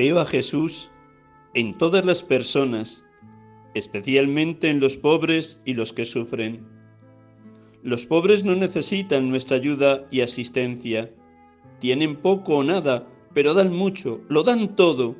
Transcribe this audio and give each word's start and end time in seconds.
Veo 0.00 0.18
a 0.18 0.24
Jesús 0.24 0.90
en 1.52 1.76
todas 1.76 2.06
las 2.06 2.22
personas, 2.22 3.06
especialmente 3.74 4.70
en 4.70 4.80
los 4.80 4.96
pobres 4.96 5.60
y 5.66 5.74
los 5.74 5.92
que 5.92 6.06
sufren. 6.06 6.66
Los 7.82 8.06
pobres 8.06 8.42
no 8.42 8.56
necesitan 8.56 9.28
nuestra 9.28 9.58
ayuda 9.58 10.06
y 10.10 10.22
asistencia. 10.22 11.14
Tienen 11.80 12.16
poco 12.16 12.56
o 12.56 12.64
nada, 12.64 13.06
pero 13.34 13.52
dan 13.52 13.74
mucho, 13.74 14.22
lo 14.30 14.42
dan 14.42 14.74
todo. 14.74 15.16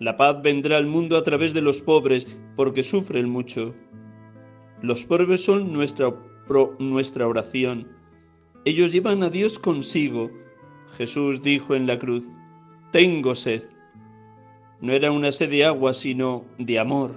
La 0.00 0.16
paz 0.16 0.42
vendrá 0.42 0.78
al 0.78 0.86
mundo 0.86 1.16
a 1.16 1.22
través 1.22 1.54
de 1.54 1.62
los 1.62 1.80
pobres, 1.80 2.26
porque 2.56 2.82
sufren 2.82 3.30
mucho. 3.30 3.72
Los 4.82 5.04
pobres 5.04 5.44
son 5.44 5.72
nuestra, 5.72 6.12
nuestra 6.80 7.28
oración. 7.28 7.86
Ellos 8.64 8.90
llevan 8.90 9.22
a 9.22 9.30
Dios 9.30 9.60
consigo. 9.60 10.32
Jesús 10.96 11.40
dijo 11.40 11.76
en 11.76 11.86
la 11.86 12.00
cruz, 12.00 12.24
tengo 12.90 13.36
sed. 13.36 13.75
No 14.80 14.92
era 14.92 15.10
una 15.10 15.32
sed 15.32 15.50
de 15.50 15.64
agua, 15.64 15.94
sino 15.94 16.44
de 16.58 16.78
amor. 16.78 17.16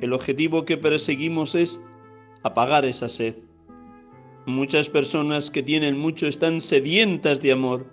El 0.00 0.12
objetivo 0.12 0.64
que 0.64 0.76
perseguimos 0.76 1.54
es 1.54 1.80
apagar 2.42 2.84
esa 2.84 3.08
sed. 3.08 3.34
Muchas 4.46 4.88
personas 4.88 5.50
que 5.50 5.62
tienen 5.62 5.98
mucho 5.98 6.26
están 6.26 6.60
sedientas 6.60 7.40
de 7.40 7.52
amor. 7.52 7.86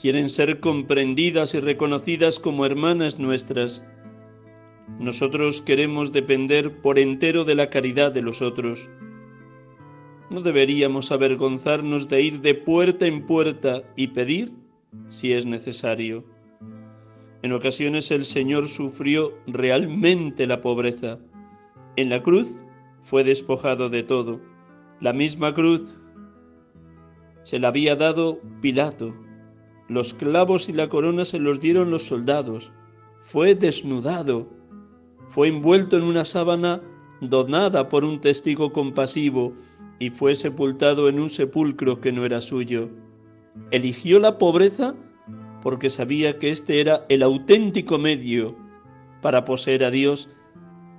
Quieren 0.00 0.28
ser 0.28 0.60
comprendidas 0.60 1.54
y 1.54 1.60
reconocidas 1.60 2.38
como 2.38 2.66
hermanas 2.66 3.18
nuestras. 3.18 3.84
Nosotros 4.98 5.62
queremos 5.62 6.12
depender 6.12 6.80
por 6.82 6.98
entero 6.98 7.44
de 7.44 7.54
la 7.54 7.70
caridad 7.70 8.12
de 8.12 8.22
los 8.22 8.42
otros. 8.42 8.90
No 10.30 10.40
deberíamos 10.40 11.12
avergonzarnos 11.12 12.08
de 12.08 12.22
ir 12.22 12.40
de 12.40 12.54
puerta 12.54 13.06
en 13.06 13.24
puerta 13.26 13.82
y 13.96 14.08
pedir 14.08 14.52
si 15.08 15.32
es 15.32 15.46
necesario. 15.46 16.33
En 17.44 17.52
ocasiones 17.52 18.10
el 18.10 18.24
Señor 18.24 18.68
sufrió 18.68 19.34
realmente 19.46 20.46
la 20.46 20.62
pobreza. 20.62 21.18
En 21.94 22.08
la 22.08 22.22
cruz 22.22 22.48
fue 23.02 23.22
despojado 23.22 23.90
de 23.90 24.02
todo. 24.02 24.40
La 24.98 25.12
misma 25.12 25.52
cruz 25.52 25.94
se 27.42 27.58
la 27.58 27.68
había 27.68 27.96
dado 27.96 28.40
Pilato. 28.62 29.14
Los 29.88 30.14
clavos 30.14 30.70
y 30.70 30.72
la 30.72 30.88
corona 30.88 31.26
se 31.26 31.38
los 31.38 31.60
dieron 31.60 31.90
los 31.90 32.04
soldados. 32.04 32.72
Fue 33.20 33.54
desnudado. 33.54 34.48
Fue 35.28 35.48
envuelto 35.48 35.98
en 35.98 36.04
una 36.04 36.24
sábana 36.24 36.80
donada 37.20 37.90
por 37.90 38.04
un 38.04 38.22
testigo 38.22 38.72
compasivo 38.72 39.52
y 39.98 40.08
fue 40.08 40.34
sepultado 40.34 41.10
en 41.10 41.20
un 41.20 41.28
sepulcro 41.28 42.00
que 42.00 42.10
no 42.10 42.24
era 42.24 42.40
suyo. 42.40 42.88
Eligió 43.70 44.18
la 44.18 44.38
pobreza 44.38 44.94
porque 45.64 45.88
sabía 45.88 46.38
que 46.38 46.50
este 46.50 46.80
era 46.80 47.06
el 47.08 47.22
auténtico 47.22 47.98
medio 47.98 48.54
para 49.22 49.46
poseer 49.46 49.82
a 49.82 49.90
Dios 49.90 50.28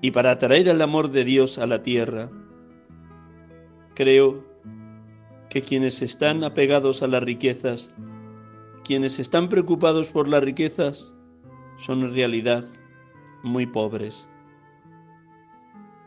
y 0.01 0.09
para 0.09 0.31
atraer 0.31 0.67
el 0.67 0.81
amor 0.81 1.11
de 1.11 1.23
Dios 1.23 1.59
a 1.59 1.67
la 1.67 1.83
tierra. 1.83 2.31
Creo 3.93 4.43
que 5.51 5.61
quienes 5.61 6.01
están 6.01 6.43
apegados 6.43 7.03
a 7.03 7.07
las 7.07 7.21
riquezas, 7.21 7.93
quienes 8.83 9.19
están 9.19 9.49
preocupados 9.49 10.09
por 10.09 10.27
las 10.27 10.43
riquezas, 10.43 11.15
son 11.77 12.01
en 12.01 12.15
realidad 12.15 12.65
muy 13.43 13.67
pobres. 13.67 14.31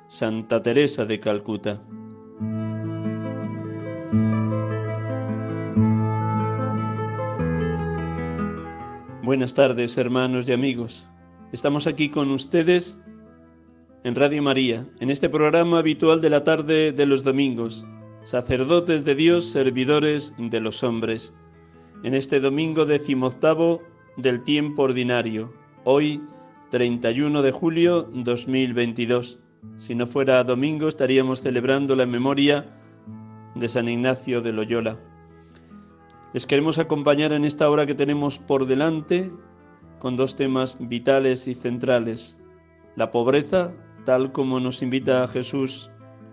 Santa 0.08 0.60
Teresa 0.60 1.06
de 1.06 1.20
Calcuta. 1.20 1.80
Buenas 9.28 9.52
tardes, 9.52 9.98
hermanos 9.98 10.48
y 10.48 10.52
amigos. 10.52 11.06
Estamos 11.52 11.86
aquí 11.86 12.08
con 12.08 12.30
ustedes 12.30 12.98
en 14.02 14.14
Radio 14.14 14.42
María, 14.42 14.86
en 15.00 15.10
este 15.10 15.28
programa 15.28 15.80
habitual 15.80 16.22
de 16.22 16.30
la 16.30 16.44
tarde 16.44 16.92
de 16.92 17.04
los 17.04 17.24
domingos, 17.24 17.86
sacerdotes 18.22 19.04
de 19.04 19.14
Dios, 19.14 19.44
servidores 19.44 20.34
de 20.38 20.60
los 20.60 20.82
hombres, 20.82 21.34
en 22.04 22.14
este 22.14 22.40
domingo 22.40 22.86
decimoctavo 22.86 23.82
del 24.16 24.44
tiempo 24.44 24.84
ordinario, 24.84 25.52
hoy 25.84 26.22
31 26.70 27.42
de 27.42 27.52
julio 27.52 28.08
2022. 28.10 29.40
Si 29.76 29.94
no 29.94 30.06
fuera 30.06 30.42
domingo 30.42 30.88
estaríamos 30.88 31.42
celebrando 31.42 31.94
la 31.96 32.06
memoria 32.06 32.64
de 33.54 33.68
San 33.68 33.90
Ignacio 33.90 34.40
de 34.40 34.54
Loyola. 34.54 34.98
Les 36.34 36.46
queremos 36.46 36.78
acompañar 36.78 37.32
en 37.32 37.44
esta 37.44 37.70
hora 37.70 37.86
que 37.86 37.94
tenemos 37.94 38.38
por 38.38 38.66
delante 38.66 39.32
con 39.98 40.16
dos 40.16 40.36
temas 40.36 40.76
vitales 40.78 41.48
y 41.48 41.54
centrales. 41.54 42.38
La 42.96 43.10
pobreza, 43.10 43.74
tal 44.04 44.32
como 44.32 44.60
nos 44.60 44.82
invita 44.82 45.24
a 45.24 45.28
Jesús 45.28 45.90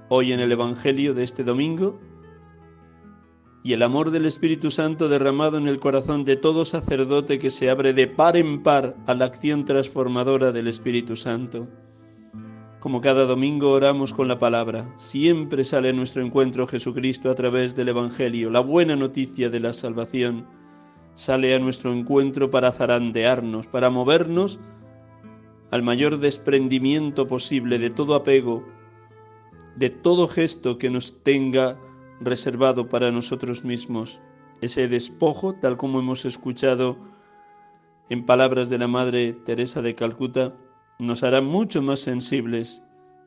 hoy 0.09 0.33
en 0.33 0.39
el 0.39 0.51
Evangelio 0.51 1.13
de 1.13 1.23
este 1.23 1.43
domingo, 1.43 1.99
y 3.63 3.73
el 3.73 3.81
amor 3.81 4.11
del 4.11 4.27
Espíritu 4.27 4.69
Santo 4.69 5.09
derramado 5.09 5.57
en 5.57 5.67
el 5.67 5.79
corazón 5.79 6.23
de 6.23 6.35
todo 6.35 6.65
sacerdote 6.65 7.39
que 7.39 7.49
se 7.49 7.69
abre 7.71 7.93
de 7.93 8.07
par 8.07 8.37
en 8.37 8.61
par 8.61 8.95
a 9.07 9.15
la 9.15 9.25
acción 9.25 9.65
transformadora 9.65 10.51
del 10.51 10.67
Espíritu 10.67 11.15
Santo. 11.15 11.67
Como 12.85 13.01
cada 13.01 13.25
domingo 13.25 13.71
oramos 13.71 14.13
con 14.13 14.27
la 14.27 14.37
palabra, 14.37 14.87
siempre 14.95 15.63
sale 15.63 15.89
a 15.89 15.93
nuestro 15.93 16.23
encuentro 16.23 16.67
Jesucristo 16.67 17.31
a 17.31 17.33
través 17.33 17.73
del 17.73 17.89
Evangelio, 17.89 18.51
la 18.51 18.59
buena 18.59 18.95
noticia 18.95 19.49
de 19.49 19.59
la 19.59 19.73
salvación. 19.73 20.45
Sale 21.15 21.55
a 21.55 21.59
nuestro 21.59 21.91
encuentro 21.91 22.51
para 22.51 22.71
zarandearnos, 22.71 23.65
para 23.65 23.89
movernos 23.89 24.59
al 25.71 25.81
mayor 25.81 26.19
desprendimiento 26.19 27.25
posible 27.25 27.79
de 27.79 27.89
todo 27.89 28.13
apego, 28.13 28.63
de 29.75 29.89
todo 29.89 30.27
gesto 30.27 30.77
que 30.77 30.91
nos 30.91 31.23
tenga 31.23 31.79
reservado 32.21 32.87
para 32.87 33.11
nosotros 33.11 33.63
mismos. 33.63 34.21
Ese 34.61 34.87
despojo, 34.87 35.55
tal 35.55 35.75
como 35.75 36.01
hemos 36.01 36.23
escuchado 36.23 36.97
en 38.11 38.27
palabras 38.27 38.69
de 38.69 38.77
la 38.77 38.87
Madre 38.87 39.33
Teresa 39.33 39.81
de 39.81 39.95
Calcuta, 39.95 40.53
nos 40.99 41.23
hará 41.23 41.41
mucho 41.41 41.81
más 41.81 41.99
sensibles 41.99 42.83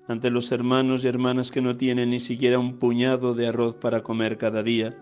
ante 0.09 0.31
los 0.31 0.51
hermanos 0.53 1.05
y 1.05 1.09
hermanas 1.09 1.51
que 1.51 1.61
no 1.61 1.77
tienen 1.77 2.11
ni 2.11 2.19
siquiera 2.19 2.59
un 2.59 2.79
puñado 2.79 3.35
de 3.35 3.49
arroz 3.49 3.77
para 3.77 4.03
comer 4.03 4.39
cada 4.39 4.63
día, 4.63 4.97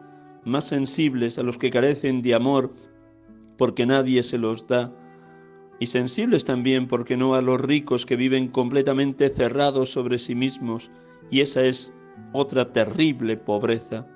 más 0.45 0.65
sensibles 0.65 1.39
a 1.39 1.43
los 1.43 1.59
que 1.59 1.71
carecen 1.71 2.23
de 2.23 2.35
amor 2.35 2.75
porque 3.57 3.87
nadie 3.87 4.23
se 4.23 4.39
los 4.39 4.67
da, 4.67 4.93
y 5.79 5.87
sensibles 5.87 6.45
también, 6.45 6.89
porque 6.89 7.17
no, 7.17 7.35
a 7.35 7.43
los 7.43 7.61
ricos 7.61 8.07
que 8.07 8.17
viven 8.17 8.49
completamente 8.49 9.29
cerrados 9.29 9.91
sobre 9.91 10.19
sí 10.19 10.35
mismos, 10.35 10.91
y 11.31 11.41
esa 11.41 11.63
es 11.63 11.95
otra 12.33 12.73
terrible 12.73 13.37
pobreza, 13.37 14.07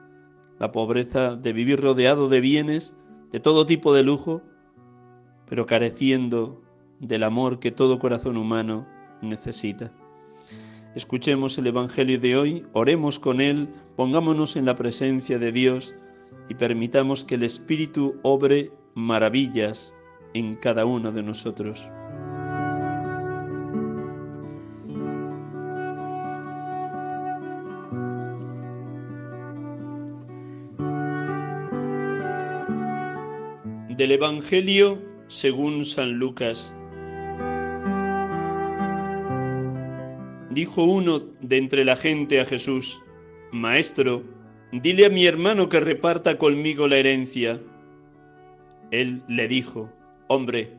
la 0.58 0.72
pobreza 0.72 1.36
de 1.36 1.52
vivir 1.52 1.80
rodeado 1.80 2.28
de 2.28 2.40
bienes, 2.40 2.96
de 3.30 3.40
todo 3.40 3.66
tipo 3.66 3.94
de 3.94 4.02
lujo, 4.02 4.42
pero 5.48 5.66
careciendo 5.66 6.62
del 7.00 7.22
amor 7.22 7.58
que 7.58 7.72
todo 7.72 7.98
corazón 7.98 8.36
humano 8.36 8.86
necesita. 9.22 9.90
Escuchemos 10.94 11.56
el 11.58 11.66
Evangelio 11.68 12.20
de 12.20 12.36
hoy, 12.36 12.66
oremos 12.72 13.18
con 13.18 13.40
él, 13.40 13.68
pongámonos 13.96 14.56
en 14.56 14.64
la 14.66 14.76
presencia 14.76 15.38
de 15.38 15.52
Dios 15.52 15.96
y 16.48 16.54
permitamos 16.54 17.24
que 17.24 17.36
el 17.36 17.42
Espíritu 17.42 18.16
obre 18.22 18.70
maravillas 18.94 19.94
en 20.34 20.56
cada 20.56 20.84
uno 20.84 21.12
de 21.12 21.22
nosotros. 21.22 21.90
Del 33.96 34.12
Evangelio 34.12 34.98
según 35.30 35.84
San 35.84 36.14
Lucas. 36.14 36.74
Dijo 40.60 40.84
uno 40.84 41.20
de 41.40 41.56
entre 41.56 41.86
la 41.86 41.96
gente 41.96 42.38
a 42.38 42.44
Jesús, 42.44 43.02
Maestro, 43.50 44.22
dile 44.72 45.06
a 45.06 45.08
mi 45.08 45.24
hermano 45.24 45.70
que 45.70 45.80
reparta 45.80 46.36
conmigo 46.36 46.86
la 46.86 46.98
herencia. 46.98 47.62
Él 48.90 49.22
le 49.26 49.48
dijo, 49.48 49.90
Hombre, 50.28 50.74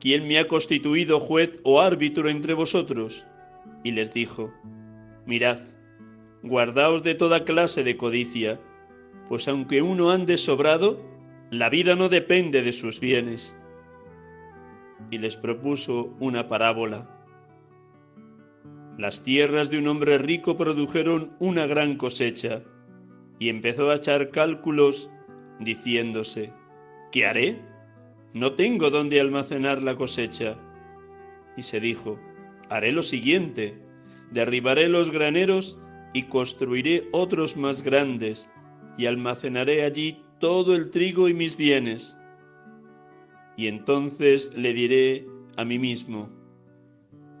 ¿quién 0.00 0.26
me 0.26 0.38
ha 0.38 0.48
constituido 0.48 1.20
juez 1.20 1.60
o 1.64 1.82
árbitro 1.82 2.30
entre 2.30 2.54
vosotros? 2.54 3.26
Y 3.82 3.90
les 3.90 4.14
dijo, 4.14 4.50
Mirad, 5.26 5.58
guardaos 6.42 7.02
de 7.02 7.14
toda 7.14 7.44
clase 7.44 7.84
de 7.84 7.98
codicia, 7.98 8.58
pues 9.28 9.48
aunque 9.48 9.82
uno 9.82 10.12
ande 10.12 10.38
sobrado, 10.38 10.98
la 11.50 11.68
vida 11.68 11.94
no 11.94 12.08
depende 12.08 12.62
de 12.62 12.72
sus 12.72 13.00
bienes. 13.00 13.60
Y 15.10 15.18
les 15.18 15.36
propuso 15.36 16.16
una 16.20 16.48
parábola. 16.48 17.13
Las 18.98 19.22
tierras 19.22 19.70
de 19.70 19.78
un 19.78 19.88
hombre 19.88 20.18
rico 20.18 20.56
produjeron 20.56 21.34
una 21.38 21.66
gran 21.66 21.96
cosecha, 21.96 22.62
y 23.38 23.48
empezó 23.48 23.90
a 23.90 23.96
echar 23.96 24.30
cálculos 24.30 25.10
diciéndose, 25.58 26.52
¿qué 27.10 27.26
haré? 27.26 27.74
no 28.34 28.54
tengo 28.54 28.90
dónde 28.90 29.20
almacenar 29.20 29.80
la 29.80 29.96
cosecha. 29.96 30.56
Y 31.56 31.62
se 31.62 31.80
dijo, 31.80 32.18
haré 32.68 32.90
lo 32.90 33.04
siguiente, 33.04 33.80
derribaré 34.32 34.88
los 34.88 35.10
graneros 35.12 35.78
y 36.12 36.24
construiré 36.24 37.08
otros 37.12 37.56
más 37.56 37.82
grandes, 37.82 38.50
y 38.98 39.06
almacenaré 39.06 39.84
allí 39.84 40.20
todo 40.40 40.74
el 40.74 40.90
trigo 40.90 41.28
y 41.28 41.34
mis 41.34 41.56
bienes. 41.56 42.18
Y 43.56 43.68
entonces 43.68 44.52
le 44.56 44.74
diré 44.74 45.26
a 45.56 45.64
mí 45.64 45.78
mismo, 45.78 46.28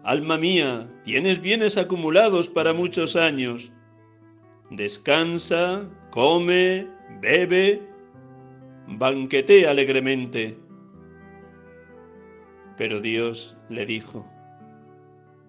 Alma 0.04 0.36
mía, 0.36 0.86
tienes 1.02 1.40
bienes 1.40 1.78
acumulados 1.78 2.50
para 2.50 2.74
muchos 2.74 3.16
años. 3.16 3.72
Descansa, 4.68 5.88
come, 6.10 6.86
bebe, 7.22 7.80
banquetea 8.86 9.70
alegremente. 9.70 10.58
Pero 12.76 13.00
Dios 13.00 13.56
le 13.70 13.86
dijo, 13.86 14.30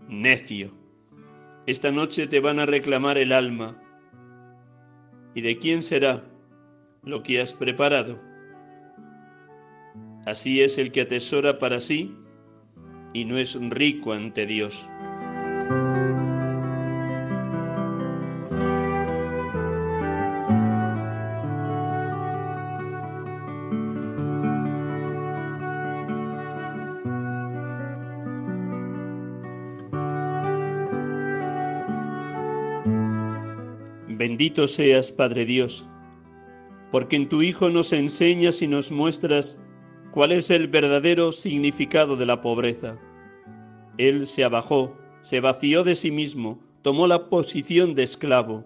necio, 0.08 0.72
esta 1.66 1.92
noche 1.92 2.26
te 2.26 2.40
van 2.40 2.60
a 2.60 2.66
reclamar 2.66 3.18
el 3.18 3.34
alma. 3.34 3.78
¿Y 5.34 5.42
de 5.42 5.58
quién 5.58 5.84
será 5.84 6.24
lo 7.04 7.24
que 7.24 7.42
has 7.42 7.54
preparado? 7.54 8.22
Así 10.26 10.62
es 10.62 10.78
el 10.78 10.94
que 10.94 11.02
atesora 11.02 11.60
para 11.60 11.82
sí 11.82 12.16
y 13.16 13.24
no 13.24 13.38
es 13.38 13.58
rico 13.70 14.12
ante 14.12 14.46
Dios. 14.46 14.86
Bendito 34.10 34.68
seas, 34.68 35.14
Padre 35.14 35.46
Dios, 35.46 35.88
porque 36.92 37.16
en 37.16 37.30
tu 37.30 37.42
Hijo 37.42 37.70
nos 37.70 37.94
enseñas 37.94 38.62
y 38.62 38.68
nos 38.68 38.92
muestras 38.92 39.58
cuál 40.16 40.32
es 40.32 40.50
el 40.50 40.70
verdadero 40.70 41.34
significado 41.34 42.16
de 42.16 42.26
la 42.26 42.40
pobreza. 42.40 42.98
Él 43.98 44.28
se 44.28 44.44
abajó, 44.44 44.98
se 45.22 45.40
vació 45.40 45.84
de 45.84 45.96
sí 45.96 46.12
mismo, 46.12 46.60
tomó 46.82 47.08
la 47.08 47.30
posición 47.30 47.96
de 47.96 48.04
esclavo. 48.04 48.66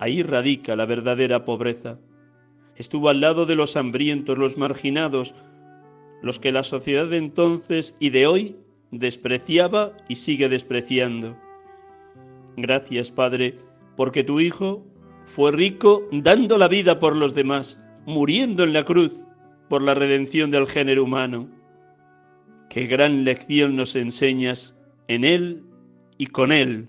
Ahí 0.00 0.22
radica 0.22 0.74
la 0.76 0.86
verdadera 0.86 1.44
pobreza. 1.44 1.98
Estuvo 2.76 3.08
al 3.08 3.20
lado 3.20 3.46
de 3.46 3.54
los 3.54 3.76
hambrientos, 3.76 4.36
los 4.38 4.58
marginados, 4.58 5.34
los 6.22 6.40
que 6.40 6.52
la 6.52 6.62
sociedad 6.62 7.06
de 7.06 7.18
entonces 7.18 7.96
y 8.00 8.10
de 8.10 8.26
hoy 8.26 8.56
despreciaba 8.90 9.96
y 10.08 10.16
sigue 10.16 10.48
despreciando. 10.48 11.36
Gracias, 12.56 13.10
Padre, 13.10 13.56
porque 13.96 14.24
tu 14.24 14.40
Hijo 14.40 14.84
fue 15.26 15.52
rico 15.52 16.08
dando 16.10 16.58
la 16.58 16.68
vida 16.68 16.98
por 16.98 17.14
los 17.16 17.34
demás, 17.34 17.80
muriendo 18.06 18.64
en 18.64 18.72
la 18.72 18.84
cruz 18.84 19.26
por 19.68 19.82
la 19.82 19.94
redención 19.94 20.50
del 20.50 20.66
género 20.66 21.04
humano. 21.04 21.48
Qué 22.74 22.86
gran 22.86 23.22
lección 23.22 23.76
nos 23.76 23.94
enseñas 23.94 24.76
en 25.06 25.22
Él 25.22 25.62
y 26.18 26.26
con 26.26 26.50
Él. 26.50 26.88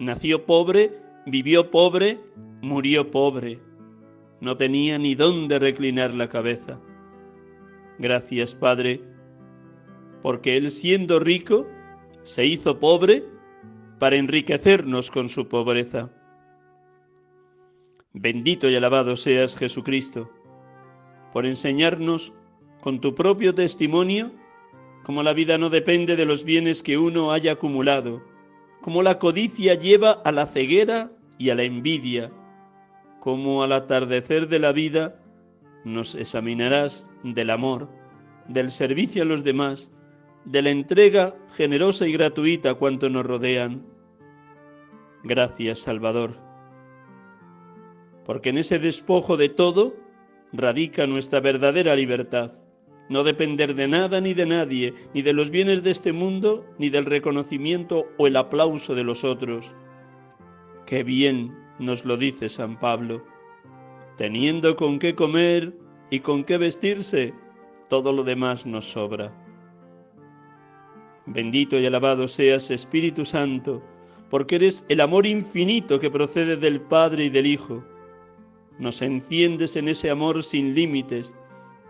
Nació 0.00 0.46
pobre, 0.46 0.98
vivió 1.26 1.70
pobre, 1.70 2.18
murió 2.60 3.08
pobre. 3.12 3.60
No 4.40 4.56
tenía 4.56 4.98
ni 4.98 5.14
dónde 5.14 5.60
reclinar 5.60 6.12
la 6.12 6.28
cabeza. 6.28 6.80
Gracias, 8.00 8.56
Padre, 8.56 9.00
porque 10.22 10.56
Él 10.56 10.72
siendo 10.72 11.20
rico, 11.20 11.68
se 12.22 12.44
hizo 12.44 12.80
pobre 12.80 13.22
para 14.00 14.16
enriquecernos 14.16 15.12
con 15.12 15.28
su 15.28 15.46
pobreza. 15.46 16.10
Bendito 18.12 18.68
y 18.68 18.74
alabado 18.74 19.14
seas 19.14 19.56
Jesucristo, 19.56 20.28
por 21.32 21.46
enseñarnos 21.46 22.32
con 22.80 23.00
tu 23.00 23.14
propio 23.14 23.54
testimonio 23.54 24.32
cómo 25.06 25.22
la 25.22 25.34
vida 25.34 25.56
no 25.56 25.70
depende 25.70 26.16
de 26.16 26.24
los 26.24 26.42
bienes 26.42 26.82
que 26.82 26.98
uno 26.98 27.30
haya 27.30 27.52
acumulado, 27.52 28.24
cómo 28.80 29.04
la 29.04 29.20
codicia 29.20 29.74
lleva 29.74 30.10
a 30.10 30.32
la 30.32 30.46
ceguera 30.46 31.12
y 31.38 31.50
a 31.50 31.54
la 31.54 31.62
envidia, 31.62 32.32
cómo 33.20 33.62
al 33.62 33.70
atardecer 33.70 34.48
de 34.48 34.58
la 34.58 34.72
vida 34.72 35.22
nos 35.84 36.16
examinarás 36.16 37.08
del 37.22 37.50
amor, 37.50 37.88
del 38.48 38.72
servicio 38.72 39.22
a 39.22 39.26
los 39.26 39.44
demás, 39.44 39.92
de 40.44 40.62
la 40.62 40.70
entrega 40.70 41.36
generosa 41.54 42.08
y 42.08 42.12
gratuita 42.12 42.70
a 42.70 42.74
cuanto 42.74 43.08
nos 43.08 43.24
rodean. 43.24 43.86
Gracias, 45.22 45.78
Salvador, 45.78 46.36
porque 48.24 48.48
en 48.48 48.58
ese 48.58 48.80
despojo 48.80 49.36
de 49.36 49.50
todo 49.50 49.94
radica 50.52 51.06
nuestra 51.06 51.38
verdadera 51.38 51.94
libertad. 51.94 52.65
No 53.08 53.22
depender 53.22 53.74
de 53.74 53.86
nada 53.86 54.20
ni 54.20 54.34
de 54.34 54.46
nadie, 54.46 54.94
ni 55.14 55.22
de 55.22 55.32
los 55.32 55.50
bienes 55.50 55.82
de 55.82 55.92
este 55.92 56.12
mundo, 56.12 56.66
ni 56.78 56.90
del 56.90 57.04
reconocimiento 57.04 58.06
o 58.18 58.26
el 58.26 58.36
aplauso 58.36 58.94
de 58.94 59.04
los 59.04 59.22
otros. 59.22 59.74
Qué 60.86 61.04
bien 61.04 61.56
nos 61.78 62.04
lo 62.04 62.16
dice 62.16 62.48
San 62.48 62.78
Pablo. 62.78 63.24
Teniendo 64.16 64.76
con 64.76 64.98
qué 64.98 65.14
comer 65.14 65.72
y 66.10 66.20
con 66.20 66.42
qué 66.42 66.58
vestirse, 66.58 67.34
todo 67.88 68.12
lo 68.12 68.24
demás 68.24 68.66
nos 68.66 68.90
sobra. 68.90 69.32
Bendito 71.26 71.78
y 71.78 71.86
alabado 71.86 72.26
seas, 72.26 72.70
Espíritu 72.70 73.24
Santo, 73.24 73.82
porque 74.30 74.56
eres 74.56 74.84
el 74.88 75.00
amor 75.00 75.26
infinito 75.26 76.00
que 76.00 76.10
procede 76.10 76.56
del 76.56 76.80
Padre 76.80 77.26
y 77.26 77.30
del 77.30 77.46
Hijo. 77.46 77.84
Nos 78.78 79.02
enciendes 79.02 79.76
en 79.76 79.88
ese 79.88 80.10
amor 80.10 80.42
sin 80.42 80.74
límites 80.74 81.36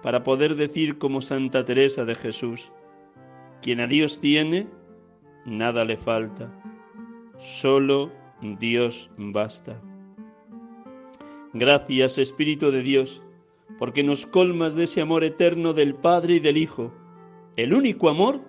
para 0.07 0.23
poder 0.23 0.55
decir 0.55 0.99
como 0.99 1.21
Santa 1.21 1.65
Teresa 1.65 2.05
de 2.05 2.15
Jesús, 2.15 2.71
quien 3.61 3.81
a 3.81 3.89
Dios 3.89 4.21
tiene, 4.21 4.69
nada 5.45 5.85
le 5.85 5.97
falta, 5.97 6.49
solo 7.39 8.13
Dios 8.41 9.11
basta. 9.17 9.83
Gracias 11.55 12.19
Espíritu 12.19 12.71
de 12.71 12.85
Dios, 12.85 13.21
porque 13.81 14.05
nos 14.05 14.27
colmas 14.27 14.77
de 14.77 14.85
ese 14.85 15.01
amor 15.01 15.25
eterno 15.25 15.73
del 15.73 15.97
Padre 15.97 16.35
y 16.35 16.39
del 16.39 16.57
Hijo, 16.57 16.95
el 17.57 17.75
único 17.75 18.09
amor 18.09 18.43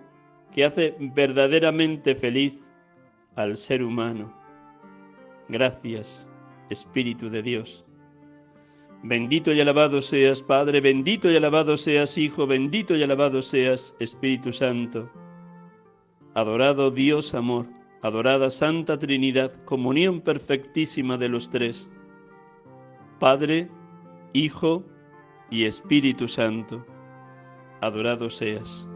que 0.53 0.63
hace 0.63 0.95
verdaderamente 0.99 2.13
feliz 2.13 2.69
al 3.35 3.57
ser 3.57 3.81
humano. 3.81 4.31
Gracias, 5.49 6.29
Espíritu 6.69 7.31
de 7.31 7.41
Dios. 7.41 7.86
Bendito 9.03 9.53
y 9.53 9.61
alabado 9.61 10.01
seas, 10.01 10.41
Padre, 10.41 10.81
bendito 10.81 11.29
y 11.31 11.35
alabado 11.35 11.77
seas, 11.77 12.17
Hijo, 12.17 12.47
bendito 12.47 12.95
y 12.95 13.03
alabado 13.03 13.41
seas, 13.41 13.95
Espíritu 13.99 14.51
Santo. 14.51 15.09
Adorado 16.33 16.91
Dios 16.91 17.33
amor, 17.33 17.67
adorada 18.01 18.49
Santa 18.49 18.97
Trinidad, 18.97 19.53
comunión 19.65 20.21
perfectísima 20.21 21.17
de 21.17 21.29
los 21.29 21.49
tres, 21.49 21.91
Padre, 23.19 23.69
Hijo 24.33 24.83
y 25.49 25.65
Espíritu 25.65 26.27
Santo. 26.27 26.85
Adorado 27.81 28.29
seas. 28.29 28.87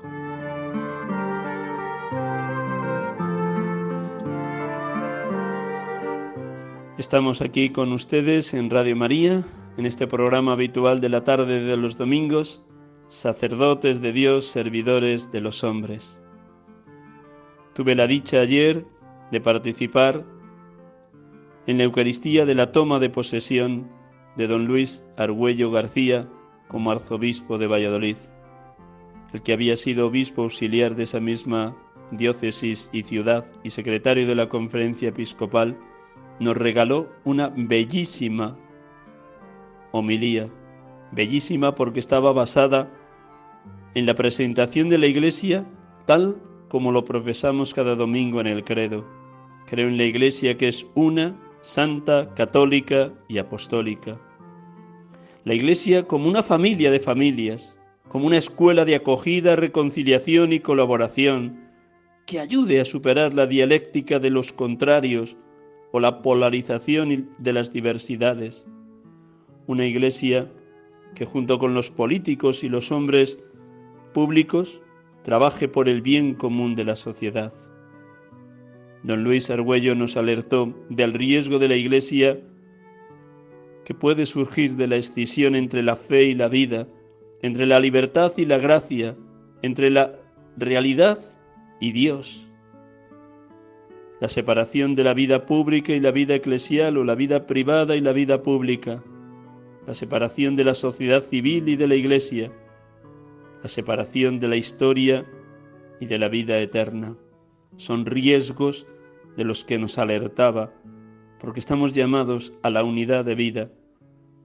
Estamos 6.98 7.42
aquí 7.42 7.72
con 7.72 7.94
ustedes 7.94 8.54
en 8.54 8.70
Radio 8.70 8.96
María, 8.96 9.44
en 9.78 9.86
este 9.86 10.08
programa 10.08 10.54
habitual 10.54 11.02
de 11.02 11.10
la 11.10 11.24
tarde 11.24 11.62
de 11.62 11.78
los 11.78 11.98
domingos, 11.98 12.66
sacerdotes 13.08 14.02
de 14.02 14.12
Dios, 14.12 14.46
servidores 14.46 15.32
de 15.32 15.42
los 15.42 15.64
hombres. 15.64 16.20
Tuve 17.74 17.96
la 17.96 18.08
dicha 18.08 18.42
ayer 18.42 18.86
de 19.32 19.42
participar 19.42 20.26
en 21.68 21.78
la 21.78 21.84
Eucaristía 21.86 22.46
de 22.46 22.56
la 22.56 22.72
toma 22.72 23.00
de 23.00 23.10
posesión 23.10 23.90
de 24.36 24.48
don 24.48 24.66
Luis 24.66 25.06
Argüello 25.18 25.72
García 25.72 26.28
como 26.68 26.92
arzobispo 26.92 27.58
de 27.58 27.68
Valladolid, 27.68 28.18
el 29.34 29.42
que 29.42 29.54
había 29.54 29.78
sido 29.78 30.08
obispo 30.08 30.44
auxiliar 30.44 30.96
de 30.96 31.04
esa 31.04 31.20
misma 31.20 31.76
diócesis 32.12 32.90
y 32.92 33.04
ciudad 33.04 33.46
y 33.64 33.70
secretario 33.70 34.28
de 34.28 34.36
la 34.36 34.50
conferencia 34.50 35.10
episcopal 35.10 35.78
nos 36.40 36.58
regaló 36.58 37.10
una 37.24 37.54
bellísima 37.56 38.58
homilía, 39.92 40.50
bellísima 41.12 41.76
porque 41.76 42.00
estaba 42.00 42.32
basada 42.34 42.90
en 43.94 44.06
la 44.06 44.16
presentación 44.16 44.90
de 44.90 44.98
la 44.98 45.08
Iglesia 45.08 45.66
tal 46.06 46.42
como 46.70 46.92
lo 46.92 47.04
profesamos 47.04 47.74
cada 47.74 47.96
domingo 47.96 48.40
en 48.40 48.48
el 48.48 48.64
credo. 48.64 49.06
Creo 49.68 49.88
en 49.88 49.98
la 49.98 50.06
Iglesia 50.06 50.58
que 50.58 50.68
es 50.68 50.88
una, 50.96 51.36
santa, 51.62 52.34
católica 52.34 53.14
y 53.28 53.38
apostólica. 53.38 54.20
La 55.44 55.54
Iglesia 55.54 56.08
como 56.08 56.30
una 56.30 56.44
familia 56.44 56.92
de 56.92 57.00
familias, 57.00 57.80
como 58.08 58.28
una 58.28 58.38
escuela 58.38 58.86
de 58.86 58.96
acogida, 58.96 59.56
reconciliación 59.56 60.54
y 60.54 60.60
colaboración, 60.60 61.70
que 62.26 62.40
ayude 62.40 62.80
a 62.80 62.86
superar 62.86 63.34
la 63.34 63.48
dialéctica 63.48 64.20
de 64.20 64.30
los 64.30 64.54
contrarios 64.54 65.36
o 65.92 66.00
la 66.00 66.22
polarización 66.22 67.30
de 67.38 67.54
las 67.54 67.74
diversidades. 67.74 68.68
Una 69.68 69.86
iglesia 69.86 70.52
que 71.16 71.26
junto 71.26 71.60
con 71.60 71.74
los 71.74 71.92
políticos 71.92 72.64
y 72.64 72.70
los 72.70 72.92
hombres 72.92 73.44
públicos 74.14 74.82
trabaje 75.24 75.68
por 75.68 75.88
el 75.88 76.02
bien 76.02 76.34
común 76.34 76.76
de 76.76 76.84
la 76.84 76.96
sociedad. 76.96 77.54
Don 79.04 79.24
Luis 79.24 79.50
Argüello 79.50 79.96
nos 79.96 80.18
alertó 80.18 80.74
del 80.90 81.14
riesgo 81.14 81.60
de 81.60 81.68
la 81.68 81.76
iglesia 81.76 82.40
que 83.86 83.94
puede 83.94 84.26
surgir 84.26 84.76
de 84.76 84.88
la 84.88 84.96
escisión 84.96 85.56
entre 85.56 85.84
la 85.84 85.96
fe 85.96 86.26
y 86.26 86.36
la 86.36 86.48
vida, 86.48 86.88
entre 87.42 87.66
la 87.66 87.80
libertad 87.80 88.32
y 88.38 88.46
la 88.46 88.58
gracia, 88.58 89.16
entre 89.62 89.90
la 89.90 90.20
realidad 90.58 91.18
y 91.80 91.92
Dios 91.92 92.48
la 94.22 94.30
separación 94.30 94.94
de 94.94 95.04
la 95.04 95.16
vida 95.16 95.48
pública 95.48 95.94
y 95.94 96.00
la 96.00 96.12
vida 96.12 96.36
eclesial 96.36 96.96
o 96.98 97.04
la 97.04 97.16
vida 97.16 97.48
privada 97.48 97.96
y 97.96 98.02
la 98.02 98.14
vida 98.14 98.44
pública, 98.44 99.04
la 99.92 99.96
separación 99.96 100.56
de 100.56 100.64
la 100.64 100.74
sociedad 100.74 101.22
civil 101.22 101.68
y 101.68 101.76
de 101.76 101.86
la 101.86 101.96
iglesia, 101.96 102.50
la 103.62 103.68
separación 103.68 104.40
de 104.40 104.48
la 104.48 104.56
historia 104.56 105.26
y 106.00 106.06
de 106.06 106.18
la 106.18 106.30
vida 106.30 106.60
eterna. 106.60 107.18
Son 107.76 108.06
riesgos 108.06 108.88
de 109.36 109.44
los 109.44 109.66
que 109.66 109.78
nos 109.78 109.98
alertaba, 109.98 110.72
porque 111.42 111.60
estamos 111.60 111.94
llamados 111.94 112.54
a 112.64 112.70
la 112.70 112.86
unidad 112.86 113.26
de 113.26 113.36
vida, 113.36 113.70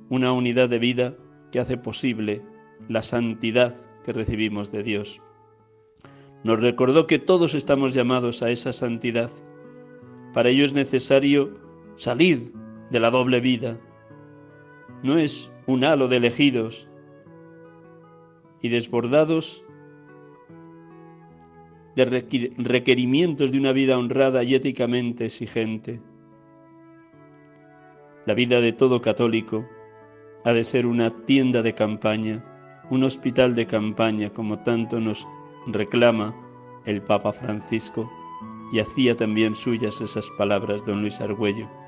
una 0.09 0.33
unidad 0.33 0.69
de 0.69 0.81
vida 0.81 1.15
que 1.53 1.61
hace 1.61 1.77
posible 1.77 2.43
la 2.89 3.03
santidad 3.03 3.73
que 4.03 4.13
recibimos 4.13 4.73
de 4.73 4.83
Dios. 4.83 5.23
Nos 6.43 6.59
recordó 6.59 7.07
que 7.07 7.21
todos 7.21 7.55
estamos 7.55 7.95
llamados 7.95 8.43
a 8.43 8.51
esa 8.51 8.73
santidad 8.73 9.31
para 10.35 10.49
ello 10.49 10.65
es 10.65 10.73
necesario 10.73 11.57
salir 11.95 12.53
de 12.91 12.99
la 12.99 13.13
doble 13.13 13.41
vida. 13.41 13.79
No 15.07 15.19
es 15.19 15.53
un 15.67 15.85
halo 15.85 16.09
de 16.09 16.17
elegidos 16.17 16.89
y 18.61 18.71
desbordados 18.71 19.65
de 21.95 22.05
requerimientos 22.59 23.53
de 23.53 23.59
una 23.59 23.71
vida 23.71 23.99
honrada 23.99 24.43
y 24.43 24.57
éticamente 24.57 25.27
exigente. 25.27 26.01
La 28.27 28.35
vida 28.35 28.61
de 28.61 28.73
todo 28.73 29.01
católico 29.01 29.65
ha 30.45 30.53
de 30.53 30.65
ser 30.65 30.87
una 30.87 31.11
tienda 31.25 31.63
de 31.63 31.73
campaña, 31.73 32.45
un 32.91 33.05
hospital 33.05 33.55
de 33.55 33.69
campaña, 33.69 34.31
como 34.31 34.59
tanto 34.65 34.99
nos 34.99 35.25
reclama 35.69 36.35
el 36.85 37.01
Papa 37.01 37.33
Francisco 37.33 38.11
y 38.73 38.81
hacía 38.81 39.17
también 39.17 39.55
suyas 39.55 40.01
esas 40.01 40.29
palabras 40.37 40.85
don 40.85 41.01
Luis 41.01 41.21
Argüello. 41.21 41.86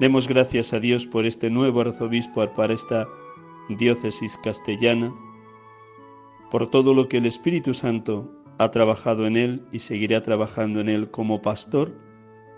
Demos 0.00 0.26
gracias 0.26 0.72
a 0.72 0.80
Dios 0.80 1.06
por 1.06 1.24
este 1.24 1.50
nuevo 1.50 1.80
arzobispo 1.80 2.44
para 2.52 2.74
esta 2.74 3.06
diócesis 3.68 4.36
castellana, 4.38 5.14
por 6.50 6.68
todo 6.68 6.94
lo 6.94 7.06
que 7.06 7.18
el 7.18 7.26
Espíritu 7.26 7.74
Santo 7.74 8.28
ha 8.58 8.72
trabajado 8.72 9.26
en 9.26 9.36
él 9.36 9.62
y 9.70 9.78
seguirá 9.78 10.20
trabajando 10.20 10.80
en 10.80 10.88
él 10.88 11.10
como 11.10 11.42
pastor 11.42 11.94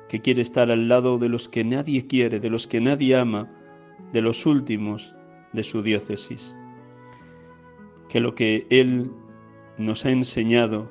que 0.09 0.23
quiere 0.23 0.40
estar 0.40 0.71
al 0.71 0.88
lado 0.88 1.19
de 1.19 1.28
los 1.28 1.49
que 1.49 1.62
nadie 1.62 2.07
quiere, 2.07 2.40
de 2.40 2.49
los 2.49 2.66
que 2.66 2.81
nadie 2.81 3.16
ama, 3.16 3.50
de 4.12 4.23
los 4.23 4.47
últimos 4.47 5.14
de 5.52 5.62
su 5.62 5.83
diócesis. 5.83 6.57
Que 8.09 8.21
lo 8.21 8.35
que 8.35 8.66
él 8.71 9.11
nos 9.76 10.07
ha 10.07 10.11
enseñado, 10.11 10.90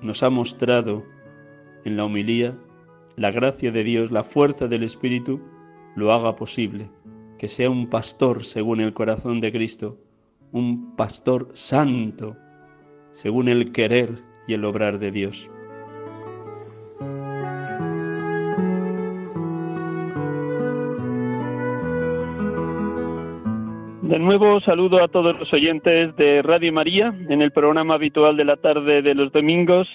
nos 0.00 0.22
ha 0.22 0.30
mostrado, 0.30 1.04
en 1.84 1.96
la 1.96 2.04
homilía, 2.04 2.58
la 3.16 3.30
gracia 3.30 3.72
de 3.72 3.84
Dios, 3.84 4.10
la 4.10 4.24
fuerza 4.24 4.68
del 4.68 4.82
Espíritu, 4.82 5.40
lo 5.96 6.12
haga 6.12 6.36
posible, 6.36 6.90
que 7.38 7.48
sea 7.48 7.70
un 7.70 7.88
pastor 7.88 8.44
según 8.44 8.80
el 8.80 8.92
corazón 8.92 9.40
de 9.40 9.50
Cristo, 9.50 9.98
un 10.52 10.94
pastor 10.94 11.48
santo, 11.54 12.36
según 13.12 13.48
el 13.48 13.72
querer 13.72 14.10
y 14.46 14.54
el 14.54 14.64
obrar 14.64 14.98
de 14.98 15.10
Dios. 15.10 15.50
De 24.02 24.20
nuevo 24.20 24.60
saludo 24.60 25.02
a 25.02 25.08
todos 25.08 25.36
los 25.36 25.52
oyentes 25.52 26.14
de 26.14 26.40
Radio 26.42 26.72
María 26.72 27.12
en 27.28 27.42
el 27.42 27.50
programa 27.50 27.94
habitual 27.94 28.36
de 28.36 28.44
la 28.44 28.56
tarde 28.56 29.02
de 29.02 29.14
los 29.14 29.32
domingos 29.32 29.88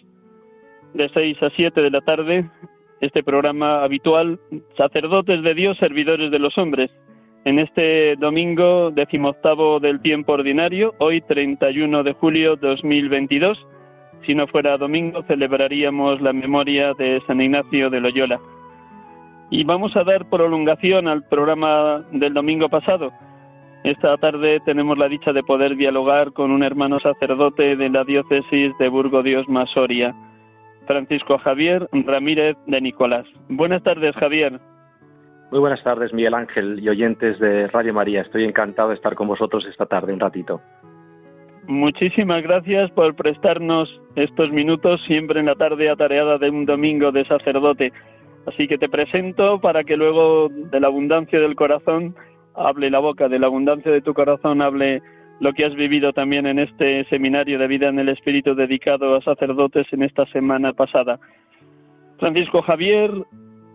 de 0.93 1.09
6 1.13 1.41
a 1.41 1.49
7 1.55 1.81
de 1.81 1.89
la 1.89 2.01
tarde, 2.01 2.49
este 3.01 3.23
programa 3.23 3.83
habitual, 3.83 4.39
Sacerdotes 4.77 5.41
de 5.41 5.55
Dios, 5.55 5.77
Servidores 5.79 6.29
de 6.29 6.39
los 6.39 6.55
Hombres. 6.57 6.91
En 7.45 7.57
este 7.57 8.15
domingo 8.17 8.91
decimoctavo 8.91 9.79
del 9.79 9.99
tiempo 10.01 10.33
ordinario, 10.33 10.93
hoy 10.99 11.21
31 11.21 12.03
de 12.03 12.13
julio 12.13 12.55
2022, 12.55 13.57
si 14.25 14.35
no 14.35 14.45
fuera 14.45 14.77
domingo 14.77 15.23
celebraríamos 15.23 16.21
la 16.21 16.31
memoria 16.31 16.93
de 16.93 17.19
San 17.25 17.41
Ignacio 17.41 17.89
de 17.89 17.99
Loyola. 17.99 18.39
Y 19.49 19.63
vamos 19.63 19.95
a 19.97 20.03
dar 20.03 20.29
prolongación 20.29 21.07
al 21.07 21.23
programa 21.23 22.05
del 22.11 22.35
domingo 22.35 22.69
pasado. 22.69 23.11
Esta 23.83 24.15
tarde 24.17 24.59
tenemos 24.63 24.95
la 24.99 25.09
dicha 25.09 25.33
de 25.33 25.41
poder 25.41 25.75
dialogar 25.75 26.33
con 26.33 26.51
un 26.51 26.61
hermano 26.61 26.99
sacerdote 26.99 27.75
de 27.75 27.89
la 27.89 28.03
diócesis 28.03 28.77
de 28.77 28.89
Burgo 28.89 29.23
Dios 29.23 29.49
Masoria 29.49 30.15
Francisco 30.87 31.37
Javier 31.37 31.87
Ramírez 31.91 32.57
de 32.67 32.81
Nicolás. 32.81 33.25
Buenas 33.49 33.83
tardes, 33.83 34.15
Javier. 34.15 34.59
Muy 35.51 35.59
buenas 35.59 35.83
tardes, 35.83 36.13
Miguel 36.13 36.33
Ángel 36.33 36.79
y 36.79 36.87
oyentes 36.87 37.37
de 37.39 37.67
Radio 37.67 37.93
María. 37.93 38.21
Estoy 38.21 38.45
encantado 38.45 38.89
de 38.89 38.95
estar 38.95 39.15
con 39.15 39.27
vosotros 39.27 39.65
esta 39.65 39.85
tarde 39.85 40.13
un 40.13 40.19
ratito. 40.19 40.61
Muchísimas 41.67 42.41
gracias 42.41 42.89
por 42.91 43.15
prestarnos 43.15 43.89
estos 44.15 44.51
minutos 44.51 45.01
siempre 45.05 45.39
en 45.39 45.47
la 45.47 45.55
tarde 45.55 45.89
atareada 45.89 46.37
de 46.37 46.49
un 46.49 46.65
domingo 46.65 47.11
de 47.11 47.25
sacerdote. 47.25 47.91
Así 48.47 48.67
que 48.67 48.77
te 48.77 48.89
presento 48.89 49.59
para 49.59 49.83
que 49.83 49.97
luego 49.97 50.49
de 50.49 50.79
la 50.79 50.87
abundancia 50.87 51.39
del 51.39 51.55
corazón 51.55 52.15
hable 52.55 52.89
la 52.89 52.99
boca, 52.99 53.27
de 53.27 53.39
la 53.39 53.47
abundancia 53.47 53.91
de 53.91 54.01
tu 54.01 54.13
corazón 54.13 54.61
hable 54.61 55.01
lo 55.41 55.53
que 55.53 55.65
has 55.65 55.73
vivido 55.73 56.13
también 56.13 56.45
en 56.45 56.59
este 56.59 57.03
seminario 57.05 57.57
de 57.57 57.67
vida 57.67 57.89
en 57.89 57.97
el 57.97 58.09
Espíritu 58.09 58.53
dedicado 58.53 59.15
a 59.15 59.23
sacerdotes 59.23 59.87
en 59.91 60.03
esta 60.03 60.27
semana 60.27 60.71
pasada. 60.71 61.19
Francisco 62.19 62.61
Javier 62.61 63.09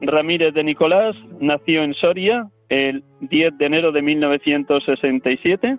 Ramírez 0.00 0.54
de 0.54 0.62
Nicolás 0.62 1.16
nació 1.40 1.82
en 1.82 1.94
Soria 1.94 2.48
el 2.68 3.02
10 3.20 3.58
de 3.58 3.66
enero 3.66 3.90
de 3.90 4.00
1967, 4.00 5.76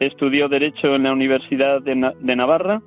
estudió 0.00 0.48
Derecho 0.48 0.96
en 0.96 1.04
la 1.04 1.12
Universidad 1.12 1.80
de, 1.82 1.94
Navarra, 1.94 2.82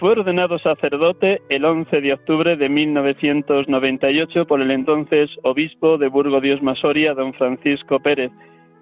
fue 0.00 0.10
ordenado 0.10 0.58
sacerdote 0.58 1.40
el 1.50 1.64
11 1.64 2.00
de 2.00 2.14
octubre 2.14 2.56
de 2.56 2.68
1998 2.68 4.44
por 4.44 4.60
el 4.60 4.72
entonces 4.72 5.30
obispo 5.44 5.98
de 5.98 6.08
Burgo 6.08 6.40
Dios 6.40 6.60
Masoria, 6.62 7.14
don 7.14 7.32
Francisco 7.34 8.00
Pérez. 8.00 8.32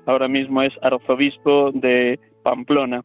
Ahora 0.07 0.29
mismo 0.29 0.63
es 0.63 0.73
arzobispo 0.81 1.71
de 1.73 2.19
Pamplona. 2.49 3.03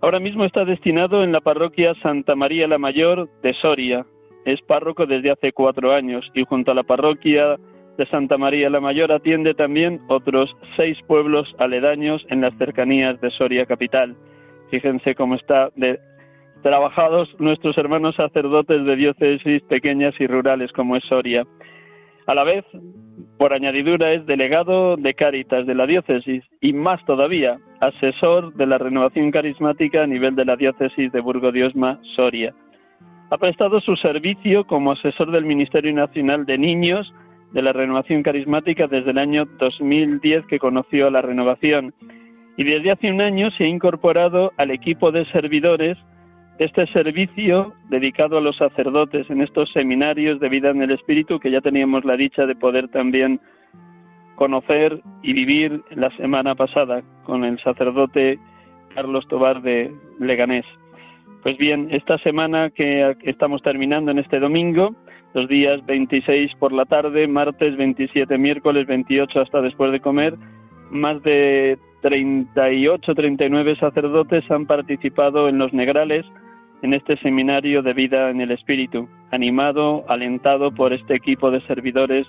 Ahora 0.00 0.20
mismo 0.20 0.44
está 0.44 0.64
destinado 0.64 1.24
en 1.24 1.32
la 1.32 1.40
parroquia 1.40 1.94
Santa 2.00 2.36
María 2.36 2.68
la 2.68 2.78
Mayor 2.78 3.28
de 3.42 3.52
Soria. 3.54 4.06
Es 4.44 4.62
párroco 4.62 5.04
desde 5.04 5.32
hace 5.32 5.50
cuatro 5.52 5.92
años 5.92 6.30
y 6.32 6.44
junto 6.44 6.70
a 6.70 6.74
la 6.76 6.84
parroquia 6.84 7.56
de 7.98 8.06
Santa 8.06 8.38
María 8.38 8.70
la 8.70 8.80
Mayor 8.80 9.10
atiende 9.10 9.54
también 9.54 10.00
otros 10.06 10.54
seis 10.76 10.96
pueblos 11.08 11.52
aledaños 11.58 12.24
en 12.28 12.40
las 12.40 12.56
cercanías 12.56 13.20
de 13.20 13.32
Soria 13.32 13.66
capital. 13.66 14.14
Fíjense 14.70 15.16
cómo 15.16 15.34
está 15.34 15.72
trabajados 16.62 17.28
nuestros 17.40 17.76
hermanos 17.78 18.14
sacerdotes 18.14 18.84
de 18.84 18.94
diócesis 18.94 19.62
pequeñas 19.62 20.14
y 20.20 20.28
rurales 20.28 20.70
como 20.70 20.94
es 20.94 21.02
Soria. 21.04 21.44
A 22.28 22.34
la 22.36 22.44
vez, 22.44 22.64
por 23.38 23.52
añadidura, 23.52 24.12
es 24.12 24.26
delegado 24.26 24.96
de 24.96 25.14
Cáritas 25.14 25.66
de 25.66 25.74
la 25.74 25.86
diócesis 25.86 26.44
y 26.60 26.72
más 26.72 27.04
todavía, 27.04 27.58
asesor 27.80 28.54
de 28.54 28.66
la 28.66 28.78
renovación 28.78 29.30
carismática 29.30 30.02
a 30.02 30.06
nivel 30.06 30.34
de 30.34 30.44
la 30.44 30.56
diócesis 30.56 31.12
de 31.12 31.20
Burgo 31.20 31.52
Diosma, 31.52 32.00
Soria. 32.14 32.54
Ha 33.30 33.38
prestado 33.38 33.80
su 33.80 33.96
servicio 33.96 34.64
como 34.66 34.92
asesor 34.92 35.30
del 35.32 35.44
Ministerio 35.44 35.92
Nacional 35.92 36.46
de 36.46 36.58
Niños 36.58 37.12
de 37.52 37.62
la 37.62 37.72
Renovación 37.72 38.22
Carismática 38.22 38.86
desde 38.86 39.10
el 39.10 39.18
año 39.18 39.46
2010 39.58 40.46
que 40.46 40.58
conoció 40.58 41.10
la 41.10 41.22
renovación 41.22 41.94
y 42.56 42.64
desde 42.64 42.90
hace 42.90 43.10
un 43.10 43.20
año 43.20 43.50
se 43.52 43.64
ha 43.64 43.68
incorporado 43.68 44.52
al 44.56 44.70
equipo 44.70 45.12
de 45.12 45.26
servidores 45.26 45.98
este 46.58 46.86
servicio 46.86 47.74
dedicado 47.90 48.38
a 48.38 48.40
los 48.40 48.56
sacerdotes 48.56 49.28
en 49.28 49.42
estos 49.42 49.70
seminarios 49.72 50.40
de 50.40 50.48
vida 50.48 50.70
en 50.70 50.82
el 50.82 50.90
Espíritu 50.90 51.38
que 51.38 51.50
ya 51.50 51.60
teníamos 51.60 52.04
la 52.04 52.16
dicha 52.16 52.46
de 52.46 52.56
poder 52.56 52.88
también 52.88 53.40
conocer 54.36 55.02
y 55.22 55.32
vivir 55.32 55.82
la 55.90 56.10
semana 56.16 56.54
pasada 56.54 57.02
con 57.24 57.44
el 57.44 57.58
sacerdote 57.60 58.38
Carlos 58.94 59.26
Tobar 59.28 59.60
de 59.62 59.92
Leganés. 60.18 60.64
Pues 61.42 61.58
bien, 61.58 61.88
esta 61.90 62.18
semana 62.18 62.70
que 62.70 63.16
estamos 63.22 63.62
terminando 63.62 64.10
en 64.10 64.18
este 64.18 64.40
domingo, 64.40 64.94
los 65.34 65.48
días 65.48 65.84
26 65.84 66.54
por 66.58 66.72
la 66.72 66.86
tarde, 66.86 67.28
martes 67.28 67.76
27, 67.76 68.38
miércoles 68.38 68.86
28 68.86 69.40
hasta 69.40 69.60
después 69.60 69.92
de 69.92 70.00
comer, 70.00 70.34
más 70.90 71.22
de 71.22 71.78
38, 72.00 73.14
39 73.14 73.76
sacerdotes 73.76 74.50
han 74.50 74.66
participado 74.66 75.48
en 75.48 75.58
los 75.58 75.72
Negrales 75.72 76.24
en 76.86 76.94
este 76.94 77.16
seminario 77.16 77.82
de 77.82 77.92
vida 77.94 78.30
en 78.30 78.40
el 78.40 78.52
Espíritu, 78.52 79.08
animado, 79.32 80.04
alentado 80.08 80.70
por 80.70 80.92
este 80.92 81.16
equipo 81.16 81.50
de 81.50 81.60
servidores, 81.62 82.28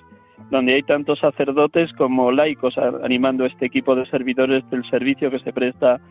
donde 0.50 0.74
hay 0.74 0.82
tantos 0.82 1.20
sacerdotes 1.20 1.94
como 1.94 2.32
laicos 2.32 2.76
animando 3.04 3.46
este 3.46 3.68
equipo 3.68 3.96
de 3.96 4.08
servidores 4.08 4.68
del 4.72 4.84
servicio 4.90 5.30
que 5.30 5.38
se 5.40 5.54
presta 5.54 6.02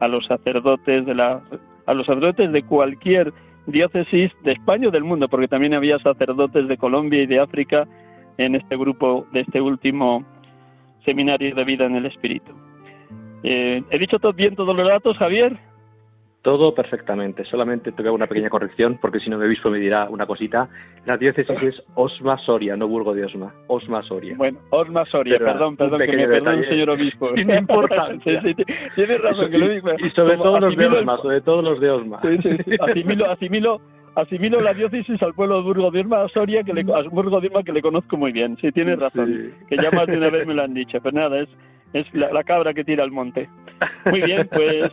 a 0.00 0.08
los 0.08 0.26
sacerdotes 0.26 1.06
de 1.06 1.14
la, 1.14 1.40
a 1.86 1.94
los 1.94 2.04
sacerdotes 2.04 2.52
de 2.52 2.62
cualquier 2.62 3.32
diócesis 3.66 4.32
de 4.42 4.52
España 4.52 4.88
o 4.88 4.90
del 4.90 5.04
mundo, 5.04 5.26
porque 5.26 5.48
también 5.48 5.72
había 5.72 5.98
sacerdotes 6.00 6.68
de 6.68 6.76
Colombia 6.76 7.22
y 7.22 7.26
de 7.26 7.40
África 7.40 7.88
en 8.36 8.54
este 8.54 8.76
grupo 8.76 9.26
de 9.32 9.40
este 9.40 9.62
último 9.62 10.26
seminario 11.06 11.54
de 11.54 11.64
vida 11.64 11.86
en 11.86 11.96
el 11.96 12.04
Espíritu. 12.04 12.52
Eh, 13.44 13.82
¿He 13.88 13.98
dicho 13.98 14.18
todo 14.18 14.34
bien 14.34 14.56
todos 14.56 14.76
los 14.76 14.86
datos, 14.86 15.16
Javier? 15.16 15.58
Todo 16.44 16.74
perfectamente. 16.74 17.42
Solamente 17.46 17.90
tengo 17.90 18.12
una 18.12 18.26
pequeña 18.26 18.50
corrección, 18.50 18.98
porque 19.00 19.18
si 19.18 19.30
no 19.30 19.38
me 19.38 19.48
visto 19.48 19.70
me 19.70 19.78
dirá 19.78 20.10
una 20.10 20.26
cosita. 20.26 20.68
La 21.06 21.16
diócesis 21.16 21.56
es 21.62 21.82
Osma 21.94 22.36
Soria, 22.36 22.76
no 22.76 22.86
Burgo 22.86 23.14
de 23.14 23.24
Osma. 23.24 23.54
Osma 23.66 24.02
Soria. 24.02 24.34
Bueno, 24.36 24.58
Osma 24.68 25.06
Soria, 25.06 25.38
perdón, 25.38 25.74
perdón, 25.74 26.00
que 26.00 26.14
me 26.14 26.28
perdón, 26.28 26.62
señor 26.68 26.90
obispo. 26.90 27.30
Sin 27.34 27.50
importancia. 27.50 28.42
sí, 28.44 28.54
sí, 28.54 28.64
tienes 28.94 29.22
razón, 29.22 29.50
que 29.50 29.56
lo 29.56 29.68
digo. 29.70 29.88
Y 29.98 30.10
sobre 30.10 30.36
todo 30.36 30.60
los 30.60 30.76
de 30.76 30.86
Osma, 30.86 31.16
sobre 31.16 31.40
todo 31.40 31.62
los 31.62 31.80
de 31.80 31.90
Osma. 31.90 32.20
Sí, 32.20 32.36
sí, 32.42 32.50
sí. 32.62 32.76
Asimilo, 32.78 33.30
asimilo, 33.30 33.80
asimilo 34.14 34.60
la 34.60 34.74
diócesis 34.74 35.22
al 35.22 35.32
pueblo 35.32 35.56
de 35.56 35.62
Burgo 35.62 35.90
de 35.92 36.00
Osma, 36.00 36.28
Soria, 36.28 36.62
que 36.62 36.74
le, 36.74 36.82
a 36.82 37.08
Burgo 37.08 37.40
de 37.40 37.46
Osma, 37.46 37.62
que 37.62 37.72
le 37.72 37.80
conozco 37.80 38.18
muy 38.18 38.32
bien. 38.32 38.58
Sí, 38.60 38.70
tienes 38.70 38.98
razón. 38.98 39.50
Que 39.70 39.78
ya 39.78 39.90
más 39.90 40.06
de 40.08 40.18
una 40.18 40.28
vez 40.28 40.46
me 40.46 40.52
lo 40.52 40.64
han 40.64 40.74
dicho. 40.74 40.98
Pero 41.02 41.16
nada, 41.16 41.40
es, 41.40 41.48
es 41.94 42.06
la, 42.12 42.30
la 42.30 42.44
cabra 42.44 42.74
que 42.74 42.84
tira 42.84 43.02
al 43.02 43.12
monte. 43.12 43.48
Muy 44.10 44.20
bien, 44.20 44.46
pues 44.52 44.92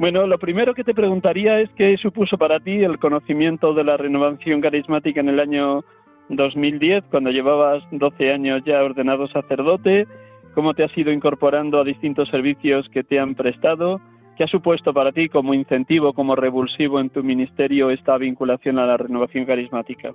bueno, 0.00 0.26
lo 0.26 0.38
primero 0.38 0.72
que 0.72 0.82
te 0.82 0.94
preguntaría 0.94 1.60
es 1.60 1.68
qué 1.76 1.94
supuso 1.98 2.38
para 2.38 2.58
ti 2.58 2.82
el 2.82 2.98
conocimiento 2.98 3.74
de 3.74 3.84
la 3.84 3.98
renovación 3.98 4.62
carismática 4.62 5.20
en 5.20 5.28
el 5.28 5.38
año 5.38 5.84
2010, 6.30 7.04
cuando 7.10 7.30
llevabas 7.30 7.82
12 7.90 8.32
años 8.32 8.62
ya 8.64 8.82
ordenado 8.82 9.28
sacerdote, 9.28 10.06
cómo 10.54 10.72
te 10.72 10.84
has 10.84 10.96
ido 10.96 11.12
incorporando 11.12 11.78
a 11.78 11.84
distintos 11.84 12.30
servicios 12.30 12.88
que 12.88 13.04
te 13.04 13.20
han 13.20 13.34
prestado, 13.34 14.00
qué 14.38 14.44
ha 14.44 14.48
supuesto 14.48 14.94
para 14.94 15.12
ti 15.12 15.28
como 15.28 15.52
incentivo, 15.52 16.14
como 16.14 16.34
revulsivo 16.34 16.98
en 16.98 17.10
tu 17.10 17.22
ministerio 17.22 17.90
esta 17.90 18.16
vinculación 18.16 18.78
a 18.78 18.86
la 18.86 18.96
renovación 18.96 19.44
carismática. 19.44 20.14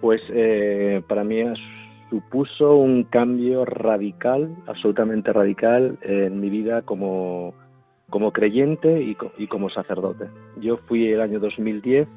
Pues 0.00 0.22
eh, 0.30 1.02
para 1.06 1.22
mí 1.22 1.42
supuso 2.08 2.76
un 2.76 3.04
cambio 3.04 3.66
radical, 3.66 4.56
absolutamente 4.66 5.34
radical 5.34 5.98
en 6.00 6.40
mi 6.40 6.48
vida 6.48 6.80
como 6.80 7.52
como 8.10 8.32
creyente 8.32 9.02
y, 9.02 9.46
como 9.46 9.70
sacerdote. 9.70 10.26
Yo 10.60 10.78
fui 10.86 11.08
el 11.08 11.20
año 11.20 11.40
2010 11.40 12.08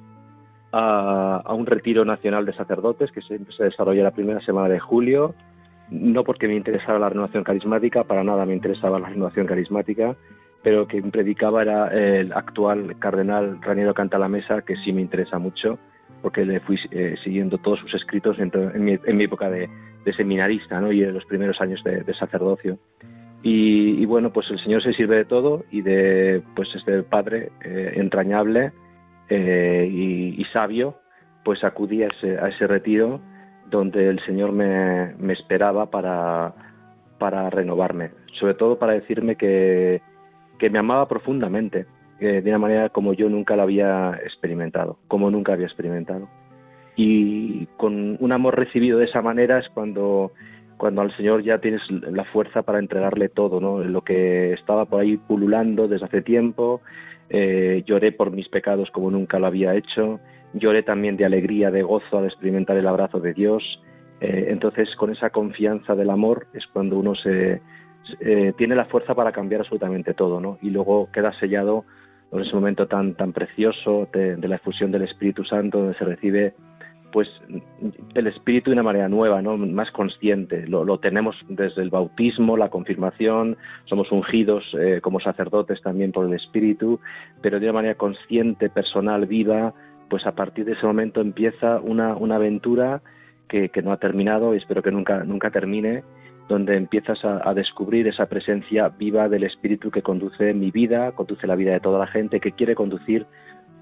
a, 0.71 1.53
un 1.53 1.65
retiro 1.65 2.05
nacional 2.05 2.45
de 2.45 2.53
sacerdotes 2.53 3.11
que 3.11 3.21
se, 3.21 3.39
se 3.51 3.63
desarrolló 3.63 4.03
la 4.03 4.11
primera 4.11 4.39
semana 4.41 4.69
de 4.69 4.79
julio, 4.79 5.33
no 5.89 6.23
porque 6.23 6.47
me 6.47 6.55
interesara 6.55 6.99
la 6.99 7.09
renovación 7.09 7.43
carismática, 7.43 8.03
para 8.03 8.23
nada 8.23 8.45
me 8.45 8.53
interesaba 8.53 8.99
la 8.99 9.09
renovación 9.09 9.47
carismática, 9.47 10.15
pero 10.61 10.87
que 10.87 11.01
predicaba 11.01 11.63
era 11.63 11.87
el 11.87 12.33
actual 12.33 12.97
cardenal 12.99 13.59
Raniero 13.61 13.93
Cantalamesa, 13.93 14.61
que 14.61 14.75
sí 14.77 14.93
me 14.93 15.01
interesa 15.01 15.39
mucho, 15.39 15.79
porque 16.21 16.45
le 16.45 16.59
fui 16.59 16.77
eh, 16.91 17.15
siguiendo 17.23 17.57
todos 17.57 17.79
sus 17.79 17.95
escritos 17.95 18.37
en, 18.39 18.51
mi, 18.83 19.23
época 19.23 19.49
de, 19.49 19.69
seminarista 20.15 20.81
¿no? 20.81 20.91
y 20.91 21.03
en 21.03 21.13
los 21.13 21.25
primeros 21.25 21.61
años 21.61 21.83
de 21.83 22.13
sacerdocio. 22.15 22.77
Y, 23.41 24.05
bueno, 24.05 24.33
pues 24.33 24.49
el 24.51 24.59
Señor 24.59 24.83
se 24.83 24.93
sirve 24.93 25.17
de 25.17 25.25
todo 25.25 25.63
y 25.71 25.81
de 25.81 26.43
pues 26.55 26.73
este 26.75 27.03
Padre 27.03 27.51
eh, 27.63 27.93
entrañable 27.95 28.73
eh, 29.29 29.87
y, 29.89 30.43
sabio, 30.51 30.97
pues 31.45 31.63
acudí 31.63 32.03
a 32.03 32.07
ese, 32.07 32.67
retiro 32.67 33.21
donde 33.69 34.09
el 34.09 34.19
Señor 34.25 34.51
me, 34.51 35.13
esperaba 35.31 35.89
para, 35.89 36.53
para 37.17 37.49
renovarme, 37.49 38.11
sobre 38.33 38.55
todo 38.55 38.77
para 38.77 38.93
decirme 38.93 39.35
que, 39.35 40.01
que 40.57 40.69
me 40.69 40.79
amaba 40.79 41.07
profundamente, 41.07 41.85
de 42.19 42.43
una 42.45 42.57
manera 42.57 42.89
como 42.89 43.13
yo 43.13 43.29
nunca 43.29 43.55
la 43.55 43.63
había 43.63 44.19
experimentado, 44.25 44.99
como 45.07 45.31
nunca 45.31 45.53
había 45.53 45.67
experimentado. 45.67 46.27
Y 46.97 47.67
con 47.77 48.17
un 48.19 48.31
amor 48.33 48.57
recibido 48.57 48.99
de 48.99 49.05
esa 49.05 49.21
manera 49.21 49.59
es 49.59 49.69
cuando 49.69 50.33
cuando 50.79 51.01
al 51.01 51.15
Señor 51.17 51.43
ya 51.43 51.57
tienes 51.59 51.81
la 51.91 52.23
fuerza 52.23 52.63
para 52.63 52.79
entregarle 52.79 53.27
todo, 53.27 53.59
¿no? 53.59 53.83
Lo 53.83 54.01
que 54.01 54.53
estaba 54.53 54.85
por 54.85 55.01
ahí 55.01 55.17
pululando 55.17 55.89
desde 55.89 56.05
hace 56.05 56.21
tiempo, 56.21 56.81
eh, 57.29 57.83
lloré 57.85 58.13
por 58.13 58.31
mis 58.31 58.47
pecados 58.47 58.89
como 58.89 59.11
nunca 59.11 59.39
lo 59.39 59.47
había 59.47 59.75
hecho, 59.75 60.21
lloré 60.53 60.81
también 60.81 61.17
de 61.17 61.25
alegría, 61.25 61.69
de 61.69 61.83
gozo 61.83 62.19
al 62.19 62.25
experimentar 62.25 62.77
el 62.77 62.87
abrazo 62.87 63.19
de 63.19 63.33
Dios. 63.33 63.83
Eh, 64.21 64.47
entonces, 64.51 64.95
con 64.95 65.11
esa 65.11 65.31
confianza 65.31 65.95
del 65.95 66.09
amor 66.09 66.47
es 66.53 66.65
cuando 66.67 66.97
uno 66.97 67.13
se, 67.13 67.61
eh, 68.21 68.53
tiene 68.57 68.73
la 68.73 68.85
fuerza 68.85 69.13
para 69.13 69.33
cambiar 69.33 69.61
absolutamente 69.61 70.13
todo, 70.13 70.39
¿no? 70.39 70.59
Y 70.61 70.69
luego 70.69 71.09
queda 71.11 71.33
sellado 71.33 71.83
en 72.31 72.39
ese 72.39 72.55
momento 72.55 72.87
tan, 72.87 73.15
tan 73.15 73.33
precioso 73.33 74.07
de, 74.13 74.37
de 74.37 74.47
la 74.47 74.55
efusión 74.55 74.93
del 74.93 75.01
Espíritu 75.01 75.43
Santo, 75.43 75.79
donde 75.79 75.97
se 75.97 76.05
recibe 76.05 76.53
pues 77.11 77.27
el 78.13 78.27
espíritu 78.27 78.69
de 78.69 78.75
una 78.75 78.83
manera 78.83 79.09
nueva, 79.09 79.41
¿no? 79.41 79.57
más 79.57 79.91
consciente. 79.91 80.67
Lo, 80.67 80.99
tenemos 80.99 81.35
desde 81.47 81.81
el 81.81 81.89
bautismo, 81.89 82.57
la 82.57 82.69
confirmación, 82.69 83.57
somos 83.85 84.11
ungidos 84.11 84.63
eh, 84.79 84.99
como 85.01 85.19
sacerdotes 85.19 85.81
también 85.81 86.11
por 86.11 86.25
el 86.25 86.33
espíritu, 86.33 86.99
pero 87.41 87.59
de 87.59 87.65
una 87.65 87.73
manera 87.73 87.95
consciente, 87.95 88.69
personal, 88.69 89.25
viva, 89.25 89.73
pues 90.09 90.25
a 90.25 90.33
partir 90.33 90.65
de 90.65 90.73
ese 90.73 90.85
momento 90.85 91.21
empieza 91.21 91.79
una, 91.79 92.15
una 92.15 92.35
aventura 92.35 93.01
que, 93.47 93.71
no 93.83 93.91
ha 93.91 93.97
terminado 93.97 94.53
y 94.53 94.57
espero 94.57 94.83
que 94.83 94.91
nunca, 94.91 95.23
nunca 95.23 95.49
termine 95.49 96.03
donde 96.49 96.75
empiezas 96.75 97.23
a, 97.23 97.53
descubrir 97.53 98.07
esa 98.07 98.25
presencia 98.25 98.89
viva 98.89 99.29
del 99.29 99.43
Espíritu 99.43 99.91
que 99.91 100.01
conduce 100.01 100.51
mi 100.55 100.71
vida, 100.71 101.11
conduce 101.11 101.45
la 101.45 101.55
vida 101.55 101.73
de 101.73 101.79
toda 101.79 101.99
la 101.99 102.07
gente, 102.07 102.39
que 102.39 102.53
quiere 102.53 102.73
conducir 102.73 103.27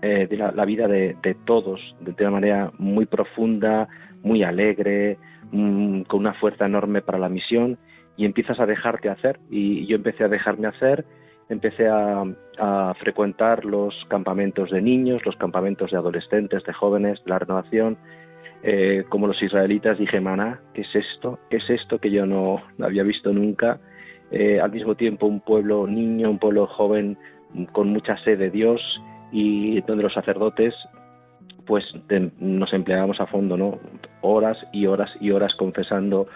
eh, 0.01 0.27
la, 0.31 0.65
vida 0.65 0.87
de, 0.87 1.15
todos 1.45 1.79
de, 1.99 2.13
una 2.19 2.31
manera 2.31 2.71
muy 2.77 3.05
profunda, 3.05 3.87
muy 4.21 4.43
alegre, 4.43 5.17
mm, 5.51 6.01
con 6.03 6.19
una 6.19 6.33
fuerza 6.35 6.65
enorme 6.65 7.01
para 7.01 7.17
la 7.17 7.29
misión, 7.29 7.77
y 8.15 8.25
empiezas 8.25 8.59
a 8.59 8.65
dejarte 8.65 9.09
hacer. 9.09 9.39
Y 9.49 9.85
yo 9.87 9.95
empecé 9.95 10.23
a 10.23 10.27
dejarme 10.27 10.67
hacer, 10.67 11.05
empecé 11.49 11.87
a, 11.87 12.25
frecuentar 12.99 13.65
los 13.65 13.93
campamentos 14.07 14.71
de 14.71 14.81
niños, 14.81 15.23
los 15.25 15.35
campamentos 15.35 15.91
de 15.91 15.97
adolescentes, 15.97 16.63
de 16.63 16.73
jóvenes, 16.73 17.23
de 17.23 17.29
la 17.29 17.39
renovación, 17.39 17.97
eh, 18.63 19.03
como 19.09 19.27
los 19.27 19.41
israelitas, 19.43 19.99
dije, 19.99 20.19
maná, 20.19 20.59
¿qué 20.73 20.81
es 20.81 20.95
esto? 20.95 21.37
¿Qué 21.49 21.57
es 21.57 21.69
esto 21.69 21.99
que 21.99 22.09
yo 22.09 22.25
no, 22.25 22.63
había 22.81 23.03
visto 23.03 23.31
nunca? 23.31 23.79
Eh, 24.31 24.59
al 24.59 24.71
mismo 24.71 24.95
tiempo 24.95 25.27
un 25.27 25.39
pueblo 25.39 25.85
niño, 25.85 26.31
un 26.31 26.39
pueblo 26.39 26.65
joven 26.65 27.17
con 27.71 27.89
mucha 27.89 28.17
sed 28.17 28.39
de 28.39 28.49
Dios 28.49 28.81
y 29.31 29.81
donde 29.81 30.03
los 30.03 30.13
sacerdotes 30.13 30.73
pues 31.65 31.83
nos 32.39 32.73
empleábamos 32.73 33.19
a 33.19 33.27
fondo, 33.27 33.57
¿no? 33.57 33.77
Horas 34.21 34.57
y 34.71 34.85
horas 34.85 35.11
y 35.19 35.31
horas 35.31 35.53
confesando 35.55 36.27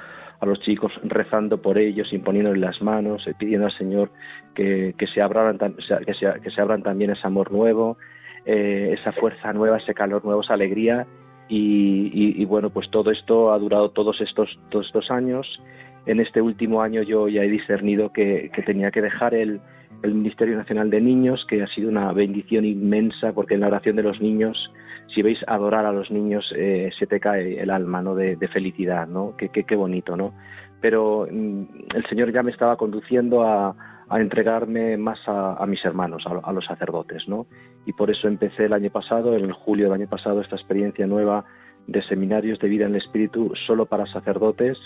a 0.42 0.46
los 0.46 0.60
chicos, 0.60 0.92
rezando 1.04 1.62
por 1.62 1.78
ellos, 1.78 2.12
imponiéndoles 2.12 2.60
las 2.60 2.82
manos, 2.82 3.26
eh, 3.28 3.34
pidiendo 3.38 3.68
al 3.68 3.78
Señor 3.78 4.12
que, 4.56 4.94
se, 5.14 5.22
abran, 5.22 5.58
que, 5.58 6.14
se, 6.14 6.62
abran 6.62 6.84
también 6.84 7.12
ese 7.12 7.26
amor 7.26 7.52
nuevo, 7.52 7.98
esa 8.44 9.12
fuerza 9.14 9.54
nueva, 9.54 9.78
ese 9.78 9.94
calor 9.94 10.26
nuevo, 10.26 10.42
esa 10.42 10.56
alegría 10.56 11.08
y, 11.54 12.46
bueno, 12.46 12.70
pues 12.70 12.90
todo 12.90 13.12
esto 13.12 13.52
ha 13.52 13.60
durado 13.60 13.92
todos 13.92 14.22
estos, 14.22 14.58
todos 14.70 14.88
estos 14.88 15.12
años. 15.12 15.62
En 16.06 16.22
este 16.22 16.42
último 16.42 16.82
año 16.82 17.02
yo 17.04 17.28
ya 17.28 17.44
he 17.44 17.50
discernido 17.50 18.14
que, 18.14 18.50
tenía 18.66 18.90
que 18.90 19.02
dejar 19.02 19.34
el, 19.34 19.60
Ministerio 20.04 20.58
Nacional 20.58 20.90
de 20.90 21.02
Niños, 21.02 21.46
que 21.48 21.62
ha 21.64 21.68
sido 21.68 21.90
una 21.90 22.12
bendición 22.14 22.66
inmensa, 22.66 23.34
porque 23.34 23.54
en 23.54 23.62
la 23.62 23.68
oración 23.68 23.96
de 23.96 24.04
los 24.04 24.20
niños, 24.20 24.72
si 25.08 25.22
veis 25.22 25.40
adorar 25.48 25.86
a 25.86 25.92
los 25.92 26.10
niños, 26.12 26.52
eh, 26.58 26.90
se 26.98 27.08
te 27.08 27.20
cae 27.20 27.62
el 27.62 27.70
alma 27.70 28.02
¿no? 28.02 28.16
de, 28.16 28.36
felicidad, 28.48 29.08
¿no? 29.08 29.36
Qué, 29.38 29.50
qué, 29.50 29.76
bonito, 29.76 30.18
¿no? 30.18 30.34
Pero 30.82 31.28
mm, 31.32 31.64
el 31.96 32.06
Señor 32.08 32.32
ya 32.32 32.44
me 32.44 32.52
estaba 32.52 32.78
conduciendo 32.78 33.44
a, 33.44 33.76
a 34.12 34.20
entregarme 34.20 34.98
más 34.98 35.20
a, 35.26 35.66
mis 35.66 35.84
hermanos, 35.86 36.26
a, 36.44 36.52
los 36.52 36.66
sacerdotes, 36.66 37.30
¿no? 37.30 37.48
Y 37.86 37.94
por 37.94 38.12
eso 38.12 38.28
empecé 38.28 38.66
el 38.66 38.74
año 38.74 38.90
pasado, 38.90 39.38
en 39.38 39.50
julio 39.52 39.86
del 39.86 40.02
año 40.02 40.10
pasado, 40.10 40.42
esta 40.42 40.58
experiencia 40.58 41.08
nueva 41.08 41.46
de 41.88 42.02
seminarios 42.04 42.60
de 42.60 42.68
vida 42.68 42.86
en 42.86 42.92
el 42.92 42.98
Espíritu 42.98 43.54
solo 43.66 43.86
para 43.86 44.06
sacerdotes, 44.08 44.78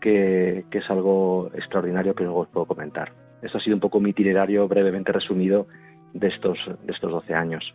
que, 0.00 0.64
es 0.70 0.88
algo 0.88 1.50
extraordinario 1.52 2.14
que 2.14 2.22
luego 2.22 2.42
os 2.42 2.48
puedo 2.48 2.66
comentar. 2.66 3.12
Esto 3.42 3.58
ha 3.58 3.60
sido 3.60 3.76
un 3.76 3.80
poco 3.80 4.00
mi 4.00 4.10
itinerario 4.10 4.66
brevemente 4.68 5.12
resumido 5.12 5.66
de 6.12 6.28
estos, 6.28 6.58
de 6.84 6.92
estos 6.92 7.10
12 7.10 7.34
años. 7.34 7.74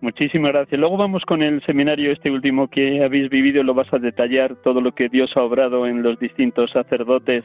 Muchísimas 0.00 0.52
gracias. 0.52 0.78
Luego 0.78 0.96
vamos 0.96 1.24
con 1.24 1.42
el 1.42 1.62
seminario 1.64 2.12
este 2.12 2.30
último 2.30 2.68
que 2.68 3.02
habéis 3.02 3.30
vivido, 3.30 3.62
lo 3.62 3.74
vas 3.74 3.92
a 3.92 3.98
detallar 3.98 4.56
todo 4.56 4.80
lo 4.80 4.92
que 4.92 5.08
Dios 5.08 5.34
ha 5.36 5.42
obrado 5.42 5.86
en 5.86 6.02
los 6.02 6.18
distintos 6.18 6.70
sacerdotes 6.70 7.44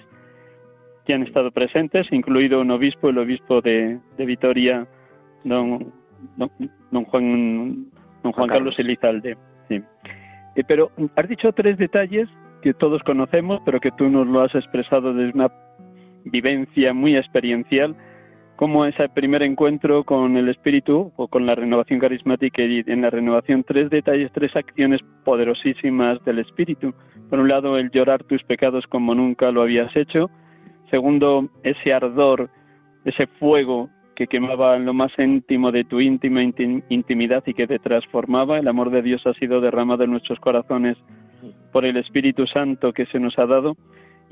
que 1.05 1.13
han 1.13 1.23
estado 1.23 1.51
presentes, 1.51 2.11
incluido 2.11 2.61
un 2.61 2.71
obispo, 2.71 3.09
el 3.09 3.17
obispo 3.17 3.61
de, 3.61 3.99
Vitoria, 4.17 4.85
don, 5.43 5.91
don, 6.35 7.05
Juan, 7.05 7.87
don 8.21 8.31
Juan 8.33 8.49
Carlos 8.49 8.77
Elizalde. 8.77 9.37
Sí. 9.69 9.81
Eh, 10.55 10.63
pero 10.67 10.91
has 11.15 11.29
dicho 11.29 11.53
tres 11.53 11.77
detalles 11.77 12.27
que 12.61 12.73
todos 12.73 13.01
conocemos, 13.03 13.61
pero 13.65 13.79
que 13.79 13.91
tú 13.91 14.09
nos 14.09 14.27
lo 14.27 14.41
has 14.41 14.53
expresado 14.53 15.13
desde 15.13 15.33
una 15.33 15.49
vivencia 16.25 16.93
muy 16.93 17.15
experiencial, 17.15 17.95
como 18.55 18.85
ese 18.85 19.09
primer 19.09 19.41
encuentro 19.41 20.03
con 20.03 20.37
el 20.37 20.49
Espíritu 20.49 21.11
o 21.15 21.27
con 21.27 21.45
la 21.45 21.55
renovación 21.55 21.99
carismática 21.99 22.61
y 22.61 22.83
en 22.85 23.01
la 23.01 23.09
renovación 23.09 23.63
tres 23.63 23.89
detalles, 23.89 24.31
tres 24.33 24.55
acciones 24.55 25.01
poderosísimas 25.23 26.23
del 26.25 26.39
Espíritu. 26.39 26.93
Por 27.29 27.39
un 27.39 27.47
lado, 27.47 27.77
el 27.77 27.89
llorar 27.89 28.23
tus 28.23 28.43
pecados 28.43 28.85
como 28.87 29.15
nunca 29.15 29.51
lo 29.51 29.63
habías 29.63 29.95
hecho, 29.95 30.29
Segundo, 30.91 31.49
ese 31.63 31.93
ardor, 31.93 32.49
ese 33.05 33.25
fuego 33.39 33.89
que 34.13 34.27
quemaba 34.27 34.75
en 34.75 34.85
lo 34.85 34.93
más 34.93 35.11
íntimo 35.17 35.71
de 35.71 35.85
tu 35.85 36.01
íntima 36.01 36.43
intimidad 36.43 37.43
y 37.47 37.53
que 37.53 37.65
te 37.65 37.79
transformaba. 37.79 38.59
El 38.59 38.67
amor 38.67 38.91
de 38.91 39.01
Dios 39.01 39.25
ha 39.25 39.33
sido 39.35 39.61
derramado 39.61 40.03
en 40.03 40.11
nuestros 40.11 40.37
corazones 40.41 40.97
por 41.71 41.85
el 41.85 41.95
Espíritu 41.95 42.45
Santo 42.45 42.91
que 42.91 43.05
se 43.05 43.19
nos 43.19 43.39
ha 43.39 43.45
dado. 43.45 43.77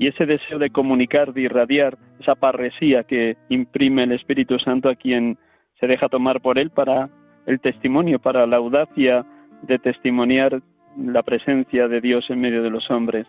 Y 0.00 0.08
ese 0.08 0.26
deseo 0.26 0.58
de 0.58 0.70
comunicar, 0.70 1.32
de 1.32 1.42
irradiar, 1.42 1.96
esa 2.18 2.34
parresía 2.34 3.04
que 3.04 3.36
imprime 3.50 4.02
el 4.02 4.12
Espíritu 4.12 4.58
Santo 4.58 4.88
a 4.88 4.96
quien 4.96 5.38
se 5.78 5.86
deja 5.86 6.08
tomar 6.08 6.40
por 6.40 6.58
él 6.58 6.70
para 6.70 7.08
el 7.46 7.60
testimonio, 7.60 8.18
para 8.18 8.44
la 8.48 8.56
audacia 8.56 9.24
de 9.62 9.78
testimoniar 9.78 10.60
la 10.96 11.22
presencia 11.22 11.86
de 11.86 12.00
Dios 12.00 12.28
en 12.30 12.40
medio 12.40 12.64
de 12.64 12.70
los 12.70 12.90
hombres 12.90 13.28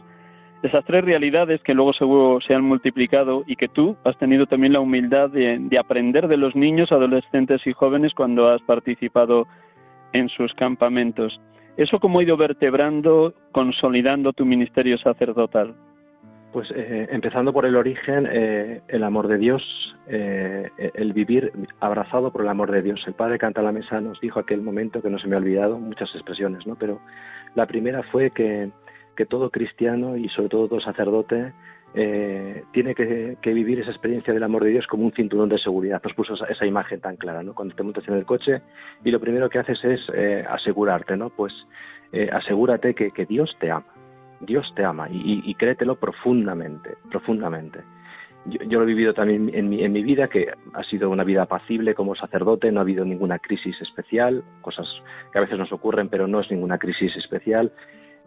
esas 0.64 0.86
tres 0.86 1.04
realidades 1.04 1.62
que 1.64 1.74
luego 1.74 2.40
se 2.42 2.54
han 2.54 2.64
multiplicado 2.64 3.44
y 3.48 3.56
que 3.56 3.68
tú 3.68 3.98
has 4.04 4.18
tenido 4.18 4.46
también 4.46 4.74
la 4.74 4.80
humildad 4.80 5.30
de, 5.30 5.60
aprender 5.80 6.28
de 6.28 6.38
los 6.38 6.56
niños, 6.56 6.92
adolescentes 6.92 7.66
y 7.66 7.74
jóvenes 7.74 8.14
cuando 8.14 8.48
has 8.50 8.62
participado 8.62 9.48
en 10.14 10.30
sus 10.30 10.54
campamentos. 10.54 11.40
¿Eso 11.78 12.00
cómo 12.00 12.20
ha 12.20 12.24
ido 12.24 12.38
vertebrando, 12.38 13.34
consolidando 13.52 14.34
tu 14.34 14.46
ministerio 14.46 14.98
sacerdotal? 15.00 15.74
Pues 16.52 16.70
eh, 16.76 17.08
empezando 17.12 17.54
por 17.54 17.66
el 17.66 17.76
origen, 17.76 18.28
eh, 18.30 18.82
el 18.88 19.04
amor 19.04 19.28
de 19.28 19.38
Dios, 19.38 19.64
eh, 20.08 20.70
el 20.78 21.14
vivir 21.14 21.52
abrazado 21.80 22.32
por 22.32 22.42
el 22.42 22.50
amor 22.50 22.72
de 22.72 22.82
Dios. 22.82 23.02
El 23.08 23.14
Padre 23.14 23.40
Canta 23.40 23.62
la 23.62 23.72
Mesa 23.72 24.02
nos 24.02 24.20
dijo 24.20 24.40
aquel 24.40 24.62
momento 24.62 25.02
que 25.02 25.10
no 25.10 25.18
se 25.18 25.28
me 25.28 25.36
ha 25.36 25.40
olvidado, 25.40 25.80
muchas 25.80 26.14
expresiones, 26.14 26.68
¿no? 26.68 26.76
Pero 26.76 27.00
la 27.56 27.66
primera 27.66 28.04
fue 28.04 28.32
que 28.32 28.70
que 29.16 29.26
todo 29.26 29.50
cristiano 29.50 30.18
y 30.18 30.30
sobre 30.30 30.50
todo 30.50 30.68
todo 30.68 30.80
sacerdote 30.80 31.54
eh, 31.94 32.64
tiene 32.72 32.96
que, 32.96 33.38
vivir 33.54 33.82
esa 33.82 33.92
experiencia 33.92 34.34
del 34.34 34.44
amor 34.44 34.64
de 34.64 34.70
Dios 34.70 34.88
como 34.88 35.04
un 35.04 35.12
cinturón 35.12 35.50
de 35.50 35.58
seguridad. 35.58 36.02
Nos 36.04 36.14
puso 36.14 36.34
esa, 36.46 36.66
imagen 36.66 37.02
tan 37.02 37.18
clara, 37.18 37.44
¿no? 37.44 37.54
Cuando 37.54 37.76
te 37.76 37.84
montas 37.84 38.08
en 38.08 38.14
el 38.14 38.26
coche 38.26 38.62
y 39.04 39.12
lo 39.12 39.20
primero 39.20 39.50
que 39.50 39.60
haces 39.60 39.84
es 39.84 40.00
eh, 40.14 40.46
asegurarte, 40.50 41.18
¿no? 41.18 41.30
Pues 41.30 41.54
eh, 42.14 42.30
asegúrate 42.32 42.94
que, 42.94 43.26
Dios 43.26 43.56
te 43.60 43.72
ama, 43.72 43.86
Dios 44.42 44.72
te 44.76 44.84
ama 44.84 45.08
y, 45.10 45.54
créetelo 45.56 45.96
profundamente, 45.96 46.98
profundamente. 47.10 47.80
Yo, 48.46 48.80
lo 48.80 48.84
he 48.84 48.88
vivido 48.88 49.14
también 49.14 49.52
en 49.54 49.70
mi, 49.70 49.84
en 49.84 49.92
mi 49.92 50.02
vida, 50.02 50.28
que 50.28 50.52
ha 50.74 50.84
sido 50.84 51.12
una 51.12 51.24
vida 51.24 51.44
apacible 51.44 51.94
como 51.94 52.16
sacerdote, 52.16 52.72
no 52.72 52.80
ha 52.80 52.82
habido 52.82 53.06
ninguna 53.06 53.38
crisis 53.38 53.80
especial, 53.82 54.44
cosas 54.62 54.88
que 55.32 55.38
a 55.38 55.42
veces 55.42 55.60
nos 55.60 55.72
ocurren, 55.72 56.10
pero 56.10 56.28
no 56.28 56.40
es 56.40 56.50
ninguna 56.50 56.80
crisis 56.80 57.16
especial 57.16 57.72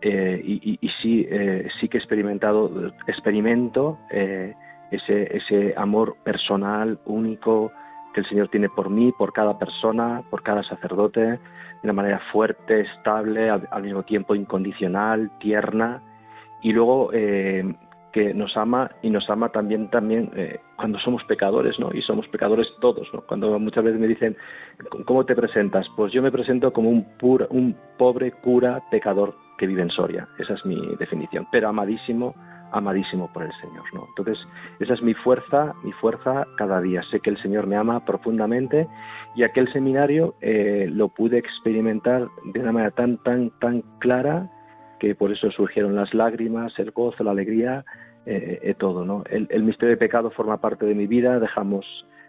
eh, 0.06 0.38
y, 0.44 0.88
sí, 1.00 1.26
eh, 1.30 1.66
sí 1.80 1.88
que 1.88 1.96
he 1.96 2.00
experimentado, 2.00 2.92
experimento 3.06 3.98
eh, 4.10 4.54
ese, 4.90 5.34
ese 5.34 5.72
amor 5.78 6.16
personal, 6.22 6.98
único, 7.06 7.72
que 8.14 8.20
el 8.20 8.26
Señor 8.26 8.48
tiene 8.48 8.68
por 8.68 8.88
mí, 8.88 9.12
por 9.12 9.32
cada 9.32 9.58
persona, 9.58 10.22
por 10.30 10.42
cada 10.42 10.62
sacerdote, 10.62 11.20
de 11.20 11.38
una 11.82 11.92
manera 11.92 12.20
fuerte, 12.32 12.80
estable, 12.80 13.50
al, 13.50 13.82
mismo 13.82 14.04
tiempo 14.04 14.34
incondicional, 14.34 15.30
tierna, 15.38 16.00
y 16.62 16.72
luego 16.72 17.10
que 18.14 18.32
nos 18.32 18.56
ama 18.56 18.92
y 19.02 19.10
nos 19.10 19.28
ama 19.28 19.48
también 19.50 19.90
también 19.90 20.30
cuando 20.76 21.00
somos 21.00 21.24
pecadores, 21.24 21.78
¿no? 21.80 21.90
Y 21.92 22.00
somos 22.02 22.28
pecadores 22.28 22.68
todos, 22.80 23.08
¿no? 23.12 23.22
Cuando 23.22 23.58
muchas 23.58 23.82
veces 23.82 24.00
me 24.00 24.06
dicen, 24.06 24.36
¿cómo 25.04 25.26
te 25.26 25.34
presentas? 25.34 25.86
Pues 25.96 26.12
yo 26.12 26.22
me 26.22 26.30
presento 26.30 26.72
como 26.72 26.90
un, 26.90 27.04
pur, 27.18 27.48
un 27.50 27.76
pobre 27.98 28.30
cura 28.30 28.82
pecador 28.90 29.34
que 29.58 29.66
vive 29.66 29.82
en 29.82 29.90
Soria. 29.90 30.28
Esa 30.38 30.54
es 30.54 30.64
mi 30.64 30.94
definición. 30.96 31.48
Pero 31.50 31.68
amadísimo, 31.68 32.36
amadísimo 32.74 33.32
por 33.32 33.44
el 33.44 33.52
Señor. 33.60 33.84
¿no? 33.94 34.06
Entonces, 34.08 34.46
esa 34.80 34.94
es 34.94 35.02
mi 35.02 35.14
fuerza, 35.14 35.74
mi 35.82 35.92
fuerza 35.92 36.46
cada 36.56 36.80
día. 36.80 37.02
Sé 37.10 37.20
que 37.20 37.30
el 37.30 37.38
Señor 37.38 37.66
me 37.66 37.76
ama 37.76 38.04
profundamente 38.04 38.86
y 39.36 39.44
aquel 39.44 39.72
seminario 39.72 40.34
eh, 40.40 40.88
lo 40.90 41.08
pude 41.08 41.38
experimentar 41.38 42.28
de 42.44 42.60
una 42.60 42.72
manera 42.72 42.90
tan, 42.90 43.18
tan, 43.18 43.50
tan 43.60 43.82
clara 44.00 44.50
que 44.98 45.14
por 45.14 45.32
eso 45.32 45.50
surgieron 45.50 45.94
las 45.94 46.12
lágrimas, 46.14 46.78
el 46.78 46.90
gozo, 46.90 47.24
la 47.24 47.30
alegría, 47.30 47.84
eh, 48.26 48.58
eh, 48.62 48.74
todo. 48.74 49.04
¿no? 49.04 49.22
El, 49.30 49.62
misterio 49.62 49.90
de 49.90 49.96
pecado 49.96 50.30
forma 50.30 50.60
parte 50.60 50.84
de 50.84 50.94
mi 50.94 51.06
vida. 51.06 51.38
Dejamos, 51.38 51.86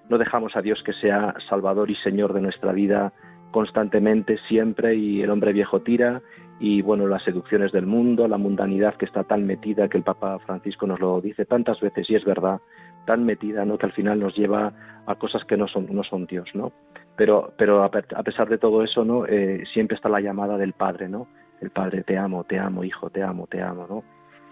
no 0.10 0.18
dejamos 0.18 0.56
a 0.56 0.62
Dios 0.62 0.84
que 0.84 0.94
sea 0.94 1.34
Salvador 1.50 1.90
y 1.90 1.96
Señor 1.96 2.34
de 2.34 2.42
nuestra 2.42 2.72
vida 2.72 3.14
constantemente, 3.52 4.38
siempre, 4.50 4.96
y 4.96 5.22
el 5.22 5.30
hombre 5.30 5.54
viejo 5.54 5.82
tira 5.82 6.22
y 6.60 6.82
bueno, 6.82 7.08
las 7.08 7.24
seducciones 7.24 7.72
del 7.72 7.86
mundo, 7.86 8.28
la 8.28 8.38
mundanidad 8.38 8.96
que 8.96 9.06
está 9.06 9.24
tan 9.24 9.46
metida 9.46 9.90
que 9.90 9.98
el 9.98 10.04
Papa 10.04 10.40
Francisco 10.40 10.88
nos 10.88 11.00
lo 11.00 11.20
dice 11.20 11.46
tantas 11.46 11.80
veces 11.82 12.10
y 12.10 12.16
es 12.16 12.24
verdad, 12.24 12.62
tan 13.06 13.26
metida, 13.26 13.66
¿no? 13.66 13.78
que 13.78 13.86
al 13.86 13.92
final 13.92 14.20
nos 14.20 14.36
lleva 14.36 14.74
a 15.06 15.16
cosas 15.16 15.44
que 15.46 15.58
no 15.58 15.68
son, 15.68 15.88
no 15.92 16.04
son 16.04 16.26
Dios, 16.26 16.50
¿no? 16.54 16.72
Pero, 17.16 17.54
pero 17.58 17.84
a, 17.84 17.92
pesar 17.92 18.50
de 18.50 18.58
todo 18.58 18.84
eso, 18.84 19.06
¿no? 19.06 19.26
Eh, 19.26 19.64
siempre 19.72 19.96
está 19.96 20.10
la 20.10 20.20
llamada 20.20 20.58
del 20.58 20.74
Padre, 20.74 21.08
¿no? 21.08 21.28
El 21.62 21.70
Padre, 21.70 22.04
te 22.04 22.18
amo, 22.18 22.44
te 22.44 22.60
amo, 22.60 22.84
hijo, 22.84 23.10
te 23.10 23.24
amo, 23.24 23.48
te 23.48 23.62
amo, 23.62 23.86
¿no? 23.88 24.04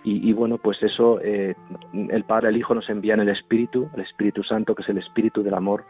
Y, 0.05 0.33
bueno, 0.33 0.57
pues 0.57 0.83
eso, 0.83 1.21
eh, 1.21 1.55
el 1.93 2.25
Padre, 2.25 2.49
el 2.49 2.57
Hijo 2.57 2.75
nos 2.75 2.89
envían 2.89 3.21
el 3.21 3.29
Espíritu, 3.29 3.89
el 3.95 4.01
Espíritu 4.01 4.43
Santo, 4.43 4.75
que 4.75 4.81
es 4.81 4.89
el 4.89 4.97
Espíritu 4.97 5.43
del 5.43 5.53
amor 5.53 5.85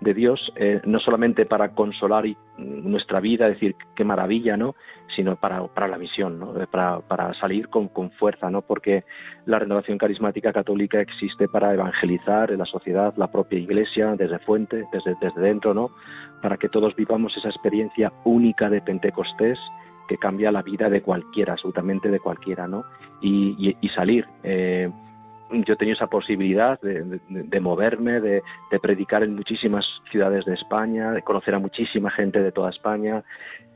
de 0.00 0.14
Dios, 0.14 0.52
eh, 0.56 0.80
no 0.84 1.00
solamente 1.00 1.46
para 1.46 1.70
consolar 1.70 2.26
nuestra 2.58 3.18
vida, 3.18 3.48
decir 3.48 3.74
qué 3.94 4.04
maravilla, 4.04 4.56
¿no? 4.56 4.74
sino 5.14 5.36
para, 5.36 5.66
para 5.68 5.88
la 5.88 5.98
misión, 5.98 6.38
¿no? 6.38 6.52
para, 6.70 7.00
para 7.00 7.32
salir 7.34 7.68
con, 7.68 7.88
con, 7.88 8.10
fuerza, 8.12 8.50
¿no? 8.50 8.62
porque 8.62 9.04
la 9.46 9.58
renovación 9.58 9.98
carismática 9.98 10.52
católica 10.52 11.00
existe 11.00 11.48
para 11.48 11.72
evangelizar 11.72 12.50
en 12.52 12.58
la 12.58 12.66
sociedad, 12.66 13.14
la 13.16 13.30
propia 13.30 13.58
iglesia, 13.58 14.14
desde 14.16 14.38
fuente, 14.40 14.84
desde, 14.92 15.16
desde 15.20 15.40
dentro, 15.40 15.72
¿no? 15.72 15.90
para 16.42 16.56
que 16.58 16.68
todos 16.68 16.94
vivamos 16.94 17.36
esa 17.36 17.48
experiencia 17.48 18.12
única 18.24 18.68
de 18.68 18.82
Pentecostés 18.82 19.58
que 20.06 20.18
cambia 20.18 20.52
la 20.52 20.62
vida 20.62 20.88
de 20.88 21.02
cualquiera, 21.02 21.54
absolutamente 21.54 22.10
de 22.10 22.20
cualquiera, 22.20 22.66
¿no? 22.66 22.84
Y, 23.20 23.74
salir. 23.94 24.26
Eh, 24.42 24.90
yo 25.50 25.74
he 25.74 25.76
tenido 25.76 25.94
esa 25.94 26.08
posibilidad 26.08 26.78
de, 26.80 27.60
moverme, 27.60 28.20
de, 28.20 28.42
predicar 28.82 29.22
en 29.22 29.34
muchísimas 29.34 29.86
ciudades 30.10 30.44
de 30.44 30.54
España, 30.54 31.12
de 31.12 31.22
conocer 31.22 31.54
a 31.54 31.58
muchísima 31.58 32.10
gente 32.10 32.42
de 32.42 32.52
toda 32.52 32.70
España, 32.70 33.24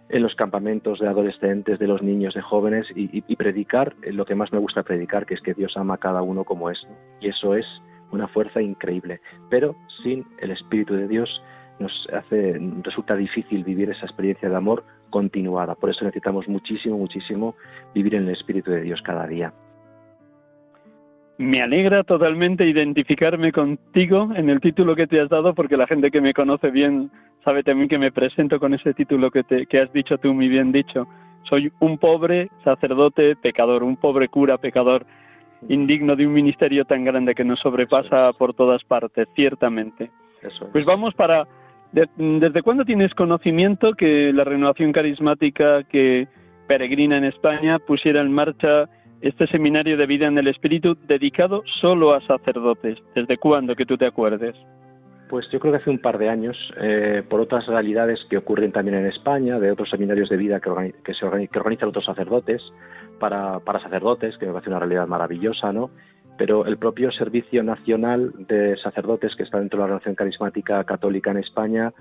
en 0.09 0.23
los 0.23 0.35
campamentos 0.35 0.99
de 0.99 1.07
adolescentes, 1.07 1.79
de 1.79 1.87
los 1.87 2.03
niños, 2.03 2.35
de 2.35 2.43
jóvenes, 2.43 2.87
y, 2.95 3.37
predicar 3.37 3.95
lo 4.03 4.25
que 4.25 4.35
más 4.35 4.53
me 4.53 4.59
gusta 4.59 4.83
predicar, 4.83 5.27
que 5.27 5.35
es 5.35 5.41
que 5.41 5.55
Dios 5.55 5.77
ama 5.77 5.95
a 5.95 5.99
cada 5.99 6.23
uno 6.23 6.45
como 6.45 6.71
es. 6.71 6.87
Y 7.21 7.29
eso 7.29 7.55
es 7.55 7.67
una 8.11 8.27
fuerza 8.27 8.61
increíble. 8.61 9.21
Pero 9.49 9.77
sin 10.03 10.27
el 10.41 10.51
Espíritu 10.51 10.95
de 10.95 11.07
Dios 11.07 11.43
nos 11.81 12.09
hace, 12.13 12.61
resulta 12.83 13.17
difícil 13.17 13.65
vivir 13.65 13.91
esa 13.91 14.07
experiencia 14.07 14.49
de 14.49 14.57
amor 14.57 14.85
continuada. 15.11 15.75
Por 15.75 15.91
eso 15.91 16.05
necesitamos 16.05 16.47
muchísimo, 16.49 16.99
muchísimo 16.99 17.57
vivir 17.95 18.15
en 18.15 18.25
el 18.25 18.31
Espíritu 18.31 18.71
de 18.71 18.83
Dios 18.83 19.03
cada 19.03 19.27
día. 19.27 19.53
Me 21.39 21.63
alegra 21.63 22.05
totalmente 22.05 22.67
identificarme 22.67 23.51
contigo 23.51 24.29
en 24.37 24.51
el 24.51 24.61
título 24.61 24.95
que 24.95 25.07
te 25.07 25.21
has 25.21 25.31
dado, 25.31 25.55
porque 25.55 25.79
la 25.79 25.87
gente 25.87 26.11
que 26.11 26.21
me 26.21 26.35
conoce 26.35 26.71
bien 26.71 27.11
sabe 27.43 27.63
también 27.63 27.89
que 27.89 27.99
me 27.99 28.13
presento 28.13 28.61
con 28.61 28.75
ese 28.75 28.93
título 28.93 29.31
que, 29.31 29.43
te, 29.43 29.65
que 29.65 29.81
has 29.81 29.91
dicho 29.93 30.19
tú 30.19 30.35
muy 30.35 30.49
bien 30.49 30.71
dicho. 30.71 31.07
Soy 31.45 31.73
un 31.81 31.97
pobre 31.97 32.51
sacerdote 32.63 33.37
pecador, 33.37 33.83
un 33.83 33.97
pobre 33.97 34.29
cura 34.29 34.59
pecador, 34.59 35.07
indigno 35.69 36.15
de 36.15 36.27
un 36.27 36.35
ministerio 36.35 36.85
tan 36.85 37.05
grande 37.05 37.35
que 37.35 37.45
nos 37.45 37.61
sobrepasa 37.61 38.35
por 38.35 38.53
todas 38.53 38.85
partes, 38.85 39.27
ciertamente. 39.35 40.11
Pues 40.73 40.85
vamos 40.85 41.15
para 41.15 41.47
¿Desde 41.93 42.63
cuándo 42.63 42.85
tienes 42.85 43.13
conocimiento 43.15 43.95
que 43.95 44.33
la 44.33 44.45
renovación 44.45 44.93
carismática 44.93 45.83
que 45.85 46.29
peregrina 46.69 47.17
en 47.17 47.25
España 47.25 47.81
pusiera 47.81 48.21
en 48.21 48.33
marcha 48.33 48.89
este 49.21 49.47
seminario 49.49 49.97
de 49.97 50.07
vida 50.07 50.29
en 50.29 50.39
el 50.39 50.47
Espíritu 50.47 50.97
dedicado 51.09 51.65
solo 51.81 52.15
a 52.15 52.21
sacerdotes? 52.21 52.99
¿Desde 53.15 53.39
cuándo 53.39 53.75
que 53.75 53.87
tú 53.87 53.97
te 53.97 54.07
acuerdes? 54.07 54.55
Pues 55.29 55.49
yo 55.51 55.59
creo 55.59 55.73
que 55.73 55.79
hace 55.79 55.91
un 55.91 55.99
par 55.99 56.19
de 56.19 56.29
años, 56.29 56.57
eh, 56.81 57.23
por 57.29 57.41
otras 57.41 57.67
realidades 57.67 58.25
que 58.31 58.37
ocurren 58.37 58.73
también 58.73 58.99
en 58.99 59.07
España, 59.07 59.59
de 59.59 59.71
otros 59.71 59.91
seminarios 59.91 60.29
de 60.29 60.37
vida 60.37 60.61
que, 60.61 61.15
se 61.15 61.25
organizan 61.25 61.89
otros 61.89 62.05
sacerdotes, 62.05 62.63
para, 63.21 63.61
para 63.61 63.81
sacerdotes, 63.81 64.37
que 64.39 64.47
me 64.47 64.53
parece 64.53 64.71
una 64.71 64.81
realidad 64.81 65.07
maravillosa, 65.07 65.73
¿no? 65.73 65.91
Pero 66.41 66.65
el 66.65 66.79
propio 66.79 67.13
Servicio 67.13 67.63
Nacional 67.63 68.33
de 68.49 68.75
Sacerdotes, 68.79 69.37
que 69.37 69.43
está 69.43 69.59
dentro 69.59 69.77
de 69.77 69.83
la 69.83 69.89
Relación 69.89 70.15
Carismática 70.15 70.83
Católica 70.85 71.33
en 71.33 71.37
España, 71.37 71.93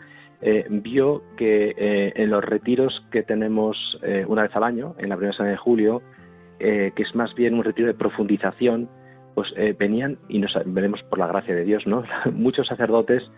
eh, 0.41 0.65
vio 0.69 1.23
que 1.36 1.75
eh, 1.78 2.13
en 2.15 2.30
los 2.30 2.41
retiros 2.41 3.06
que 3.12 3.21
tenemos 3.21 3.99
eh, 4.02 4.23
una 4.25 4.43
vez 4.43 4.56
al 4.56 4.63
año, 4.63 4.95
en 4.97 5.10
la 5.10 5.17
primera 5.17 5.36
semana 5.36 5.52
de 5.52 5.58
julio, 5.58 6.02
que 6.58 6.93
es 6.95 7.15
más 7.15 7.36
bien 7.36 7.54
un 7.54 7.65
retiro 7.65 7.89
de 7.89 7.93
profundización, 7.93 8.89
pues 9.36 9.54
venían, 9.78 10.17
y 10.30 10.39
nos 10.39 10.58
veremos 10.65 11.04
por 11.04 11.19
la 11.19 11.28
gracia 11.28 11.54
de 11.54 11.65
Dios, 11.65 11.86
¿no? 11.86 12.06
muchos 12.32 12.67
sacerdotes 12.67 13.30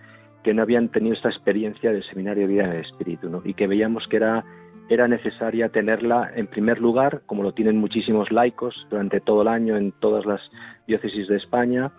que 0.43 0.53
no 0.53 0.61
habían 0.61 0.89
tenido 0.89 1.15
esta 1.15 1.29
experiencia 1.29 1.91
del 1.91 2.03
seminario 2.03 2.47
de 2.47 2.53
vida 2.53 2.65
en 2.65 2.71
el 2.73 2.81
Espíritu, 2.81 3.27
¿no? 3.27 3.41
y 3.43 3.55
que 3.55 3.65
veíamos 3.65 4.07
que 4.07 4.17
era 4.17 4.43
era 4.89 5.08
necesaria 5.08 5.70
tenerla 5.70 6.32
en 6.36 6.48
primer 6.48 6.80
lugar, 6.80 7.22
como 7.26 7.44
lo 7.44 7.54
tienen 7.54 7.78
muchísimos 7.78 8.32
laicos 8.32 8.88
durante 8.89 9.22
todo 9.22 9.44
el 9.44 9.48
año 9.48 9.78
en 9.78 9.91
todas 9.94 10.26
las 10.26 10.41
diócesis 10.88 11.28
de 11.28 11.38
España, 11.38 11.91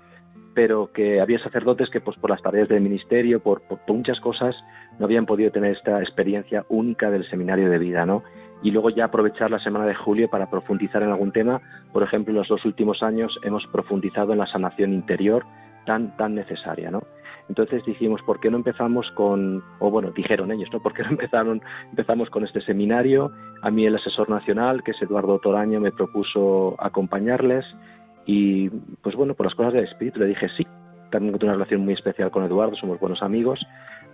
pero 0.55 0.93
que 0.93 1.21
había 1.21 1.39
sacerdotes 1.39 1.89
que 1.91 2.01
pues 2.01 2.17
por 2.19 2.31
las 2.31 2.43
tareas 2.43 2.69
del 2.69 2.83
ministerio, 2.83 3.41
por, 3.41 3.63
muchas 3.89 4.21
cosas, 4.21 4.55
no 4.99 5.07
habían 5.07 5.27
podido 5.27 5.51
tener 5.51 5.73
esta 5.73 6.01
experiencia 6.01 6.67
única 6.69 7.11
del 7.11 7.29
seminario 7.29 7.71
de 7.71 7.79
vida, 7.79 8.05
¿no? 8.05 8.23
Y 8.63 8.71
luego 8.71 8.91
ya 8.91 9.07
aprovechar 9.07 9.51
la 9.51 9.59
semana 9.59 9.87
de 9.87 9.95
julio 9.95 10.29
para 10.29 10.51
profundizar 10.51 11.03
en 11.03 11.11
algún 11.11 11.33
tema. 11.33 11.61
Por 11.93 12.03
ejemplo, 12.03 12.33
en 12.33 12.39
los 12.39 12.49
dos 12.49 12.65
últimos 12.65 13.03
años 13.03 13.39
hemos 13.43 13.67
profundizado 13.69 14.33
en 14.33 14.39
la 14.39 14.47
sanación 14.47 14.93
interior 14.93 15.45
tan, 15.85 16.17
tan 16.17 16.35
necesaria, 16.35 16.91
¿no? 16.91 17.03
Entonces 17.53 17.85
dijimos, 17.85 18.23
¿por 18.23 18.41
qué 18.41 18.51
no 18.51 18.57
empezamos 18.57 19.11
con, 19.11 19.63
o 19.79 19.91
bueno, 19.91 20.11
dijeron 20.11 20.51
ellos, 20.53 20.71
¿no? 20.73 20.81
¿Por 20.81 20.95
qué 20.95 21.03
no 21.03 21.11
empezaron, 21.11 21.61
empezamos 21.91 22.31
con 22.31 22.45
este 22.45 22.63
seminario? 22.63 23.31
A 23.61 23.71
mí 23.71 23.85
el 23.85 23.95
asesor 23.95 24.31
nacional, 24.31 24.83
que 24.83 24.93
es 24.93 25.03
Eduardo 25.03 25.39
Toraño, 25.39 25.79
me 25.79 25.93
propuso 25.93 26.77
acompañarles 26.79 27.67
y 28.25 28.71
pues 29.03 29.15
bueno, 29.17 29.35
por 29.35 29.45
las 29.45 29.55
cosas 29.55 29.75
del 29.75 29.85
espíritu 29.85 30.21
le 30.21 30.29
dije 30.29 30.49
sí. 30.57 30.67
También 31.11 31.35
tengo 31.35 31.45
una 31.45 31.53
relación 31.53 31.85
muy 31.85 31.93
especial 31.93 32.31
con 32.31 32.43
Eduardo, 32.43 32.75
somos 32.77 32.99
buenos 32.99 33.23
amigos. 33.23 33.61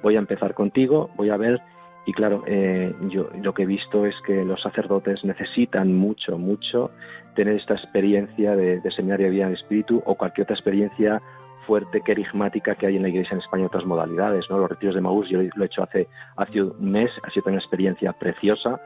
Voy 0.02 0.16
a 0.16 0.18
empezar 0.18 0.54
contigo, 0.54 1.08
voy 1.16 1.30
a 1.30 1.36
ver 1.36 1.60
y 2.06 2.12
claro, 2.12 2.42
eh, 2.48 2.92
yo 3.08 3.30
lo 3.40 3.54
que 3.54 3.62
he 3.62 3.66
visto 3.66 4.04
es 4.04 4.16
que 4.26 4.44
los 4.44 4.60
sacerdotes 4.62 5.22
necesitan 5.22 5.94
mucho, 5.94 6.38
mucho 6.38 6.90
tener 7.36 7.54
esta 7.54 7.74
experiencia 7.74 8.56
de, 8.56 8.80
de 8.80 8.90
seminario 8.90 9.26
de 9.26 9.30
vida 9.30 9.46
en 9.46 9.52
espíritu 9.52 10.02
o 10.06 10.16
cualquier 10.16 10.46
otra 10.46 10.56
experiencia 10.56 11.22
fuerte, 11.68 12.00
querigmática 12.00 12.74
que 12.76 12.86
hay 12.86 12.96
en 12.96 13.02
la 13.02 13.10
Iglesia 13.10 13.34
en 13.34 13.40
España 13.40 13.66
otras 13.66 13.84
modalidades. 13.84 14.46
¿no? 14.48 14.58
Los 14.58 14.70
retiros 14.70 14.94
de 14.94 15.02
Maús 15.02 15.28
yo 15.28 15.40
lo 15.54 15.62
he 15.62 15.66
hecho 15.66 15.82
hace, 15.82 16.08
hace 16.36 16.62
un 16.62 16.90
mes, 16.90 17.10
ha 17.22 17.30
sido 17.30 17.44
una 17.46 17.58
experiencia 17.58 18.14
preciosa, 18.14 18.80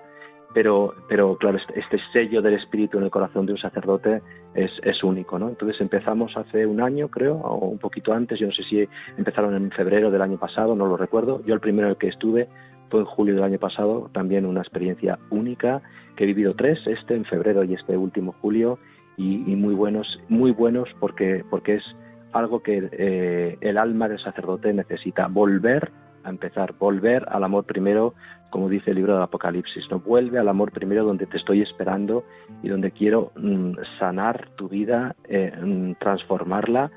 pero, 0.53 0.93
pero 1.09 1.37
claro, 1.37 1.59
este, 1.59 1.79
este, 1.79 1.99
sello 2.13 2.43
del 2.43 2.55
Espíritu 2.55 2.99
en 2.99 3.05
el 3.05 3.11
corazón 3.11 3.47
de 3.47 3.53
un 3.53 3.59
sacerdote 3.59 4.21
es, 4.55 4.73
es, 4.83 5.05
único. 5.05 5.39
¿no? 5.39 5.49
Entonces 5.49 5.81
empezamos 5.81 6.37
hace 6.37 6.67
un 6.67 6.81
año, 6.81 7.09
creo, 7.09 7.37
o 7.37 7.69
un 7.69 7.79
poquito 7.79 8.13
antes, 8.13 8.41
yo 8.41 8.49
no 8.49 8.53
sé 8.53 8.65
si 8.65 8.87
empezaron 9.17 9.55
en 9.55 9.71
febrero 9.71 10.11
del 10.11 10.21
año 10.21 10.37
pasado, 10.37 10.75
no 10.75 10.87
lo 10.87 10.97
recuerdo. 10.97 11.41
Yo 11.47 11.55
el 11.55 11.61
primero 11.61 11.87
en 11.87 11.93
el 11.93 11.99
que 11.99 12.09
estuve 12.09 12.49
fue 12.91 12.99
en 12.99 13.07
julio 13.07 13.37
del 13.37 13.45
año 13.45 13.61
pasado, 13.61 14.11
también 14.13 14.45
una 14.45 14.61
experiencia 14.61 15.21
única, 15.31 15.83
que 16.17 16.25
he 16.25 16.27
vivido 16.27 16.55
tres, 16.57 16.85
este 16.89 17.15
en 17.15 17.25
febrero 17.27 17.63
y 17.63 17.75
este 17.75 17.97
último 17.97 18.35
julio, 18.43 18.81
y, 19.17 19.51
y 19.51 19.55
muy 19.55 19.75
buenos, 19.75 20.21
muy 20.29 20.51
buenos 20.51 20.89
porque, 20.99 21.45
porque 21.49 21.77
es 21.77 21.85
algo 22.33 22.63
que 22.63 22.89
eh, 22.93 23.59
el 23.61 23.79
alma 23.79 24.09
del 24.09 24.19
sacerdote 24.19 24.73
necesita, 24.73 25.27
volver 25.29 25.91
a 26.25 26.31
empezar, 26.31 26.75
volver 26.79 27.27
al 27.29 27.45
amor 27.45 27.65
primero, 27.65 28.15
como 28.51 28.69
dice 28.69 28.91
el 28.91 28.97
libro 28.97 29.15
del 29.15 29.23
Apocalipsis, 29.23 29.91
no 29.91 30.01
vuelve 30.01 30.39
al 30.39 30.49
amor 30.49 30.73
primero 30.73 31.05
donde 31.05 31.27
te 31.27 31.37
estoy 31.37 31.63
esperando 31.63 32.25
y 32.63 32.69
donde 32.69 32.91
quiero 32.91 33.33
mm, 33.37 33.73
sanar 33.99 34.49
tu 34.57 34.69
vida, 34.69 35.17
eh, 35.25 35.53
mm, 35.61 35.95
transformarla 35.99 36.91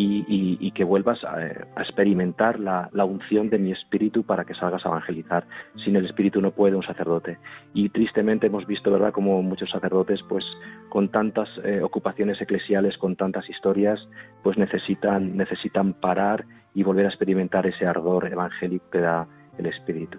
y, 0.00 0.70
que 0.72 0.84
vuelvas 0.84 1.22
a, 1.24 1.42
experimentar 1.78 2.58
la, 2.60 2.88
unción 3.04 3.50
de 3.50 3.58
mi 3.58 3.72
espíritu 3.72 4.22
para 4.24 4.44
que 4.44 4.54
salgas 4.54 4.84
a 4.84 4.88
evangelizar. 4.88 5.44
Sin 5.84 5.96
el 5.96 6.06
espíritu 6.06 6.40
no 6.40 6.52
puede 6.52 6.76
un 6.76 6.82
sacerdote. 6.82 7.38
Y 7.74 7.88
tristemente 7.88 8.46
hemos 8.46 8.66
visto, 8.66 8.90
¿verdad?, 8.90 9.12
como 9.12 9.42
muchos 9.42 9.70
sacerdotes, 9.70 10.22
pues 10.28 10.44
con 10.88 11.08
tantas 11.08 11.48
eh, 11.64 11.80
ocupaciones 11.82 12.40
eclesiales, 12.40 12.96
con 12.98 13.16
tantas 13.16 13.48
historias, 13.48 14.08
pues 14.42 14.58
necesitan, 14.58 15.36
necesitan 15.36 15.94
parar 15.94 16.44
y 16.74 16.82
volver 16.82 17.06
a 17.06 17.08
experimentar 17.08 17.66
ese 17.66 17.86
ardor 17.86 18.26
evangélico 18.26 18.90
que 18.90 19.00
da 19.00 19.26
el 19.58 19.66
espíritu. 19.66 20.18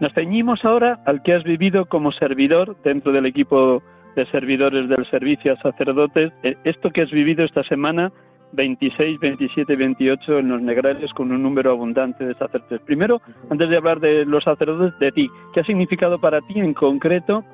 Nos 0.00 0.12
ceñimos 0.12 0.64
ahora 0.64 1.00
al 1.06 1.22
que 1.22 1.34
has 1.34 1.42
vivido 1.42 1.86
como 1.86 2.12
servidor 2.12 2.76
dentro 2.84 3.10
del 3.10 3.26
equipo 3.26 3.82
de 4.18 4.26
servidores 4.32 4.88
del 4.88 5.08
servicio 5.10 5.52
a 5.52 5.56
sacerdotes, 5.62 6.32
eh, 6.42 6.56
esto 6.64 6.90
que 6.90 7.02
has 7.02 7.10
vivido 7.12 7.44
esta 7.44 7.62
semana, 7.62 8.10
26, 8.52 9.20
27, 9.20 9.76
28 9.76 10.40
en 10.40 10.48
los 10.48 10.60
negrales 10.60 11.12
con 11.12 11.30
un 11.30 11.40
número 11.40 11.70
abundante 11.70 12.26
de 12.26 12.34
sacerdotes. 12.34 12.80
Primero, 12.80 13.20
antes 13.48 13.70
de 13.70 13.76
hablar 13.76 14.00
de 14.00 14.24
los 14.24 14.42
sacerdotes, 14.42 14.98
de 14.98 15.12
ti, 15.12 15.30
¿qué 15.54 15.60
ha 15.60 15.64
significado 15.64 16.18
para 16.18 16.40
ti 16.40 16.58
en 16.58 16.74
concreto 16.74 17.44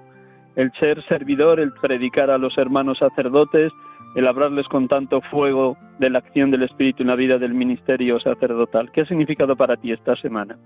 el 0.56 0.72
ser 0.80 1.04
servidor, 1.06 1.60
el 1.60 1.72
predicar 1.72 2.30
a 2.30 2.38
los 2.38 2.56
hermanos 2.56 2.96
sacerdotes, 2.96 3.70
el 4.16 4.26
hablarles 4.26 4.66
con 4.68 4.88
tanto 4.88 5.20
fuego 5.20 5.76
de 5.98 6.08
la 6.08 6.20
acción 6.20 6.50
del 6.50 6.62
Espíritu 6.62 7.02
en 7.02 7.08
la 7.08 7.16
vida 7.16 7.36
del 7.36 7.52
ministerio 7.52 8.18
sacerdotal? 8.20 8.90
¿Qué 8.90 9.02
ha 9.02 9.06
significado 9.06 9.54
para 9.54 9.76
ti 9.76 9.92
esta 9.92 10.16
semana? 10.16 10.56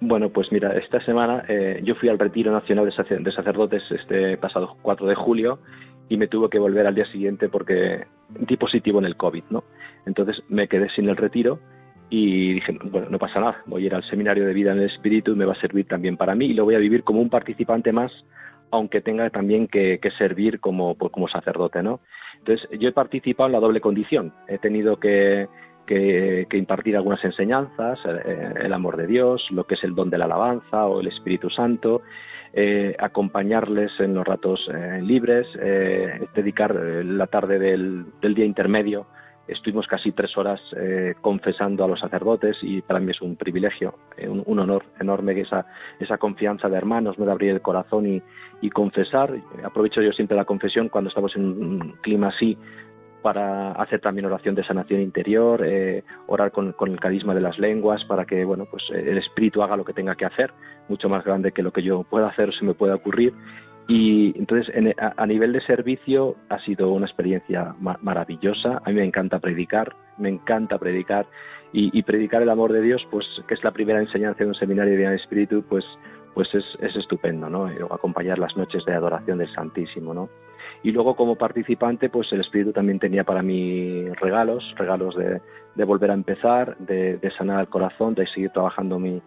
Bueno, 0.00 0.30
pues 0.30 0.50
mira, 0.52 0.76
esta 0.76 1.00
semana 1.00 1.44
eh, 1.48 1.80
yo 1.82 1.94
fui 1.94 2.08
al 2.08 2.18
Retiro 2.18 2.52
Nacional 2.52 2.86
de 2.86 3.32
Sacerdotes 3.32 3.82
este 3.90 4.36
pasado 4.36 4.76
4 4.82 5.06
de 5.06 5.14
julio 5.14 5.60
y 6.08 6.16
me 6.16 6.28
tuve 6.28 6.50
que 6.50 6.58
volver 6.58 6.86
al 6.86 6.94
día 6.94 7.06
siguiente 7.06 7.48
porque 7.48 8.04
di 8.28 8.56
positivo 8.56 8.98
en 8.98 9.06
el 9.06 9.16
COVID, 9.16 9.44
¿no? 9.50 9.64
Entonces 10.06 10.42
me 10.48 10.68
quedé 10.68 10.90
sin 10.90 11.08
el 11.08 11.16
retiro 11.16 11.58
y 12.10 12.54
dije, 12.54 12.78
bueno, 12.84 13.08
no 13.10 13.18
pasa 13.18 13.40
nada, 13.40 13.62
voy 13.66 13.84
a 13.84 13.86
ir 13.86 13.94
al 13.94 14.04
seminario 14.04 14.46
de 14.46 14.52
vida 14.52 14.72
en 14.72 14.78
el 14.78 14.90
espíritu 14.90 15.32
y 15.32 15.36
me 15.36 15.46
va 15.46 15.52
a 15.52 15.60
servir 15.60 15.86
también 15.86 16.16
para 16.16 16.34
mí 16.34 16.46
y 16.46 16.54
lo 16.54 16.64
voy 16.64 16.74
a 16.74 16.78
vivir 16.78 17.02
como 17.02 17.20
un 17.20 17.30
participante 17.30 17.92
más, 17.92 18.12
aunque 18.70 19.00
tenga 19.00 19.30
también 19.30 19.68
que, 19.68 19.98
servir 20.18 20.60
como, 20.60 20.96
pues, 20.96 21.12
como 21.12 21.28
sacerdote, 21.28 21.82
¿no? 21.82 22.00
Entonces, 22.38 22.68
yo 22.78 22.88
he 22.88 22.92
participado 22.92 23.46
en 23.46 23.52
la 23.52 23.60
doble 23.60 23.80
condición. 23.80 24.32
He 24.48 24.58
tenido 24.58 24.98
que, 24.98 25.48
que, 25.86 26.46
impartir 26.52 26.96
algunas 26.96 27.24
enseñanzas, 27.24 27.98
eh, 28.06 28.54
el 28.62 28.72
amor 28.72 28.96
de 28.96 29.06
Dios, 29.06 29.46
lo 29.50 29.64
que 29.64 29.74
es 29.74 29.84
el 29.84 29.94
don 29.94 30.10
de 30.10 30.18
la 30.18 30.24
alabanza 30.24 30.86
o 30.86 31.00
el 31.00 31.08
Espíritu 31.08 31.50
Santo, 31.50 32.02
eh, 32.52 32.94
acompañarles 32.98 33.98
en 33.98 34.14
los 34.14 34.26
ratos 34.26 34.68
eh, 34.72 35.00
libres, 35.02 35.46
dedicar 36.34 36.74
la 36.74 37.26
tarde 37.26 37.58
del, 37.58 38.06
día 38.20 38.44
intermedio. 38.44 39.06
Estuvimos 39.46 39.86
casi 39.86 40.12
tres 40.12 40.34
horas 40.38 40.58
confesando 41.20 41.84
a 41.84 41.88
los 41.88 42.00
sacerdotes 42.00 42.56
y 42.62 42.80
para 42.80 42.98
mí 42.98 43.10
es 43.10 43.20
un 43.20 43.36
privilegio, 43.36 43.98
un, 44.26 44.58
honor 44.58 44.84
enorme 44.98 45.38
esa, 45.38 45.66
esa 46.00 46.16
confianza 46.16 46.70
de 46.70 46.78
hermanos, 46.78 47.18
¿no? 47.18 47.26
de 47.26 47.32
abrir 47.32 47.50
el 47.50 47.60
corazón 47.60 48.06
y, 48.06 48.22
y 48.62 48.70
confesar. 48.70 49.34
Aprovecho 49.62 50.00
yo 50.00 50.12
siempre 50.12 50.34
la 50.34 50.46
confesión 50.46 50.88
cuando 50.88 51.08
estamos 51.08 51.36
en 51.36 51.44
un 51.44 51.96
clima 52.00 52.28
así 52.28 52.56
para 53.24 53.72
hacer 53.72 54.02
también 54.02 54.26
oración 54.26 54.54
de 54.54 54.62
sanación 54.64 55.00
interior, 55.00 55.62
eh, 55.64 56.04
orar 56.26 56.52
con, 56.52 56.74
el 56.78 57.00
carisma 57.00 57.34
de 57.34 57.40
las 57.40 57.58
lenguas 57.58 58.04
para 58.04 58.26
que 58.26 58.44
bueno 58.44 58.66
pues 58.70 58.84
el 58.90 59.16
espíritu 59.16 59.62
haga 59.62 59.78
lo 59.78 59.84
que 59.86 59.94
tenga 59.94 60.14
que 60.14 60.26
hacer, 60.26 60.52
mucho 60.90 61.08
más 61.08 61.24
grande 61.24 61.52
que 61.52 61.62
lo 61.62 61.72
que 61.72 61.82
yo 61.82 62.02
pueda 62.02 62.28
hacer 62.28 62.50
o 62.50 62.52
se 62.52 62.66
me 62.66 62.74
pueda 62.74 62.96
ocurrir. 62.96 63.32
Y 63.88 64.38
entonces 64.38 64.70
a, 64.98 65.26
nivel 65.26 65.54
de 65.54 65.62
servicio 65.62 66.36
ha 66.50 66.58
sido 66.60 66.90
una 66.90 67.06
experiencia 67.06 67.74
maravillosa. 67.78 68.82
A 68.84 68.90
mí 68.90 68.96
me 68.96 69.04
encanta 69.04 69.38
predicar, 69.38 69.96
me 70.18 70.28
encanta 70.28 70.78
predicar 70.78 71.26
y, 71.72 72.02
predicar 72.02 72.42
el 72.42 72.50
amor 72.50 72.72
de 72.72 72.82
Dios, 72.82 73.06
pues 73.10 73.26
que 73.48 73.54
es 73.54 73.64
la 73.64 73.72
primera 73.72 74.00
enseñanza 74.00 74.44
de 74.44 74.50
un 74.50 74.54
seminario 74.54 74.96
de 74.96 75.16
espíritu, 75.16 75.64
pues 75.66 75.86
pues 76.34 76.52
es, 76.54 76.64
es 76.80 76.94
estupendo, 76.96 77.48
¿no? 77.48 77.66
Acompañar 77.90 78.38
las 78.38 78.56
noches 78.56 78.84
de 78.84 78.92
adoración 78.92 79.38
del 79.38 79.52
Santísimo, 79.54 80.12
¿no? 80.12 80.28
Y 80.84 80.92
luego 80.92 81.16
como 81.16 81.36
participante, 81.36 82.10
pues 82.10 82.30
el 82.34 82.42
Espíritu 82.42 82.70
también 82.74 82.98
tenía 82.98 83.24
para 83.24 83.42
mí 83.42 84.06
regalos, 84.20 84.62
regalos 84.76 85.16
de, 85.16 85.40
volver 85.84 86.10
a 86.10 86.14
empezar, 86.14 86.76
de, 86.76 87.18
sanar 87.38 87.60
el 87.60 87.68
corazón, 87.68 88.14
de 88.14 88.26
seguir 88.26 88.50
trabajando 88.50 88.98
mi, 88.98 89.22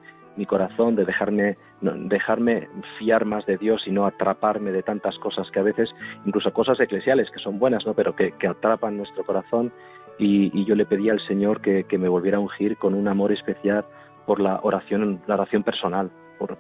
corazón, 0.45 0.95
de 0.95 1.03
dejarme, 1.03 1.57
dejarme 1.81 2.69
fiar 2.99 3.25
más 3.25 3.43
de 3.47 3.57
Dios 3.57 3.87
y 3.87 3.91
no 3.91 4.05
atraparme 4.05 4.71
de 4.71 4.83
tantas 4.83 5.17
cosas 5.17 5.49
que 5.49 5.59
a 5.59 5.63
veces, 5.63 5.89
incluso 6.27 6.53
cosas 6.53 6.79
eclesiales 6.79 7.31
que 7.31 7.39
son 7.39 7.57
buenas, 7.57 7.87
¿no? 7.87 7.95
pero 7.95 8.15
que, 8.15 8.35
atrapan 8.47 8.95
nuestro 8.95 9.25
corazón. 9.25 9.73
Y, 10.19 10.63
yo 10.63 10.75
le 10.75 10.85
pedí 10.85 11.09
al 11.09 11.19
Señor 11.21 11.61
que, 11.61 11.85
que 11.85 11.97
me 11.97 12.07
volviera 12.07 12.37
a 12.37 12.41
ungir 12.41 12.77
con 12.77 12.93
un 12.93 13.07
amor 13.07 13.31
especial 13.31 13.83
por 14.27 14.39
la 14.39 14.59
oración, 14.61 15.23
la 15.25 15.33
oración 15.33 15.63
personal, 15.63 16.11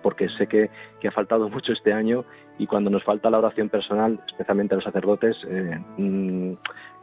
porque 0.01 0.29
sé 0.29 0.47
que, 0.47 0.69
ha 1.07 1.11
faltado 1.11 1.49
mucho 1.49 1.73
este 1.73 1.93
año 1.93 2.25
y 2.57 2.67
cuando 2.67 2.89
nos 2.89 3.03
falta 3.03 3.29
la 3.29 3.39
oración 3.39 3.69
personal, 3.69 4.19
especialmente 4.27 4.73
a 4.73 4.77
los 4.77 4.83
sacerdotes, 4.83 5.37
eh, 5.47 5.79
mm, 5.97 6.53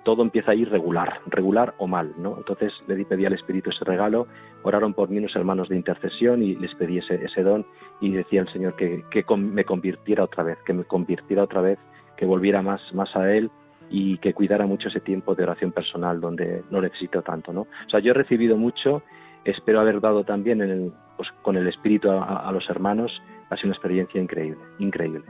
todo 0.05 0.23
empieza 0.23 0.53
a 0.53 0.55
ir 0.55 0.71
regular, 0.71 1.21
regular 1.27 1.75
o 1.79 1.87
mal, 1.87 2.13
¿no? 2.19 2.37
Entonces 2.37 2.73
le 2.87 3.05
pedí 3.05 3.25
al 3.25 3.33
Espíritu 3.33 3.71
ese 3.71 3.85
regalo, 3.85 4.27
oraron 4.63 4.95
por 4.95 5.09
mí 5.09 5.19
unos 5.19 5.35
hermanos 5.35 5.69
de 5.69 5.77
intercesión 5.77 6.43
y 6.43 6.55
les 6.55 6.75
pedí 6.75 6.99
ese, 6.99 7.25
ese 7.25 7.43
don 7.43 7.67
y 8.01 8.13
decía 8.13 8.43
el 8.43 8.49
Señor 8.49 8.77
que, 8.77 9.03
me 9.37 9.65
convirtiera 9.65 10.25
otra 10.25 10.45
vez, 10.45 10.59
que 10.65 10.75
me 10.75 10.85
convirtiera 10.85 11.43
otra 11.43 11.63
vez, 11.63 11.79
que 12.17 12.27
volviera 12.27 12.63
más, 12.63 12.81
más 12.95 13.17
a 13.17 13.33
Él 13.35 13.51
y 13.91 14.19
que 14.19 14.35
cuidara 14.35 14.67
mucho 14.67 14.89
ese 14.89 15.01
tiempo 15.01 15.35
de 15.35 15.43
oración 15.43 15.73
personal 15.73 16.21
donde 16.21 16.63
no 16.71 16.81
necesito 16.81 17.23
tanto, 17.23 17.53
¿no? 17.53 17.63
O 17.63 17.91
sea, 17.91 18.01
yo 18.01 18.11
he 18.11 18.15
recibido 18.15 18.57
mucho, 18.57 19.03
espero 19.45 19.81
haber 19.81 20.01
dado 20.01 20.25
también 20.25 20.61
en 20.63 20.71
el, 20.71 20.93
pues, 21.17 21.31
con 21.43 21.57
el 21.57 21.67
espíritu 21.69 22.11
a, 22.11 22.51
los 22.53 22.69
hermanos, 22.69 23.23
ha 23.51 23.57
sido 23.57 23.69
una 23.69 23.75
experiencia 23.75 24.21
increíble, 24.21 24.61
increíble. 24.79 25.25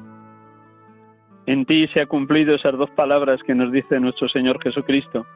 En 1.47 1.67
ti 1.67 1.87
se 1.89 2.01
ha 2.01 2.07
cumplido 2.07 2.55
esas 2.55 2.77
dos 2.77 2.91
palabras 2.91 3.43
que 3.43 3.55
nos 3.55 3.71
dice 3.71 4.01
nuestro 4.01 4.29
Señor 4.29 4.63
Jesucristo. 4.63 5.27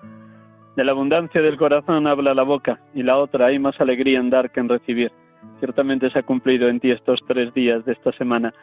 De 0.75 0.85
la 0.85 0.93
abundancia 0.93 1.43
del 1.43 1.59
corazón 1.59 2.07
habla 2.07 2.35
la 2.35 2.45
boca 2.45 2.81
y 2.95 3.03
la 3.03 3.19
otra 3.19 3.47
hay 3.47 3.59
más 3.59 3.79
alegría 3.81 4.19
en 4.19 4.31
dar 4.31 4.51
que 4.51 4.61
en 4.61 4.69
recibir. 4.69 5.13
Ciertamente 5.59 6.11
se 6.11 6.21
ha 6.21 6.23
cumplido 6.23 6.69
en 6.69 6.81
ti 6.81 6.91
estos 6.91 7.21
tres 7.27 7.53
días 7.53 7.85
de 7.85 7.93
esta 7.93 8.13
semana. 8.13 8.55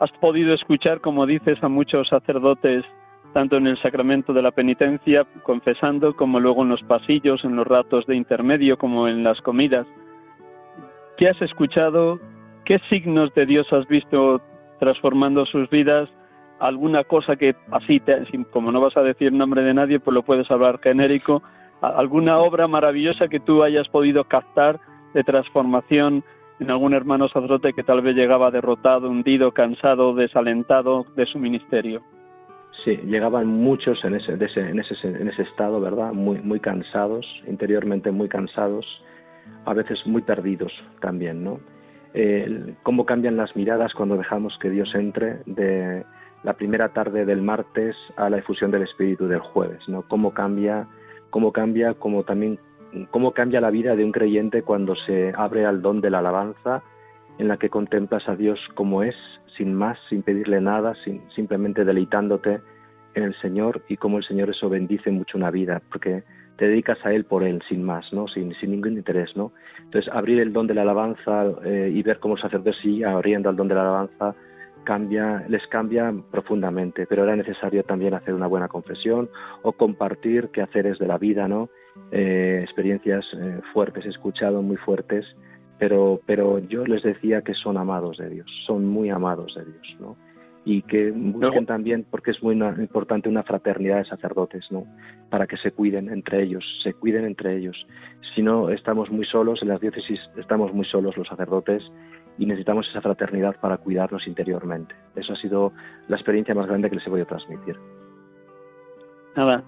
Has 0.00 0.10
podido 0.12 0.52
escuchar, 0.52 1.00
como 1.00 1.26
dices, 1.26 1.62
a 1.62 1.68
muchos 1.68 2.08
sacerdotes, 2.08 2.84
tanto 3.32 3.56
en 3.56 3.66
el 3.66 3.78
sacramento 3.78 4.32
de 4.32 4.42
la 4.42 4.50
penitencia, 4.50 5.26
confesando, 5.42 6.16
como 6.16 6.40
luego 6.40 6.62
en 6.62 6.70
los 6.70 6.82
pasillos, 6.82 7.44
en 7.44 7.56
los 7.56 7.66
ratos 7.66 8.06
de 8.06 8.16
intermedio, 8.16 8.76
como 8.76 9.08
en 9.08 9.22
las 9.22 9.40
comidas. 9.40 9.86
¿Qué 11.20 11.28
has 11.28 11.42
escuchado? 11.42 12.18
¿Qué 12.64 12.78
signos 12.88 13.34
de 13.34 13.44
Dios 13.44 13.70
has 13.74 13.86
visto 13.88 14.40
transformando 14.78 15.44
sus 15.44 15.68
vidas? 15.68 16.08
¿Alguna 16.60 17.04
cosa 17.04 17.36
que 17.36 17.54
así, 17.72 18.00
como 18.50 18.72
no 18.72 18.80
vas 18.80 18.96
a 18.96 19.02
decir 19.02 19.30
nombre 19.30 19.62
de 19.62 19.74
nadie, 19.74 20.00
pues 20.00 20.14
lo 20.14 20.22
puedes 20.22 20.50
hablar 20.50 20.80
genérico? 20.82 21.42
¿Alguna 21.82 22.38
obra 22.38 22.68
maravillosa 22.68 23.28
que 23.28 23.38
tú 23.38 23.62
hayas 23.62 23.86
podido 23.90 24.24
captar 24.24 24.80
de 25.12 25.22
transformación 25.22 26.24
en 26.58 26.70
algún 26.70 26.94
hermano 26.94 27.28
sacerdote 27.28 27.74
que 27.74 27.84
tal 27.84 28.00
vez 28.00 28.16
llegaba 28.16 28.50
derrotado, 28.50 29.10
hundido, 29.10 29.52
cansado, 29.52 30.14
desalentado 30.14 31.04
de 31.16 31.26
su 31.26 31.38
ministerio? 31.38 32.00
Sí, 32.82 32.96
llegaban 33.04 33.46
muchos 33.46 34.02
en 34.06 34.14
ese, 34.14 34.38
ese 34.42 35.42
estado, 35.42 35.82
¿verdad? 35.82 36.14
Muy, 36.14 36.38
muy 36.38 36.60
cansados, 36.60 37.26
interiormente 37.46 38.10
muy 38.10 38.30
cansados, 38.30 38.86
a 39.64 39.74
veces 39.74 40.06
muy 40.06 40.22
perdidos 40.22 40.72
también, 41.00 41.44
¿no? 41.44 41.60
cómo 42.82 43.06
cambian 43.06 43.36
las 43.36 43.54
miradas 43.54 43.94
cuando 43.94 44.16
dejamos 44.16 44.58
que 44.58 44.68
Dios 44.68 44.92
entre 44.96 45.42
de 45.46 46.04
la 46.42 46.54
primera 46.54 46.88
tarde 46.88 47.24
del 47.24 47.42
martes 47.42 47.96
a 48.16 48.30
la 48.30 48.38
efusión 48.38 48.70
del 48.70 48.82
Espíritu 48.82 49.28
del 49.28 49.40
jueves, 49.40 49.88
¿no? 49.88 50.02
Cómo 50.08 50.32
cambia, 50.32 50.88
cómo 51.30 51.52
cambia, 51.52 51.94
como 51.94 52.24
también 52.24 52.58
cómo 53.10 53.32
cambia 53.32 53.60
la 53.60 53.70
vida 53.70 53.94
de 53.94 54.04
un 54.04 54.12
creyente 54.12 54.62
cuando 54.62 54.96
se 54.96 55.32
abre 55.36 55.64
al 55.64 55.82
don 55.82 56.00
de 56.00 56.10
la 56.10 56.18
alabanza, 56.18 56.82
en 57.38 57.48
la 57.48 57.56
que 57.56 57.70
contemplas 57.70 58.28
a 58.28 58.36
Dios 58.36 58.58
como 58.74 59.02
es, 59.02 59.14
sin 59.56 59.74
más, 59.74 59.98
sin 60.08 60.22
pedirle 60.22 60.60
nada, 60.60 60.94
sin, 61.04 61.22
simplemente 61.30 61.84
deleitándote 61.84 62.60
en 63.14 63.22
el 63.22 63.34
Señor 63.40 63.82
y 63.88 63.96
cómo 63.96 64.18
el 64.18 64.24
Señor 64.24 64.50
eso 64.50 64.68
bendice 64.68 65.10
mucho 65.10 65.38
una 65.38 65.50
vida, 65.50 65.80
porque 65.90 66.24
te 66.60 66.68
dedicas 66.68 66.98
a 67.06 67.14
Él 67.14 67.24
por 67.24 67.42
Él, 67.42 67.62
sin 67.70 67.82
más, 67.82 68.12
¿no? 68.12 68.28
Sin, 68.28 68.54
sin 68.56 68.72
ningún 68.72 68.92
interés, 68.92 69.34
¿no? 69.34 69.50
Entonces, 69.78 70.12
abrir 70.12 70.40
el 70.40 70.52
don 70.52 70.66
de 70.66 70.74
la 70.74 70.82
alabanza 70.82 71.46
eh, 71.64 71.90
y 71.90 72.02
ver 72.02 72.18
cómo 72.18 72.34
el 72.34 72.42
sacerdote 72.42 72.74
sigue 72.82 73.06
abriendo 73.06 73.48
el 73.48 73.56
don 73.56 73.66
de 73.66 73.74
la 73.76 73.80
alabanza 73.80 74.34
cambia, 74.84 75.42
les 75.48 75.66
cambia 75.68 76.12
profundamente, 76.30 77.06
pero 77.06 77.24
era 77.24 77.34
necesario 77.34 77.82
también 77.84 78.12
hacer 78.12 78.34
una 78.34 78.46
buena 78.46 78.68
confesión 78.68 79.30
o 79.62 79.72
compartir 79.72 80.50
qué 80.52 80.60
haceres 80.60 80.98
de 80.98 81.06
la 81.06 81.16
vida, 81.16 81.48
¿no? 81.48 81.70
Eh, 82.12 82.60
experiencias 82.62 83.24
eh, 83.32 83.60
fuertes, 83.72 84.04
he 84.04 84.10
escuchado 84.10 84.60
muy 84.60 84.76
fuertes, 84.76 85.24
pero, 85.78 86.20
pero 86.26 86.58
yo 86.58 86.84
les 86.84 87.02
decía 87.02 87.40
que 87.40 87.54
son 87.54 87.78
amados 87.78 88.18
de 88.18 88.28
Dios, 88.28 88.50
son 88.66 88.84
muy 88.84 89.08
amados 89.08 89.54
de 89.54 89.64
Dios, 89.64 89.96
¿no? 89.98 90.14
Y 90.64 90.82
que 90.82 91.10
busquen 91.10 91.64
también, 91.64 92.04
porque 92.10 92.32
es 92.32 92.42
muy 92.42 92.54
importante, 92.54 93.28
una 93.28 93.42
fraternidad 93.42 93.98
de 93.98 94.04
sacerdotes, 94.04 94.70
¿no? 94.70 94.84
Para 95.30 95.46
que 95.46 95.56
se 95.56 95.72
cuiden 95.72 96.10
entre 96.10 96.42
ellos, 96.42 96.64
se 96.82 96.92
cuiden 96.92 97.24
entre 97.24 97.56
ellos. 97.56 97.86
Si 98.34 98.42
no, 98.42 98.68
estamos 98.68 99.10
muy 99.10 99.24
solos, 99.24 99.62
en 99.62 99.68
las 99.68 99.80
diócesis 99.80 100.20
estamos 100.36 100.72
muy 100.74 100.84
solos 100.84 101.16
los 101.16 101.28
sacerdotes 101.28 101.82
y 102.38 102.46
necesitamos 102.46 102.88
esa 102.88 103.00
fraternidad 103.00 103.56
para 103.60 103.78
cuidarnos 103.78 104.26
interiormente. 104.26 104.94
Eso 105.16 105.32
ha 105.32 105.36
sido 105.36 105.72
la 106.08 106.16
experiencia 106.16 106.54
más 106.54 106.66
grande 106.66 106.90
que 106.90 106.96
les 106.96 107.06
he 107.06 107.10
podido 107.10 107.26
transmitir. 107.26 107.76
Nada, 109.36 109.64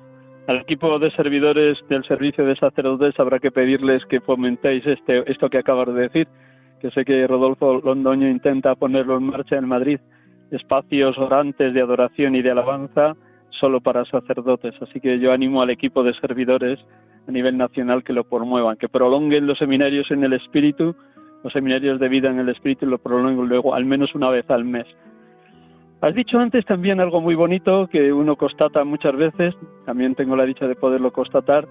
al 0.47 0.57
equipo 0.57 0.99
de 0.99 1.11
servidores 1.13 1.79
del 1.89 2.05
servicio 2.05 2.45
de 2.45 2.57
sacerdotes 2.57 3.19
habrá 3.19 3.39
que 3.39 3.51
pedirles 3.51 4.05
que 4.07 4.21
fomentéis 4.21 4.87
este, 4.87 5.31
esto 5.31 5.49
que 5.49 5.59
acabas 5.59 5.87
de 5.95 6.03
decir, 6.03 6.29
que 6.81 6.91
sé 6.91 7.05
que 7.05 7.27
Rodolfo 7.27 7.81
Londoño 7.81 8.29
intenta 8.29 8.75
ponerlo 8.75 9.17
en 9.17 9.25
marcha 9.25 9.57
en 9.57 9.69
Madrid 9.69 10.01
espacios 10.53 11.19
orantes 11.19 11.75
de 11.75 11.81
adoración 11.81 12.37
y 12.37 12.43
de 12.43 12.51
alabanza 12.51 13.17
solo 13.51 13.81
para 13.81 14.05
sacerdotes. 14.05 14.75
Así 14.81 15.01
que 15.01 15.19
yo 15.19 15.33
animo 15.33 15.63
al 15.63 15.71
equipo 15.71 16.03
de 16.03 16.15
servidores 16.15 16.79
a 17.27 17.33
nivel 17.33 17.57
nacional 17.57 18.05
que 18.05 18.13
lo 18.13 18.25
promuevan, 18.25 18.77
que 18.77 18.89
prolonguen 18.89 19.47
los 19.47 19.59
seminarios 19.59 20.11
en 20.11 20.25
el 20.25 20.33
espíritu, 20.35 20.95
los 21.43 21.53
seminarios 21.53 21.99
de 22.01 22.09
vida 22.09 22.31
en 22.31 22.39
el 22.39 22.49
espíritu, 22.49 22.87
y 22.87 22.89
lo 22.89 22.99
prolonguen 22.99 23.49
luego 23.49 23.75
al 23.75 23.85
menos 23.85 24.15
una 24.15 24.31
vez 24.31 24.49
al 24.51 24.65
mes. 24.65 24.87
Has 26.01 26.15
dicho 26.15 26.39
antes 26.39 26.65
también 26.65 26.99
algo 26.99 27.21
muy 27.21 27.37
bonito 27.37 27.87
que 27.87 28.13
uno 28.13 28.35
constata 28.35 28.83
muchas 28.85 29.15
veces, 29.15 29.55
también 29.87 30.17
tengo 30.17 30.35
la 30.35 30.45
dicha 30.45 30.67
de 30.67 30.75
poderlo 30.75 31.13
constatar, 31.13 31.69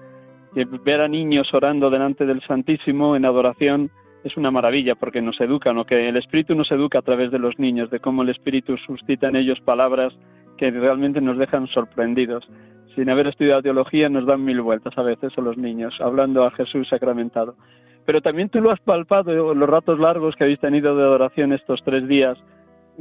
que 0.54 0.64
ver 0.64 1.02
a 1.02 1.08
niños 1.08 1.52
orando 1.52 1.90
delante 1.90 2.24
del 2.24 2.40
Santísimo 2.42 3.14
en 3.14 3.26
adoración 3.26 3.90
es 4.24 4.36
una 4.36 4.50
maravilla 4.50 4.94
porque 4.94 5.20
nos 5.20 5.40
educan, 5.40 5.78
o 5.78 5.84
que 5.84 6.08
el 6.08 6.16
Espíritu 6.16 6.54
nos 6.54 6.70
educa 6.70 6.98
a 6.98 7.02
través 7.02 7.30
de 7.30 7.38
los 7.38 7.58
niños, 7.58 7.90
de 7.90 8.00
cómo 8.00 8.22
el 8.22 8.28
Espíritu 8.28 8.76
suscita 8.78 9.28
en 9.28 9.36
ellos 9.36 9.60
palabras 9.60 10.12
que 10.56 10.70
realmente 10.70 11.20
nos 11.20 11.38
dejan 11.38 11.66
sorprendidos. 11.68 12.48
Sin 12.94 13.08
haber 13.10 13.26
estudiado 13.26 13.62
teología 13.62 14.08
nos 14.08 14.26
dan 14.26 14.44
mil 14.44 14.60
vueltas 14.60 14.96
a 14.96 15.02
veces 15.02 15.32
a 15.36 15.40
los 15.40 15.56
niños, 15.56 15.98
hablando 16.00 16.44
a 16.44 16.50
Jesús 16.52 16.88
sacramentado. 16.88 17.56
Pero 18.04 18.20
también 18.20 18.48
tú 18.48 18.60
lo 18.60 18.70
has 18.70 18.80
palpado 18.80 19.52
en 19.52 19.58
los 19.58 19.68
ratos 19.68 19.98
largos 19.98 20.36
que 20.36 20.44
habéis 20.44 20.60
tenido 20.60 20.96
de 20.96 21.02
adoración 21.02 21.52
estos 21.52 21.82
tres 21.84 22.06
días 22.06 22.38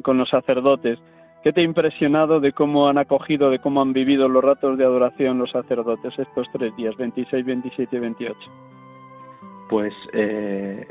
con 0.03 0.17
los 0.17 0.29
sacerdotes. 0.29 0.99
¿Qué 1.43 1.51
te 1.51 1.61
ha 1.61 1.63
impresionado 1.63 2.39
de 2.39 2.53
cómo 2.53 2.87
han 2.87 2.99
acogido, 2.99 3.49
de 3.49 3.59
cómo 3.59 3.81
han 3.81 3.93
vivido 3.93 4.29
los 4.29 4.43
ratos 4.43 4.77
de 4.77 4.85
adoración 4.85 5.39
los 5.39 5.51
sacerdotes 5.51 6.17
estos 6.17 6.47
tres 6.53 6.75
días, 6.75 6.95
26, 6.97 7.45
27 7.45 7.95
y 7.95 7.99
28? 7.99 8.37
Pues, 9.69 9.93
eh, 10.13 10.87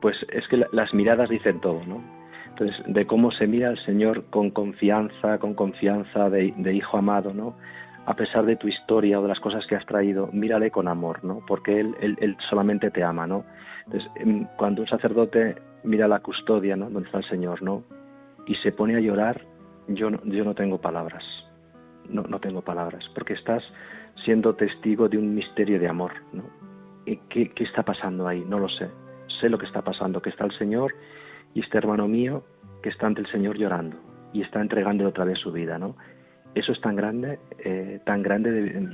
pues 0.00 0.16
es 0.30 0.46
que 0.48 0.64
las 0.72 0.92
miradas 0.94 1.28
dicen 1.28 1.60
todo, 1.60 1.84
¿no? 1.86 2.02
Entonces, 2.48 2.80
de 2.86 3.06
cómo 3.06 3.32
se 3.32 3.46
mira 3.48 3.68
al 3.68 3.78
Señor 3.78 4.26
con 4.30 4.50
confianza, 4.50 5.38
con 5.38 5.54
confianza 5.54 6.30
de, 6.30 6.72
hijo 6.72 6.96
amado, 6.96 7.34
¿no? 7.34 7.56
A 8.06 8.14
pesar 8.14 8.44
de 8.44 8.54
tu 8.54 8.68
historia 8.68 9.18
o 9.18 9.22
de 9.22 9.28
las 9.28 9.40
cosas 9.40 9.66
que 9.66 9.74
has 9.74 9.84
traído, 9.86 10.28
mírale 10.32 10.70
con 10.70 10.86
amor, 10.86 11.24
¿no? 11.24 11.42
Porque 11.48 11.80
Él, 11.80 11.96
él, 12.00 12.16
él 12.20 12.36
solamente 12.48 12.90
te 12.90 13.02
ama, 13.02 13.26
¿no? 13.26 13.44
Entonces, 13.86 14.08
em, 14.16 14.46
cuando 14.56 14.82
un 14.82 14.88
sacerdote 14.88 15.56
mira 15.82 16.06
la 16.06 16.20
custodia, 16.20 16.76
¿no? 16.76 16.90
Donde 16.90 17.06
está 17.06 17.18
el 17.18 17.24
Señor, 17.24 17.60
¿no? 17.62 17.82
Y 18.46 18.54
se 18.56 18.70
pone 18.70 18.94
a 18.96 19.00
llorar, 19.00 19.40
yo 19.88 20.10
no, 20.10 20.20
yo 20.24 20.44
no 20.44 20.54
tengo 20.54 20.80
palabras, 20.80 21.24
no, 22.08 22.22
no 22.22 22.38
tengo 22.38 22.62
palabras, 22.62 23.04
porque 23.14 23.32
estás 23.32 23.64
siendo 24.24 24.54
testigo 24.54 25.08
de 25.08 25.18
un 25.18 25.34
misterio 25.34 25.80
de 25.80 25.88
amor, 25.88 26.12
¿no? 26.32 26.44
¿Qué, 27.04 27.50
¿Qué 27.50 27.64
está 27.64 27.82
pasando 27.82 28.28
ahí? 28.28 28.44
No 28.46 28.60
lo 28.60 28.68
sé. 28.68 28.88
Sé 29.44 29.50
lo 29.50 29.58
que 29.58 29.66
está 29.66 29.82
pasando, 29.82 30.22
que 30.22 30.30
está 30.30 30.46
el 30.46 30.52
Señor 30.52 30.94
y 31.52 31.60
este 31.60 31.76
hermano 31.76 32.08
mío 32.08 32.44
que 32.82 32.88
está 32.88 33.06
ante 33.06 33.20
el 33.20 33.26
Señor 33.26 33.58
llorando 33.58 33.98
y 34.32 34.40
está 34.40 34.58
entregando 34.62 35.06
otra 35.06 35.26
vez 35.26 35.38
su 35.38 35.52
vida, 35.52 35.78
¿no? 35.78 35.96
Eso 36.54 36.72
es 36.72 36.80
tan 36.80 36.96
grande, 36.96 37.38
eh, 37.58 38.00
tan 38.06 38.22
grande, 38.22 38.88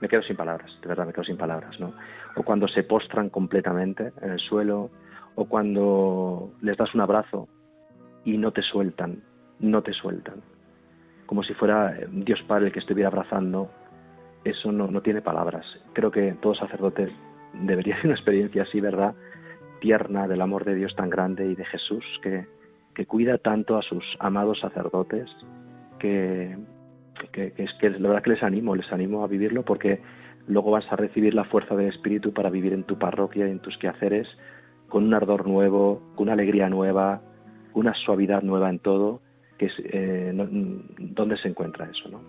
me 0.00 0.08
quedo 0.08 0.22
sin 0.22 0.36
palabras, 0.36 0.74
de 0.80 0.88
verdad 0.88 1.06
me 1.06 1.12
quedo 1.12 1.24
sin 1.24 1.36
palabras, 1.36 1.78
¿no? 1.78 1.92
O 2.34 2.42
cuando 2.44 2.66
se 2.66 2.82
postran 2.82 3.28
completamente 3.28 4.10
en 4.22 4.30
el 4.30 4.38
suelo, 4.38 4.88
o 5.34 5.44
cuando 5.44 6.54
les 6.62 6.78
das 6.78 6.94
un 6.94 7.02
abrazo 7.02 7.46
y 8.24 8.38
no 8.38 8.52
te 8.52 8.62
sueltan, 8.62 9.22
no 9.58 9.82
te 9.82 9.92
sueltan, 9.92 10.40
como 11.26 11.42
si 11.42 11.52
fuera 11.52 11.94
eh, 11.94 12.08
Dios 12.10 12.42
Padre 12.44 12.68
el 12.68 12.72
que 12.72 12.78
estuviera 12.78 13.08
abrazando, 13.08 13.70
eso 14.44 14.72
no, 14.72 14.86
no 14.86 15.02
tiene 15.02 15.20
palabras. 15.20 15.66
Creo 15.92 16.10
que 16.10 16.32
todo 16.40 16.54
sacerdote 16.54 17.12
debería 17.54 17.96
ser 17.96 18.06
una 18.06 18.14
experiencia 18.14 18.62
así, 18.62 18.80
¿verdad? 18.80 19.14
Tierna 19.80 20.28
del 20.28 20.40
amor 20.40 20.64
de 20.64 20.74
Dios 20.74 20.94
tan 20.94 21.10
grande 21.10 21.46
y 21.46 21.54
de 21.54 21.64
Jesús 21.64 22.04
que, 22.22 22.46
que 22.94 23.06
cuida 23.06 23.38
tanto 23.38 23.76
a 23.76 23.82
sus 23.82 24.04
amados 24.18 24.60
sacerdotes 24.60 25.30
que, 25.98 26.56
que, 27.32 27.52
es 27.56 27.72
que 27.74 27.90
la 27.90 28.08
verdad 28.08 28.22
que 28.22 28.30
les 28.30 28.42
animo, 28.42 28.74
les 28.74 28.90
animo 28.92 29.24
a 29.24 29.28
vivirlo 29.28 29.64
porque 29.64 30.00
luego 30.46 30.70
vas 30.72 30.90
a 30.90 30.96
recibir 30.96 31.34
la 31.34 31.44
fuerza 31.44 31.76
del 31.76 31.88
Espíritu 31.88 32.32
para 32.32 32.50
vivir 32.50 32.72
en 32.72 32.84
tu 32.84 32.98
parroquia 32.98 33.46
y 33.46 33.50
en 33.50 33.60
tus 33.60 33.76
quehaceres 33.78 34.28
con 34.88 35.04
un 35.04 35.14
ardor 35.14 35.46
nuevo, 35.46 36.02
con 36.16 36.24
una 36.24 36.32
alegría 36.32 36.68
nueva, 36.68 37.22
una 37.74 37.94
suavidad 37.94 38.42
nueva 38.42 38.68
en 38.68 38.80
todo, 38.80 39.20
que 39.56 39.66
es 39.66 39.74
eh, 39.78 40.32
dónde 40.98 41.36
se 41.36 41.48
encuentra 41.48 41.88
eso, 41.88 42.08
¿no? 42.08 42.20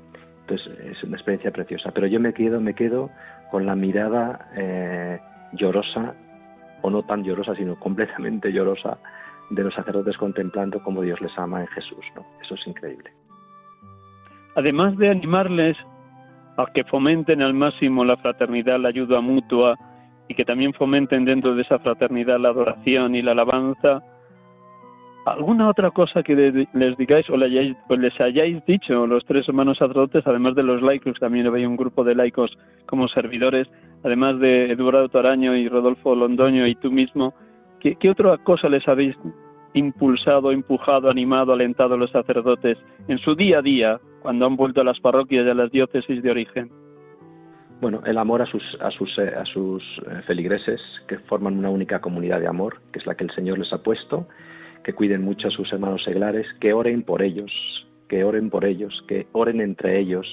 Entonces 0.41 0.71
es 0.85 1.03
una 1.03 1.15
experiencia 1.15 1.51
preciosa. 1.51 1.91
Pero 1.91 2.07
yo 2.07 2.19
me 2.19 2.33
quedo, 2.33 2.59
me 2.59 2.75
quedo 2.75 3.09
con 3.51 3.65
la 3.65 3.75
mirada 3.75 4.49
eh, 4.55 5.19
llorosa, 5.53 6.15
o 6.81 6.89
no 6.89 7.03
tan 7.03 7.23
llorosa, 7.23 7.53
sino 7.55 7.77
completamente 7.79 8.51
llorosa, 8.53 8.97
de 9.49 9.63
los 9.63 9.73
sacerdotes 9.73 10.17
contemplando 10.17 10.81
cómo 10.81 11.01
Dios 11.01 11.19
les 11.21 11.37
ama 11.37 11.61
en 11.61 11.67
Jesús, 11.67 12.05
¿no? 12.15 12.25
Eso 12.41 12.55
es 12.55 12.65
increíble. 12.65 13.11
Además 14.55 14.97
de 14.97 15.09
animarles 15.09 15.77
a 16.57 16.65
que 16.73 16.85
fomenten 16.85 17.41
al 17.41 17.53
máximo 17.53 18.05
la 18.05 18.17
fraternidad, 18.17 18.79
la 18.79 18.89
ayuda 18.89 19.19
mutua, 19.19 19.77
y 20.31 20.33
que 20.33 20.45
también 20.45 20.73
fomenten 20.73 21.25
dentro 21.25 21.55
de 21.55 21.63
esa 21.63 21.79
fraternidad 21.79 22.39
la 22.39 22.49
adoración 22.49 23.15
y 23.15 23.21
la 23.21 23.33
alabanza. 23.33 24.01
¿Alguna 25.25 25.69
otra 25.69 25.91
cosa 25.91 26.23
que 26.23 26.35
les 26.73 26.97
digáis 26.97 27.29
o 27.29 27.37
les 27.37 28.21
hayáis 28.21 28.65
dicho 28.65 29.05
los 29.05 29.23
tres 29.25 29.47
hermanos 29.47 29.77
sacerdotes, 29.77 30.25
además 30.25 30.55
de 30.55 30.63
los 30.63 30.81
laicos, 30.81 31.19
también 31.19 31.45
había 31.45 31.69
un 31.69 31.77
grupo 31.77 32.03
de 32.03 32.15
laicos 32.15 32.57
como 32.87 33.07
servidores, 33.07 33.67
además 34.03 34.39
de 34.39 34.71
Eduardo 34.71 35.09
Toraño 35.09 35.55
y 35.55 35.69
Rodolfo 35.69 36.15
Londoño 36.15 36.65
y 36.65 36.73
tú 36.73 36.91
mismo, 36.91 37.35
¿qué, 37.79 37.95
qué 37.97 38.09
otra 38.09 38.35
cosa 38.39 38.67
les 38.67 38.87
habéis 38.87 39.15
impulsado, 39.73 40.51
empujado, 40.51 41.09
animado, 41.09 41.53
alentado 41.53 41.93
a 41.93 41.97
los 41.97 42.09
sacerdotes 42.09 42.79
en 43.07 43.19
su 43.19 43.35
día 43.35 43.59
a 43.59 43.61
día 43.61 43.99
cuando 44.23 44.47
han 44.47 44.55
vuelto 44.55 44.81
a 44.81 44.83
las 44.83 44.99
parroquias 44.99 45.45
y 45.45 45.49
a 45.49 45.53
las 45.53 45.71
diócesis 45.71 46.23
de 46.23 46.31
origen? 46.31 46.71
Bueno, 47.79 48.01
el 48.05 48.17
amor 48.17 48.41
a 48.41 48.45
sus, 48.45 48.63
a 48.81 48.91
sus, 48.91 49.17
eh, 49.17 49.33
a 49.35 49.45
sus 49.45 49.83
eh, 50.07 50.21
feligreses, 50.27 50.81
que 51.07 51.17
forman 51.19 51.57
una 51.57 51.69
única 51.69 51.99
comunidad 51.99 52.39
de 52.39 52.47
amor, 52.47 52.81
que 52.91 52.99
es 52.99 53.05
la 53.05 53.15
que 53.15 53.23
el 53.23 53.31
Señor 53.31 53.57
les 53.57 53.73
ha 53.73 53.81
puesto, 53.81 54.27
que 54.83 54.93
cuiden 54.93 55.21
mucho 55.21 55.47
a 55.47 55.51
sus 55.51 55.71
hermanos 55.71 56.03
seglares, 56.03 56.47
que 56.59 56.73
oren 56.73 57.03
por 57.03 57.21
ellos, 57.21 57.51
que 58.07 58.23
oren 58.23 58.49
por 58.49 58.65
ellos, 58.65 59.03
que 59.07 59.27
oren 59.31 59.61
entre 59.61 59.99
ellos, 59.99 60.27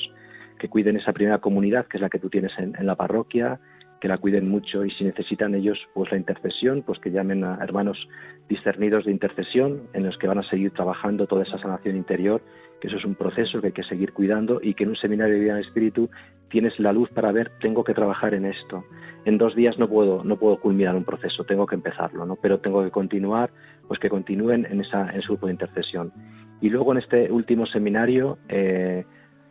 que 0.59 0.69
cuiden 0.69 0.97
esa 0.97 1.13
primera 1.13 1.39
comunidad, 1.39 1.87
que 1.87 1.99
es 1.99 2.01
la 2.01 2.09
que 2.09 2.19
tú 2.19 2.29
tienes 2.29 2.53
en, 2.59 2.75
en 2.77 2.87
la 2.87 2.97
parroquia, 2.97 3.61
que 4.01 4.09
la 4.09 4.19
cuiden 4.19 4.49
mucho 4.49 4.85
y 4.85 4.91
si 4.91 5.05
necesitan 5.05 5.55
ellos 5.55 5.79
pues 5.95 6.11
la 6.11 6.19
intercesión, 6.19 6.83
pues 6.83 6.99
que 7.01 7.11
llamen 7.11 7.45
a 7.45 7.59
hermanos 7.63 8.09
discernidos 8.49 9.05
de 9.05 9.13
intercesión 9.13 9.89
en 9.93 10.05
los 10.05 10.17
que 10.19 10.29
van 10.29 10.39
a 10.39 10.49
seguir 10.49 10.73
trabajando 10.73 11.27
toda 11.27 11.43
esa 11.43 11.59
sanación 11.59 11.97
interior, 11.97 12.43
que 12.81 12.89
eso 12.89 12.97
es 12.97 13.05
un 13.05 13.15
proceso 13.15 13.61
que 13.61 13.69
hay 13.69 13.73
que 13.73 13.83
seguir 13.83 14.13
cuidando 14.13 14.61
y 14.63 14.75
que 14.75 14.85
en 14.85 14.91
un 14.91 14.97
seminario 14.97 15.35
de 15.35 15.41
vida 15.41 15.53
en 15.55 15.61
espíritu 15.65 16.11
tienes 16.49 16.79
la 16.79 16.93
luz 16.93 17.11
para 17.11 17.33
ver, 17.33 17.51
tengo 17.61 17.85
que 17.85 17.95
trabajar 17.95 18.35
en 18.35 18.47
esto. 18.47 18.85
En 19.25 19.39
dos 19.39 19.55
días 19.55 19.79
no 19.79 19.89
puedo, 19.89 20.25
no 20.25 20.37
puedo 20.37 20.59
culminar 20.61 20.95
un 20.95 21.05
proceso, 21.05 21.45
tengo 21.45 21.67
que 21.67 21.75
empezarlo, 21.75 22.25
¿no? 22.25 22.37
Pero 22.37 22.61
tengo 22.61 22.83
que 22.83 22.91
continuar, 22.91 23.51
pues 23.87 24.01
que 24.01 24.09
continúen 24.09 24.67
en, 24.71 24.81
esa, 24.81 25.11
en 25.11 25.19
ese 25.19 25.29
grupo 25.29 25.47
de 25.47 25.53
intercesión. 25.53 26.13
Y 26.61 26.71
luego 26.71 26.93
en 26.93 26.99
este 26.99 27.31
último 27.31 27.67
seminario, 27.67 28.39
eh, 28.49 29.05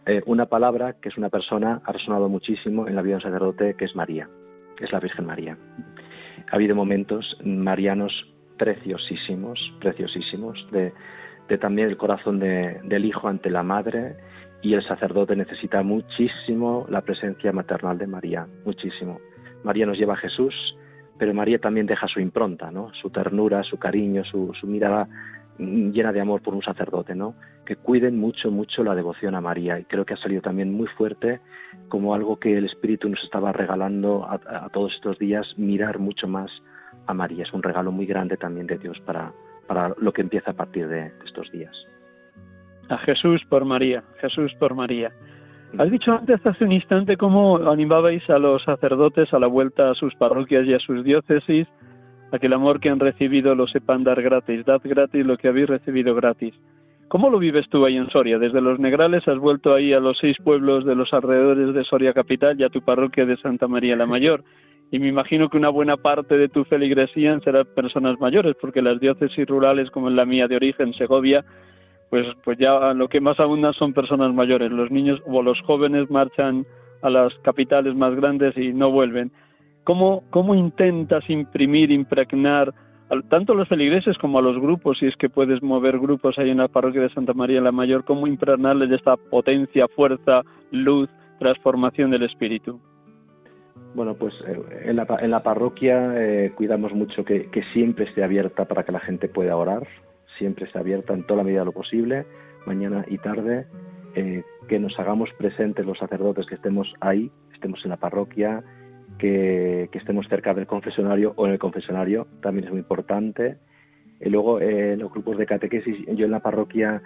eh, 0.05 0.21
una 0.25 0.47
palabra 0.47 0.93
que 0.93 1.09
es 1.09 1.17
una 1.17 1.29
persona, 1.29 1.81
ha 1.85 1.91
resonado 1.91 2.29
muchísimo 2.29 2.87
en 2.87 2.95
la 2.95 3.01
vida 3.01 3.13
de 3.13 3.17
un 3.17 3.21
sacerdote, 3.21 3.75
que 3.75 3.85
es 3.85 3.95
María, 3.95 4.29
es 4.79 4.91
la 4.91 4.99
Virgen 4.99 5.25
María. 5.25 5.57
Ha 6.51 6.55
habido 6.55 6.75
momentos 6.75 7.37
marianos 7.43 8.13
preciosísimos, 8.57 9.59
preciosísimos, 9.79 10.67
de, 10.71 10.93
también 11.57 11.87
el 11.87 11.97
corazón 11.97 12.39
del 12.39 13.05
hijo 13.05 13.27
ante 13.27 13.49
la 13.49 13.63
madre, 13.63 14.17
y 14.61 14.73
el 14.73 14.83
sacerdote 14.83 15.35
necesita 15.35 15.83
muchísimo 15.83 16.85
la 16.89 17.01
presencia 17.01 17.51
maternal 17.51 17.97
de 17.97 18.07
María, 18.07 18.47
muchísimo. 18.65 19.19
María 19.63 19.85
nos 19.85 19.97
lleva 19.97 20.15
a 20.15 20.17
Jesús, 20.17 20.75
pero 21.17 21.33
María 21.33 21.59
también 21.59 21.85
deja 21.85 22.07
su 22.07 22.19
impronta, 22.19 22.71
¿no? 22.71 22.91
Su 22.93 23.09
ternura, 23.09 23.63
su 23.63 23.77
cariño, 23.77 24.23
su, 24.25 24.53
su 24.59 24.67
mirada 24.67 25.07
llena 25.59 26.11
de 26.11 26.21
amor 26.21 26.41
por 26.41 26.53
un 26.53 26.61
sacerdote, 26.61 27.15
¿no? 27.15 27.35
Que 27.65 27.75
cuiden 27.75 28.19
mucho, 28.19 28.51
mucho 28.51 28.83
la 28.83 28.95
devoción 28.95 29.35
a 29.35 29.41
María. 29.41 29.79
Y 29.79 29.85
creo 29.85 30.05
que 30.05 30.13
ha 30.13 30.17
salido 30.17 30.41
también 30.41 30.71
muy 30.71 30.87
fuerte 30.87 31.39
como 31.89 32.13
algo 32.13 32.37
que 32.37 32.57
el 32.57 32.65
Espíritu 32.65 33.09
nos 33.09 33.23
estaba 33.23 33.51
regalando 33.51 34.27
a, 34.29 34.69
todos 34.69 34.93
estos 34.93 35.17
días, 35.17 35.47
mirar 35.57 35.99
mucho 35.99 36.27
más 36.27 36.51
a 37.07 37.13
María. 37.13 37.43
Es 37.43 37.53
un 37.53 37.63
regalo 37.63 37.91
muy 37.91 38.05
grande 38.05 38.37
también 38.37 38.67
de 38.67 38.77
Dios 38.77 38.99
para, 39.01 39.33
para 39.67 39.93
lo 39.99 40.11
que 40.11 40.21
empieza 40.21 40.51
a 40.51 40.53
partir 40.53 40.87
de, 40.87 41.11
estos 41.25 41.51
días. 41.51 41.75
A 42.89 42.97
Jesús 42.99 43.41
por 43.49 43.65
María, 43.65 44.03
Jesús 44.21 44.53
por 44.59 44.73
María. 44.73 45.11
Has 45.77 45.91
dicho 45.91 46.13
antes, 46.13 46.45
hace 46.45 46.63
un 46.63 46.71
instante, 46.71 47.17
cómo 47.17 47.57
animabais 47.69 48.27
a 48.29 48.39
los 48.39 48.63
sacerdotes 48.63 49.33
a 49.33 49.39
la 49.39 49.47
vuelta 49.47 49.91
a 49.91 49.95
sus 49.95 50.15
parroquias 50.15 50.65
y 50.65 50.73
a 50.73 50.79
sus 50.79 51.03
diócesis 51.03 51.67
a 52.31 52.39
que 52.39 52.47
el 52.47 52.53
amor 52.53 52.79
que 52.79 52.89
han 52.89 52.99
recibido 52.99 53.55
lo 53.55 53.67
sepan 53.67 54.03
dar 54.03 54.21
gratis. 54.21 54.65
Dad 54.65 54.81
gratis 54.83 55.25
lo 55.25 55.37
que 55.37 55.47
habéis 55.47 55.67
recibido 55.67 56.15
gratis. 56.15 56.53
¿Cómo 57.07 57.29
lo 57.29 57.39
vives 57.39 57.69
tú 57.69 57.85
ahí 57.85 57.95
en 57.95 58.09
Soria? 58.09 58.37
Desde 58.37 58.59
los 58.59 58.79
Negrales 58.79 59.25
has 59.27 59.37
vuelto 59.37 59.73
ahí 59.73 59.93
a 59.93 59.99
los 59.99 60.17
seis 60.17 60.35
pueblos 60.43 60.83
de 60.85 60.93
los 60.93 61.13
alrededores 61.13 61.73
de 61.73 61.85
Soria 61.85 62.13
Capital 62.13 62.59
y 62.59 62.63
a 62.63 62.69
tu 62.69 62.81
parroquia 62.81 63.25
de 63.25 63.37
Santa 63.37 63.67
María 63.67 63.95
la 63.95 64.05
Mayor. 64.05 64.43
Y 64.91 64.99
me 64.99 65.07
imagino 65.07 65.49
que 65.49 65.57
una 65.57 65.69
buena 65.69 65.97
parte 65.97 66.37
de 66.37 66.47
tu 66.47 66.63
feligresía 66.63 67.37
serán 67.41 67.65
personas 67.75 68.19
mayores, 68.19 68.55
porque 68.59 68.81
las 68.81 68.99
diócesis 68.99 69.45
rurales, 69.45 69.91
como 69.91 70.07
en 70.07 70.15
la 70.15 70.25
mía 70.25 70.47
de 70.47 70.55
origen, 70.55 70.93
Segovia, 70.93 71.43
pues, 72.09 72.25
pues 72.43 72.57
ya 72.57 72.93
lo 72.93 73.09
que 73.09 73.19
más 73.19 73.39
abundan 73.39 73.73
son 73.73 73.93
personas 73.93 74.33
mayores. 74.33 74.71
Los 74.71 74.89
niños 74.89 75.21
o 75.25 75.41
los 75.43 75.59
jóvenes 75.61 76.09
marchan 76.09 76.65
a 77.01 77.09
las 77.09 77.33
capitales 77.39 77.95
más 77.95 78.15
grandes 78.15 78.57
y 78.57 78.71
no 78.71 78.91
vuelven. 78.91 79.31
¿Cómo, 79.83 80.23
cómo 80.29 80.55
intentas 80.55 81.29
imprimir, 81.29 81.91
impregnar 81.91 82.73
tanto 83.29 83.53
a 83.53 83.55
los 83.55 83.67
feligreses 83.69 84.17
como 84.17 84.39
a 84.39 84.41
los 84.41 84.59
grupos, 84.59 84.97
si 84.99 85.05
es 85.05 85.15
que 85.15 85.29
puedes 85.29 85.63
mover 85.63 85.97
grupos 85.99 86.37
ahí 86.37 86.49
en 86.49 86.57
la 86.57 86.67
parroquia 86.67 87.01
de 87.01 87.09
Santa 87.09 87.33
María 87.33 87.61
la 87.61 87.71
Mayor, 87.71 88.03
cómo 88.03 88.27
impregnarles 88.27 88.91
esta 88.91 89.15
potencia, 89.15 89.87
fuerza, 89.87 90.41
luz, 90.71 91.09
transformación 91.39 92.11
del 92.11 92.23
espíritu? 92.23 92.81
Bueno, 93.97 94.13
pues 94.13 94.33
eh, 94.47 94.83
en 94.85 94.95
la, 94.95 95.07
en 95.21 95.31
la 95.31 95.41
parroquia 95.41 96.13
eh, 96.15 96.51
cuidamos 96.55 96.93
mucho 96.93 97.25
que, 97.25 97.49
siempre 97.73 98.05
esté 98.05 98.23
abierta 98.23 98.65
para 98.65 98.83
que 98.83 98.91
la 98.91 98.99
gente 98.99 99.27
pueda 99.27 99.57
orar, 99.57 99.87
siempre 100.37 100.65
esté 100.65 100.77
abierta 100.77 101.15
en 101.15 101.23
toda 101.23 101.37
la 101.37 101.43
medida 101.43 101.61
de 101.61 101.65
lo 101.65 101.71
posible, 101.71 102.27
mañana 102.67 103.05
y 103.07 103.17
tarde, 103.17 103.65
eh, 104.13 104.43
que 104.67 104.77
nos 104.77 104.99
hagamos 104.99 105.31
presentes 105.39 105.83
los 105.83 105.97
sacerdotes 105.97 106.45
que 106.45 106.53
estemos 106.53 106.93
ahí, 106.99 107.31
estemos 107.53 107.83
en 107.85 107.89
la 107.89 107.97
parroquia, 107.97 108.63
que, 109.17 109.89
estemos 109.91 110.27
cerca 110.27 110.53
del 110.53 110.67
confesionario 110.67 111.33
o 111.35 111.47
en 111.47 111.53
el 111.53 111.59
confesionario, 111.59 112.27
también 112.43 112.65
es 112.65 112.71
muy 112.71 112.81
importante. 112.81 113.57
Y 114.19 114.29
luego 114.29 114.61
en 114.61 114.99
los 114.99 115.11
grupos 115.11 115.39
de 115.39 115.47
catequesis, 115.47 116.05
yo 116.15 116.25
en 116.25 116.31
la 116.31 116.39
parroquia 116.39 117.01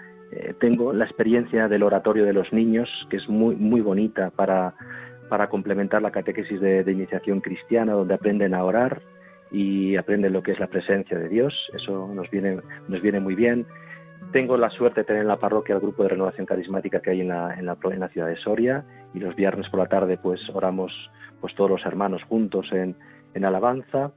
tengo 0.59 0.91
la 0.91 1.05
experiencia 1.05 1.69
del 1.69 1.83
oratorio 1.83 2.25
de 2.25 2.33
los 2.33 2.51
niños, 2.51 2.89
que 3.09 3.17
es 3.17 3.29
muy, 3.29 3.55
muy 3.55 3.81
bonita 3.81 4.29
para, 4.29 4.75
para 5.31 5.47
complementar 5.47 6.01
la 6.01 6.11
catequesis 6.11 6.59
de, 6.59 6.83
de 6.83 6.91
iniciación 6.91 7.39
cristiana, 7.39 7.93
donde 7.93 8.15
aprenden 8.15 8.53
a 8.53 8.65
orar 8.65 9.01
y 9.49 9.95
aprenden 9.95 10.33
lo 10.33 10.43
que 10.43 10.51
es 10.51 10.59
la 10.59 10.67
presencia 10.67 11.17
de 11.17 11.29
Dios. 11.29 11.53
Eso 11.73 12.11
nos 12.13 12.29
viene, 12.29 12.59
nos 12.89 13.01
viene 13.01 13.21
muy 13.21 13.33
bien. 13.33 13.65
Tengo 14.33 14.57
la 14.57 14.69
suerte 14.71 14.99
de 14.99 15.05
tener 15.05 15.21
en 15.21 15.29
la 15.29 15.39
parroquia 15.39 15.75
el 15.75 15.79
grupo 15.79 16.03
de 16.03 16.09
renovación 16.09 16.45
carismática 16.45 17.01
que 17.01 17.11
hay 17.11 17.21
en 17.21 17.29
la, 17.29 17.57
en 17.57 17.65
la, 17.65 17.77
en 17.81 17.99
la 18.01 18.09
ciudad 18.09 18.27
de 18.27 18.35
Soria 18.35 18.83
y 19.13 19.19
los 19.19 19.33
viernes 19.37 19.69
por 19.69 19.79
la 19.79 19.85
tarde 19.85 20.17
pues 20.21 20.41
oramos 20.53 20.91
pues 21.39 21.55
todos 21.55 21.69
los 21.69 21.85
hermanos 21.85 22.21
juntos 22.23 22.67
en, 22.73 22.97
en 23.33 23.45
alabanza. 23.45 24.11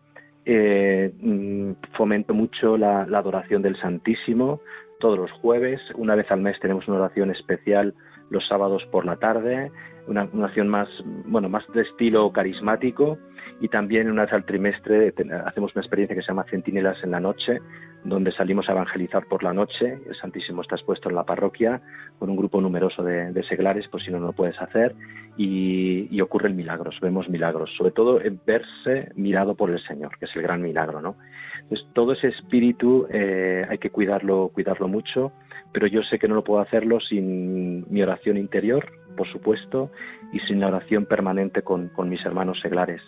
Eh, 0.45 1.13
mm, 1.21 1.75
fomento 1.97 2.35
mucho 2.35 2.77
la, 2.77 3.07
la, 3.07 3.19
adoración 3.19 3.63
del 3.63 3.77
Santísimo 3.77 4.61
todos 4.99 5.17
los 5.17 5.31
jueves. 5.31 5.81
Una 5.95 6.17
vez 6.17 6.29
al 6.33 6.41
mes 6.41 6.59
tenemos 6.59 6.89
una 6.89 6.99
oración 6.99 7.31
especial 7.31 7.95
los 8.31 8.45
sábados 8.49 8.85
por 8.91 9.05
la 9.07 9.17
tarde, 9.17 9.71
una, 10.07 10.29
una 10.33 10.45
oración 10.45 10.69
más, 10.69 10.89
bueno, 11.27 11.49
más 11.49 11.65
de 11.73 11.83
estilo 11.83 12.33
carismático 12.33 13.19
y 13.61 13.69
también 13.69 14.11
una 14.11 14.23
vez 14.23 14.33
al 14.33 14.45
trimestre 14.45 15.15
hacemos 15.47 15.75
una 15.75 15.83
experiencia 15.83 16.17
que 16.17 16.23
se 16.23 16.29
llama 16.29 16.45
Centinelas 16.51 17.03
en 17.03 17.13
la 17.13 17.21
Noche, 17.21 17.61
donde 18.05 18.33
salimos 18.33 18.69
a 18.69 18.73
evangelizar 18.73 19.27
por 19.27 19.43
la 19.43 19.53
noche. 19.53 19.99
El 20.07 20.15
Santísimo 20.17 20.63
está 20.63 20.75
expuesto 20.75 21.09
en 21.09 21.15
la 21.15 21.25
parroquia 21.25 21.81
con 22.19 22.31
un 22.31 22.37
grupo 22.37 22.61
numeroso 22.61 23.03
de, 23.03 23.33
de 23.33 23.43
seglares, 23.45 23.89
por 23.89 24.03
si 24.03 24.11
no, 24.11 24.21
no 24.21 24.27
lo 24.27 24.33
puedes 24.33 24.61
hacer, 24.61 24.95
y, 25.37 26.09
y, 26.11 26.21
ocurren 26.21 26.55
milagros, 26.55 26.99
vemos 27.01 27.29
milagros, 27.29 27.71
sobre 27.77 27.93
todo 27.93 28.21
verse 28.47 29.11
mirado 29.17 29.55
por 29.55 29.71
el 29.71 29.81
Señor, 29.81 30.17
que 30.19 30.27
es 30.27 30.37
el 30.37 30.43
gran 30.43 30.63
milagro, 30.63 31.01
¿no? 31.01 31.17
Entonces, 31.63 31.87
todo 31.95 32.13
ese 32.13 32.29
espíritu 32.29 33.07
eh, 33.11 33.65
hay 33.69 33.79
que 33.79 33.91
cuidarlo, 33.91 34.51
cuidarlo 34.53 34.87
mucho, 34.87 35.33
pero 35.73 35.87
yo 35.87 36.03
sé 36.03 36.19
que 36.19 36.29
no 36.29 36.35
lo 36.35 36.45
puedo 36.45 36.61
hacerlo 36.61 37.01
sin 37.01 37.91
mi 37.91 38.03
oración 38.03 38.37
interior, 38.37 38.87
por 39.17 39.29
supuesto, 39.29 39.91
y 40.33 40.41
sin 40.41 40.61
la 40.61 40.69
oración 40.69 41.07
permanente 41.07 41.63
con, 41.63 41.89
con 41.89 42.09
mis 42.09 42.25
hermanos 42.25 42.61
seglares 42.61 43.01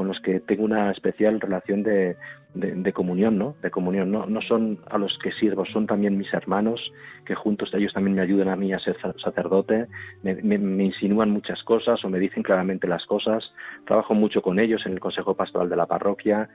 con 0.00 0.08
los 0.08 0.20
que 0.20 0.40
tengo 0.40 0.64
una 0.64 0.90
especial 0.90 1.40
relación 1.40 1.82
de, 1.82 2.16
de, 2.54 2.92
comunión, 2.92 3.38
¿no? 3.38 3.54
De 3.62 3.70
comunión, 3.70 4.10
¿no? 4.10 4.26
No 4.26 4.42
son 4.42 4.80
a 4.90 4.98
los 4.98 5.16
que 5.18 5.32
sirvo, 5.32 5.64
son 5.66 5.86
también 5.86 6.18
mis 6.18 6.32
hermanos, 6.34 6.80
que 7.24 7.34
juntos 7.34 7.72
ellos 7.74 7.92
también 7.92 8.16
me 8.16 8.22
ayudan 8.22 8.48
a 8.48 8.56
mí 8.56 8.72
a 8.72 8.78
ser 8.78 8.96
sacerdote, 9.22 9.86
me, 10.22 10.84
insinúan 10.84 11.30
muchas 11.30 11.62
cosas 11.62 12.04
o 12.04 12.08
me 12.08 12.18
dicen 12.18 12.42
claramente 12.42 12.88
las 12.88 13.06
cosas, 13.06 13.52
trabajo 13.86 14.14
mucho 14.14 14.42
con 14.42 14.58
ellos 14.58 14.84
en 14.86 14.92
el 14.92 15.00
Consejo 15.00 15.34
Pastoral 15.34 15.68
de 15.68 15.76
la 15.76 15.86
Parroquia 15.86 16.48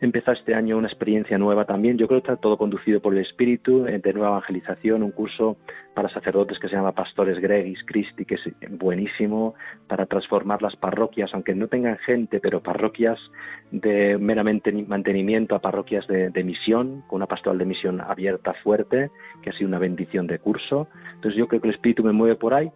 empezado 0.00 0.32
este 0.32 0.54
año 0.54 0.78
una 0.78 0.88
experiencia 0.88 1.38
nueva 1.38 1.66
también. 1.66 1.98
Yo 1.98 2.08
creo 2.08 2.22
que 2.22 2.32
está 2.32 2.40
todo 2.40 2.56
conducido 2.56 3.00
por 3.00 3.14
el 3.14 3.20
Espíritu, 3.20 3.86
eh, 3.86 3.98
de 3.98 4.12
nueva 4.12 4.30
evangelización, 4.30 5.02
un 5.02 5.12
curso 5.12 5.58
para 5.94 6.08
sacerdotes 6.08 6.58
que 6.58 6.68
se 6.68 6.76
llama 6.76 6.92
Pastores 6.92 7.38
Gregis 7.38 7.84
Christi, 7.84 8.24
que 8.24 8.36
es 8.36 8.42
buenísimo 8.70 9.54
para 9.88 10.06
transformar 10.06 10.62
las 10.62 10.76
parroquias, 10.76 11.32
aunque 11.34 11.54
no 11.54 11.68
tengan 11.68 11.98
gente, 11.98 12.40
pero 12.40 12.62
parroquias 12.62 13.18
de 13.70 14.16
meramente 14.18 14.72
mantenimiento 14.72 15.29
a 15.50 15.58
parroquias 15.58 16.06
de, 16.06 16.30
de 16.30 16.44
misión, 16.44 17.02
con 17.08 17.16
una 17.16 17.26
pastoral 17.26 17.58
de 17.58 17.64
misión 17.64 18.00
abierta, 18.00 18.54
fuerte, 18.62 19.10
que 19.42 19.50
ha 19.50 19.52
sido 19.52 19.68
una 19.68 19.78
bendición 19.78 20.26
de 20.26 20.38
curso. 20.38 20.88
Entonces 21.14 21.36
yo 21.36 21.48
creo 21.48 21.60
que 21.60 21.68
el 21.68 21.74
Espíritu 21.74 22.02
me 22.04 22.12
mueve 22.12 22.36
por 22.36 22.54
ahí 22.54 22.70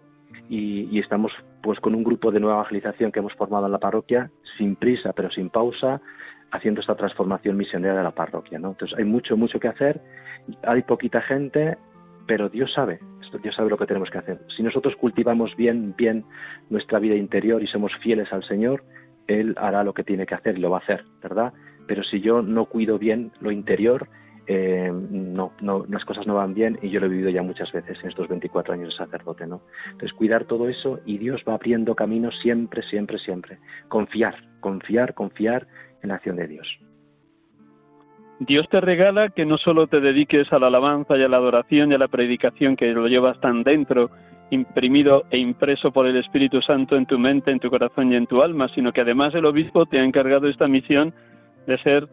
y, 0.48 0.88
y, 0.90 0.98
estamos 0.98 1.32
pues 1.62 1.80
con 1.80 1.94
un 1.94 2.04
grupo 2.04 2.30
de 2.30 2.40
nueva 2.40 2.56
evangelización 2.56 3.10
que 3.10 3.20
hemos 3.20 3.34
formado 3.34 3.66
en 3.66 3.72
la 3.72 3.78
parroquia, 3.78 4.30
sin 4.58 4.76
prisa 4.76 5.12
pero 5.12 5.30
sin 5.30 5.50
pausa, 5.50 6.00
haciendo 6.54 6.80
esta 6.80 6.94
transformación 6.94 7.56
misionera 7.56 7.96
de 7.96 8.02
la 8.02 8.12
parroquia. 8.12 8.58
¿no? 8.58 8.70
Entonces 8.70 8.96
hay 8.96 9.04
mucho, 9.04 9.36
mucho 9.36 9.58
que 9.58 9.68
hacer, 9.68 10.00
hay 10.62 10.82
poquita 10.82 11.20
gente, 11.22 11.76
pero 12.26 12.48
Dios 12.48 12.72
sabe, 12.72 13.00
Dios 13.42 13.54
sabe 13.54 13.70
lo 13.70 13.76
que 13.76 13.86
tenemos 13.86 14.10
que 14.10 14.18
hacer. 14.18 14.40
Si 14.56 14.62
nosotros 14.62 14.94
cultivamos 14.96 15.54
bien, 15.56 15.94
bien 15.96 16.24
nuestra 16.70 16.98
vida 16.98 17.16
interior 17.16 17.62
y 17.62 17.66
somos 17.66 17.92
fieles 17.96 18.32
al 18.32 18.44
Señor, 18.44 18.84
Él 19.26 19.54
hará 19.58 19.84
lo 19.84 19.94
que 19.94 20.04
tiene 20.04 20.26
que 20.26 20.34
hacer 20.34 20.56
y 20.56 20.60
lo 20.60 20.70
va 20.70 20.78
a 20.78 20.80
hacer, 20.80 21.04
¿verdad? 21.22 21.52
Pero 21.86 22.02
si 22.04 22.20
yo 22.20 22.42
no 22.42 22.66
cuido 22.66 22.98
bien 22.98 23.32
lo 23.40 23.50
interior, 23.50 24.08
eh, 24.46 24.92
no, 24.92 25.52
no, 25.60 25.86
las 25.88 26.04
cosas 26.04 26.26
no 26.26 26.34
van 26.34 26.52
bien 26.52 26.78
y 26.82 26.90
yo 26.90 27.00
lo 27.00 27.06
he 27.06 27.08
vivido 27.08 27.30
ya 27.30 27.42
muchas 27.42 27.72
veces 27.72 27.98
en 28.02 28.10
estos 28.10 28.28
24 28.28 28.74
años 28.74 28.90
de 28.90 28.96
sacerdote, 28.96 29.46
¿no? 29.46 29.62
Entonces 29.86 30.12
cuidar 30.12 30.44
todo 30.44 30.68
eso 30.68 31.00
y 31.06 31.16
Dios 31.18 31.42
va 31.48 31.54
abriendo 31.54 31.94
caminos 31.94 32.38
siempre, 32.42 32.82
siempre, 32.82 33.18
siempre. 33.18 33.58
Confiar, 33.88 34.36
confiar, 34.60 35.14
confiar 35.14 35.66
en 36.02 36.10
la 36.10 36.16
acción 36.16 36.36
de 36.36 36.48
Dios. 36.48 36.68
Dios 38.40 38.68
te 38.68 38.80
regala 38.80 39.30
que 39.30 39.46
no 39.46 39.56
solo 39.56 39.86
te 39.86 40.00
dediques 40.00 40.52
a 40.52 40.58
la 40.58 40.66
alabanza 40.66 41.16
y 41.16 41.22
a 41.22 41.28
la 41.28 41.36
adoración 41.36 41.92
y 41.92 41.94
a 41.94 41.98
la 41.98 42.08
predicación 42.08 42.76
que 42.76 42.92
lo 42.92 43.06
llevas 43.06 43.40
tan 43.40 43.62
dentro, 43.62 44.10
imprimido 44.50 45.24
e 45.30 45.38
impreso 45.38 45.92
por 45.92 46.06
el 46.06 46.16
Espíritu 46.16 46.60
Santo 46.60 46.96
en 46.96 47.06
tu 47.06 47.18
mente, 47.18 47.50
en 47.50 47.60
tu 47.60 47.70
corazón 47.70 48.12
y 48.12 48.16
en 48.16 48.26
tu 48.26 48.42
alma, 48.42 48.68
sino 48.74 48.92
que 48.92 49.00
además 49.00 49.34
el 49.34 49.46
obispo 49.46 49.86
te 49.86 49.98
ha 49.98 50.04
encargado 50.04 50.48
esta 50.48 50.68
misión 50.68 51.14
de 51.66 51.78
ser 51.78 52.08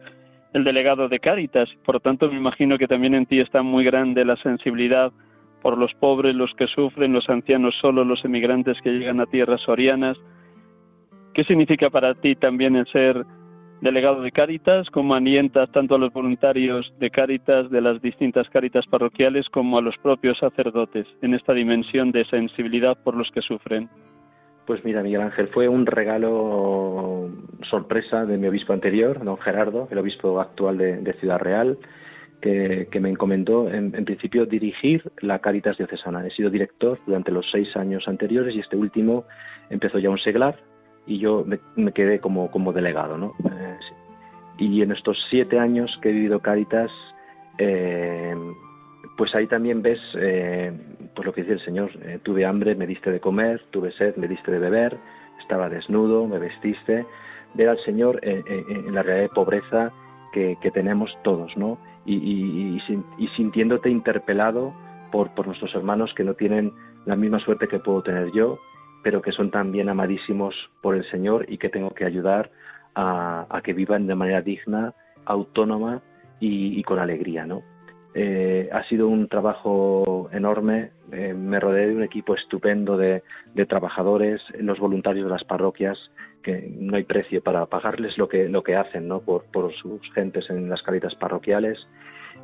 el 0.52 0.64
delegado 0.64 1.08
de 1.08 1.18
Cáritas. 1.18 1.68
Por 1.84 2.00
tanto, 2.00 2.28
me 2.30 2.36
imagino 2.36 2.78
que 2.78 2.88
también 2.88 3.14
en 3.14 3.26
ti 3.26 3.40
está 3.40 3.62
muy 3.62 3.84
grande 3.84 4.24
la 4.24 4.36
sensibilidad 4.36 5.12
por 5.62 5.78
los 5.78 5.94
pobres, 5.94 6.34
los 6.34 6.52
que 6.54 6.66
sufren, 6.66 7.12
los 7.12 7.28
ancianos 7.28 7.74
solos, 7.80 8.06
los 8.06 8.24
emigrantes 8.24 8.80
que 8.82 8.90
llegan 8.90 9.20
a 9.20 9.26
tierras 9.26 9.60
sorianas. 9.62 10.18
¿Qué 11.34 11.44
significa 11.44 11.88
para 11.88 12.14
ti 12.14 12.34
también 12.34 12.76
el 12.76 12.86
ser 12.88 13.24
delegado 13.80 14.22
de 14.22 14.30
Cáritas, 14.30 14.90
como 14.90 15.14
alientas 15.14 15.70
tanto 15.72 15.94
a 15.94 15.98
los 15.98 16.12
voluntarios 16.12 16.92
de 16.98 17.10
Cáritas, 17.10 17.70
de 17.70 17.80
las 17.80 18.02
distintas 18.02 18.48
Cáritas 18.50 18.86
parroquiales, 18.86 19.48
como 19.48 19.78
a 19.78 19.82
los 19.82 19.96
propios 19.98 20.38
sacerdotes 20.38 21.06
en 21.22 21.34
esta 21.34 21.52
dimensión 21.52 22.12
de 22.12 22.24
sensibilidad 22.26 22.96
por 23.02 23.16
los 23.16 23.30
que 23.30 23.42
sufren? 23.42 23.88
Pues 24.66 24.84
mira, 24.84 25.02
Miguel 25.02 25.22
Ángel, 25.22 25.48
fue 25.48 25.68
un 25.68 25.86
regalo 25.86 27.30
sorpresa 27.62 28.24
de 28.24 28.38
mi 28.38 28.46
obispo 28.46 28.72
anterior, 28.72 29.24
don 29.24 29.36
Gerardo, 29.38 29.88
el 29.90 29.98
obispo 29.98 30.40
actual 30.40 30.78
de, 30.78 31.12
Ciudad 31.14 31.38
Real, 31.38 31.78
que, 32.40 32.88
me 33.00 33.08
encomendó 33.08 33.68
en, 33.68 33.90
principio 34.04 34.46
dirigir 34.46 35.10
la 35.20 35.40
Cáritas 35.40 35.78
diocesana. 35.78 36.24
He 36.26 36.30
sido 36.30 36.48
director 36.48 36.98
durante 37.06 37.32
los 37.32 37.50
seis 37.50 37.76
años 37.76 38.06
anteriores 38.06 38.54
y 38.54 38.60
este 38.60 38.76
último 38.76 39.24
empezó 39.68 39.98
ya 39.98 40.10
un 40.10 40.18
seglar 40.18 40.56
y 41.06 41.18
yo 41.18 41.44
me, 41.44 41.92
quedé 41.92 42.20
como, 42.20 42.50
como 42.50 42.72
delegado. 42.72 43.18
¿no? 43.18 43.34
Eh. 43.44 43.78
Y 44.58 44.82
en 44.82 44.92
estos 44.92 45.18
siete 45.28 45.58
años 45.58 45.98
que 46.02 46.10
he 46.10 46.12
vivido 46.12 46.40
Cáritas, 46.40 46.90
eh, 47.58 48.34
pues 49.16 49.34
ahí 49.34 49.46
también 49.46 49.82
ves 49.82 50.00
eh, 50.16 50.72
pues 51.14 51.26
lo 51.26 51.32
que 51.32 51.42
dice 51.42 51.54
el 51.54 51.60
Señor, 51.60 51.90
eh, 52.02 52.18
tuve 52.22 52.46
hambre, 52.46 52.74
me 52.74 52.86
diste 52.86 53.10
de 53.10 53.20
comer, 53.20 53.62
tuve 53.70 53.92
sed, 53.92 54.16
me 54.16 54.28
diste 54.28 54.50
de 54.50 54.58
beber, 54.58 54.96
estaba 55.40 55.68
desnudo, 55.68 56.26
me 56.26 56.38
vestiste, 56.38 57.06
ver 57.54 57.68
al 57.68 57.78
Señor 57.80 58.20
en, 58.22 58.94
la 58.94 59.02
realidad 59.02 59.28
de 59.28 59.34
pobreza 59.34 59.92
que, 60.32 60.56
tenemos 60.72 61.14
todos, 61.22 61.54
¿no? 61.56 61.78
Y, 62.06 62.80
sintiéndote 63.36 63.90
interpelado 63.90 64.72
por, 65.10 65.30
nuestros 65.46 65.74
hermanos 65.74 66.14
que 66.14 66.24
no 66.24 66.34
tienen 66.34 66.72
la 67.04 67.16
misma 67.16 67.38
suerte 67.40 67.68
que 67.68 67.78
puedo 67.78 68.02
tener 68.02 68.32
yo, 68.32 68.58
pero 69.02 69.20
que 69.20 69.32
son 69.32 69.50
también 69.50 69.90
amadísimos 69.90 70.54
por 70.80 70.94
el 70.94 71.04
Señor 71.10 71.44
y 71.48 71.58
que 71.58 71.68
tengo 71.68 71.90
que 71.90 72.06
ayudar 72.06 72.50
a, 72.94 73.60
que 73.62 73.74
vivan 73.74 74.06
de 74.06 74.14
manera 74.14 74.40
digna, 74.40 74.94
autónoma 75.26 76.00
y 76.40 76.82
con 76.82 76.98
alegría, 76.98 77.46
¿no? 77.46 77.62
Eh, 78.14 78.68
ha 78.72 78.82
sido 78.84 79.08
un 79.08 79.28
trabajo 79.28 80.28
enorme. 80.32 80.90
Eh, 81.12 81.34
me 81.34 81.60
rodeé 81.60 81.88
de 81.88 81.96
un 81.96 82.02
equipo 82.02 82.34
estupendo 82.34 82.96
de, 82.96 83.22
trabajadores, 83.68 84.42
los 84.58 84.78
voluntarios 84.78 85.24
de 85.24 85.30
las 85.30 85.44
parroquias, 85.44 85.98
que 86.42 86.72
no 86.76 86.96
hay 86.96 87.04
precio 87.04 87.42
para 87.42 87.66
pagarles 87.66 88.18
lo 88.18 88.28
que, 88.28 88.48
lo 88.48 88.62
que 88.62 88.76
hacen 88.76 89.08
¿no? 89.08 89.20
por, 89.20 89.44
por 89.44 89.72
sus 89.74 90.00
gentes 90.12 90.50
en 90.50 90.68
las 90.68 90.82
caritas 90.82 91.14
parroquiales 91.14 91.86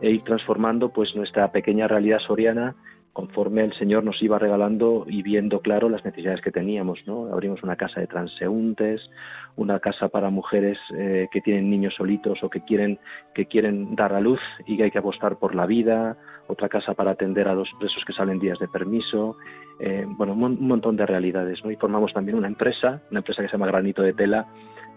e 0.00 0.10
ir 0.10 0.22
transformando 0.22 0.90
pues 0.90 1.14
nuestra 1.16 1.50
pequeña 1.50 1.88
realidad 1.88 2.20
soriana 2.20 2.76
conforme 3.12 3.64
el 3.64 3.72
Señor 3.74 4.04
nos 4.04 4.22
iba 4.22 4.38
regalando 4.38 5.04
y 5.08 5.22
viendo 5.22 5.60
claro 5.60 5.88
las 5.88 6.04
necesidades 6.04 6.40
que 6.40 6.50
teníamos, 6.50 7.00
¿no? 7.06 7.32
Abrimos 7.32 7.62
una 7.62 7.76
casa 7.76 8.00
de 8.00 8.06
transeúntes, 8.06 9.10
una 9.56 9.80
casa 9.80 10.08
para 10.08 10.30
mujeres 10.30 10.78
eh, 10.96 11.28
que 11.32 11.40
tienen 11.40 11.68
niños 11.68 11.94
solitos 11.96 12.42
o 12.42 12.50
que 12.50 12.60
quieren 12.60 12.98
que 13.34 13.46
quieren 13.46 13.96
dar 13.96 14.12
a 14.12 14.20
luz 14.20 14.40
y 14.66 14.76
que 14.76 14.84
hay 14.84 14.90
que 14.90 14.98
apostar 14.98 15.36
por 15.38 15.54
la 15.54 15.66
vida, 15.66 16.16
otra 16.46 16.68
casa 16.68 16.94
para 16.94 17.12
atender 17.12 17.48
a 17.48 17.54
los 17.54 17.68
presos 17.78 18.04
que 18.04 18.12
salen 18.12 18.38
días 18.38 18.58
de 18.58 18.68
permiso, 18.68 19.36
eh, 19.80 20.04
bueno, 20.06 20.32
un, 20.34 20.42
un, 20.44 20.68
montón 20.68 20.96
de 20.96 21.06
realidades, 21.06 21.64
¿no? 21.64 21.70
Y 21.70 21.76
formamos 21.76 22.12
también 22.12 22.36
una 22.38 22.48
empresa, 22.48 23.02
una 23.10 23.20
empresa 23.20 23.42
que 23.42 23.48
se 23.48 23.52
llama 23.52 23.66
Granito 23.66 24.02
de 24.02 24.12
Tela, 24.12 24.46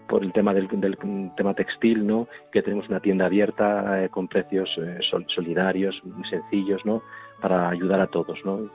por 0.08 0.22
el 0.22 0.32
tema 0.32 0.52
del, 0.54 0.68
del, 0.68 0.96
tema 1.36 1.54
textil, 1.54 2.06
¿no? 2.06 2.28
Que 2.50 2.62
tenemos 2.62 2.88
una 2.88 3.00
tienda 3.00 3.26
abierta 3.26 4.04
eh, 4.04 4.08
con 4.08 4.28
precios 4.28 4.70
eh, 4.78 4.98
sol, 5.10 5.24
solidarios, 5.28 6.00
muy 6.04 6.26
sencillos, 6.28 6.84
¿no? 6.84 7.02
Para 7.40 7.68
ayudar 7.68 8.00
a 8.00 8.06
todos, 8.06 8.38
¿no? 8.44 8.68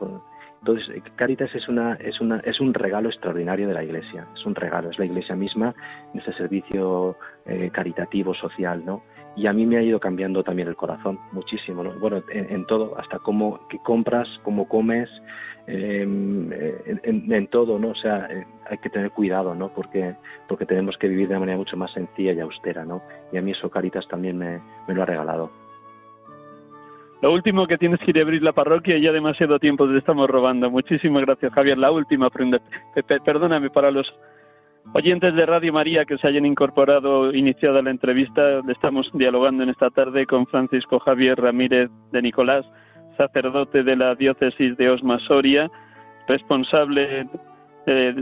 Entonces, 0.59 0.89
eh, 0.95 1.01
Caritas 1.15 1.53
es 1.55 1.67
una, 1.67 1.93
es 1.95 2.19
una, 2.19 2.39
es 2.39 2.59
un 2.59 2.73
regalo 2.73 3.09
extraordinario 3.09 3.67
de 3.67 3.73
la 3.73 3.83
Iglesia, 3.83 4.27
es 4.35 4.45
un 4.45 4.55
regalo, 4.55 4.89
es 4.89 4.99
la 4.99 5.05
Iglesia 5.05 5.35
misma, 5.35 5.75
ese 6.13 6.33
servicio 6.33 7.17
eh, 7.45 7.69
caritativo, 7.71 8.33
social, 8.33 8.83
¿no? 8.85 9.03
Y 9.37 9.45
a 9.45 9.53
mí 9.53 9.67
me 9.67 9.77
ha 9.77 9.83
ido 9.83 9.99
cambiando 9.99 10.43
también 10.43 10.67
el 10.67 10.75
corazón 10.75 11.19
muchísimo, 11.31 11.83
¿no? 11.83 11.91
bueno, 11.99 12.23
en, 12.29 12.65
todo, 12.65 12.97
hasta 12.97 13.19
cómo 13.19 13.59
que 13.69 13.77
compras, 13.77 14.27
cómo 14.43 14.67
comes, 14.67 15.09
em, 15.67 16.51
en, 16.51 17.47
todo, 17.47 17.77
¿no? 17.77 17.89
O 17.89 17.95
sea, 17.95 18.27
eh, 18.31 18.47
hay 18.67 18.79
que 18.79 18.89
tener 18.89 19.11
cuidado, 19.11 19.53
¿no? 19.53 19.69
Porque, 19.69 20.15
porque 20.47 20.65
tenemos 20.65 20.97
que 20.97 21.07
vivir 21.07 21.27
de 21.27 21.35
una 21.35 21.41
manera 21.41 21.57
mucho 21.57 21.77
más 21.77 21.91
sencilla 21.91 22.33
y 22.33 22.39
austera, 22.39 22.83
¿no? 22.83 23.03
Y 23.31 23.37
a 23.37 23.41
mí 23.43 23.51
eso 23.51 23.69
Caritas 23.69 24.07
también 24.07 24.39
me, 24.39 24.59
me 24.87 24.95
lo 24.95 25.03
ha 25.03 25.05
regalado. 25.05 25.51
Lo 27.21 27.31
último 27.31 27.67
que 27.67 27.77
tienes 27.77 27.99
que 27.99 28.11
ir 28.11 28.19
a 28.19 28.21
abrir 28.21 28.41
la 28.41 28.53
parroquia, 28.53 28.97
ya 28.97 29.11
demasiado 29.11 29.59
tiempo 29.59 29.87
te 29.87 29.97
estamos 29.97 30.29
robando. 30.29 30.69
Muchísimas 30.71 31.25
gracias, 31.25 31.53
Javier. 31.53 31.77
La 31.77 31.91
última. 31.91 32.29
Perdóname 33.25 33.69
para 33.69 33.89
los 33.89 34.11
Oyentes 34.93 35.35
de 35.35 35.45
Radio 35.45 35.73
María 35.73 36.05
que 36.05 36.17
se 36.17 36.27
hayan 36.27 36.45
incorporado 36.45 37.33
iniciada 37.33 37.81
la 37.81 37.91
entrevista, 37.91 38.61
estamos 38.69 39.09
dialogando 39.13 39.63
en 39.63 39.69
esta 39.69 39.89
tarde 39.89 40.25
con 40.25 40.47
Francisco 40.47 40.99
Javier 40.99 41.39
Ramírez 41.39 41.89
de 42.11 42.21
Nicolás, 42.21 42.65
sacerdote 43.17 43.83
de 43.83 43.95
la 43.95 44.15
diócesis 44.15 44.77
de 44.77 44.89
Osma 44.89 45.19
Soria, 45.27 45.69
responsable, 46.27 47.27
eh, 47.85 48.15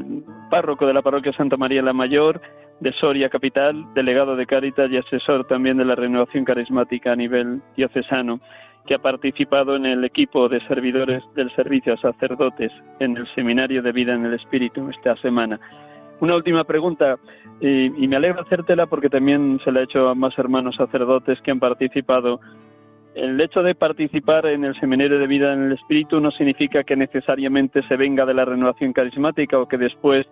párroco 0.49 0.87
de 0.87 0.93
la 0.93 1.01
parroquia 1.01 1.33
Santa 1.33 1.55
María 1.55 1.81
la 1.81 1.93
Mayor, 1.93 2.41
de 2.79 2.91
Soria 2.93 3.29
Capital, 3.29 3.85
delegado 3.93 4.35
de 4.35 4.45
Cáritas 4.45 4.89
y 4.91 4.97
asesor 4.97 5.45
también 5.45 5.77
de 5.77 5.85
la 5.85 5.95
renovación 5.95 6.45
carismática 6.45 7.13
a 7.13 7.15
nivel 7.15 7.61
diocesano, 7.77 8.41
que 8.85 8.95
ha 8.95 8.99
participado 8.99 9.75
en 9.75 9.85
el 9.85 10.03
equipo 10.03 10.49
de 10.49 10.59
servidores 10.67 11.23
del 11.35 11.53
servicio 11.55 11.93
a 11.93 11.97
sacerdotes 11.97 12.71
en 12.99 13.17
el 13.17 13.27
Seminario 13.33 13.81
de 13.81 13.91
Vida 13.91 14.13
en 14.13 14.25
el 14.25 14.33
Espíritu 14.33 14.89
esta 14.89 15.15
semana. 15.17 15.59
Una 16.19 16.35
última 16.35 16.63
pregunta, 16.63 17.17
y, 17.59 18.07
me 18.07 18.15
alegra 18.15 18.41
hacértela 18.41 18.85
porque 18.85 19.09
también 19.09 19.59
se 19.63 19.71
la 19.71 19.81
he 19.81 19.83
hecho 19.83 20.09
a 20.09 20.15
más 20.15 20.37
hermanos 20.37 20.75
sacerdotes 20.75 21.41
que 21.41 21.51
han 21.51 21.59
participado. 21.59 22.39
El 23.13 23.39
hecho 23.39 23.63
de 23.63 23.75
participar 23.75 24.45
en 24.45 24.65
el 24.65 24.79
Seminario 24.79 25.19
de 25.19 25.27
Vida 25.27 25.53
en 25.53 25.63
el 25.63 25.71
Espíritu 25.73 26.19
no 26.19 26.31
significa 26.31 26.83
que 26.83 26.95
necesariamente 26.95 27.81
se 27.87 27.95
venga 27.95 28.25
de 28.25 28.33
la 28.33 28.45
renovación 28.45 28.91
carismática 28.91 29.57
o 29.57 29.67
que 29.67 29.77
después 29.77 30.25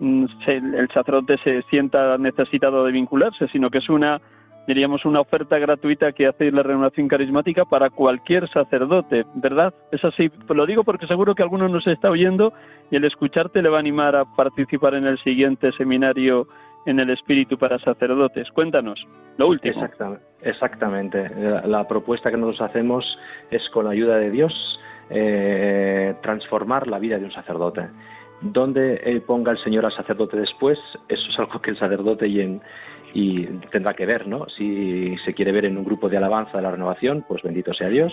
mm, 0.00 0.26
el 0.46 0.88
sacerdote 0.92 1.38
se 1.44 1.62
sienta 1.70 2.18
necesitado 2.18 2.84
de 2.84 2.92
vincularse, 2.92 3.46
sino 3.48 3.70
que 3.70 3.78
es 3.78 3.88
una 3.88 4.20
diríamos, 4.66 5.04
una 5.04 5.20
oferta 5.20 5.58
gratuita 5.58 6.12
que 6.12 6.26
hace 6.26 6.50
la 6.50 6.62
renovación 6.62 7.08
carismática 7.08 7.64
para 7.64 7.90
cualquier 7.90 8.48
sacerdote, 8.48 9.24
¿verdad? 9.34 9.72
Es 9.92 10.04
así, 10.04 10.30
lo 10.48 10.66
digo 10.66 10.84
porque 10.84 11.06
seguro 11.06 11.34
que 11.34 11.42
alguno 11.42 11.68
nos 11.68 11.86
está 11.86 12.10
oyendo 12.10 12.52
y 12.90 12.96
el 12.96 13.04
escucharte 13.04 13.62
le 13.62 13.68
va 13.68 13.76
a 13.76 13.80
animar 13.80 14.16
a 14.16 14.24
participar 14.24 14.94
en 14.94 15.06
el 15.06 15.18
siguiente 15.18 15.72
seminario 15.72 16.48
en 16.86 17.00
el 17.00 17.10
Espíritu 17.10 17.58
para 17.58 17.78
sacerdotes. 17.80 18.50
Cuéntanos, 18.52 19.04
lo 19.36 19.48
último. 19.48 19.86
Exactamente. 20.42 21.30
La, 21.66 21.86
propuesta 21.88 22.30
que 22.30 22.36
nosotros 22.36 22.70
hacemos 22.70 23.18
es, 23.50 23.68
con 23.70 23.86
la 23.86 23.90
ayuda 23.90 24.16
de 24.16 24.30
Dios, 24.30 24.80
eh, 25.10 26.14
transformar 26.22 26.86
la 26.86 26.98
vida 26.98 27.18
de 27.18 27.24
un 27.24 27.32
sacerdote. 27.32 27.88
Donde 28.40 28.96
él 29.04 29.22
ponga 29.22 29.50
el 29.50 29.58
Señor 29.58 29.84
al 29.84 29.92
sacerdote 29.92 30.36
después, 30.36 30.78
eso 31.08 31.28
es 31.28 31.38
algo 31.38 31.60
que 31.60 31.70
el 31.70 31.78
sacerdote 31.78 32.28
y 32.28 32.40
en, 32.40 32.60
y 33.16 33.46
tendrá 33.70 33.94
que 33.94 34.04
ver, 34.04 34.28
¿no? 34.28 34.46
Si 34.50 35.16
se 35.24 35.32
quiere 35.32 35.50
ver 35.50 35.64
en 35.64 35.78
un 35.78 35.86
grupo 35.86 36.10
de 36.10 36.18
alabanza 36.18 36.58
de 36.58 36.62
la 36.62 36.72
renovación, 36.72 37.24
pues 37.26 37.42
bendito 37.42 37.72
sea 37.72 37.88
Dios. 37.88 38.12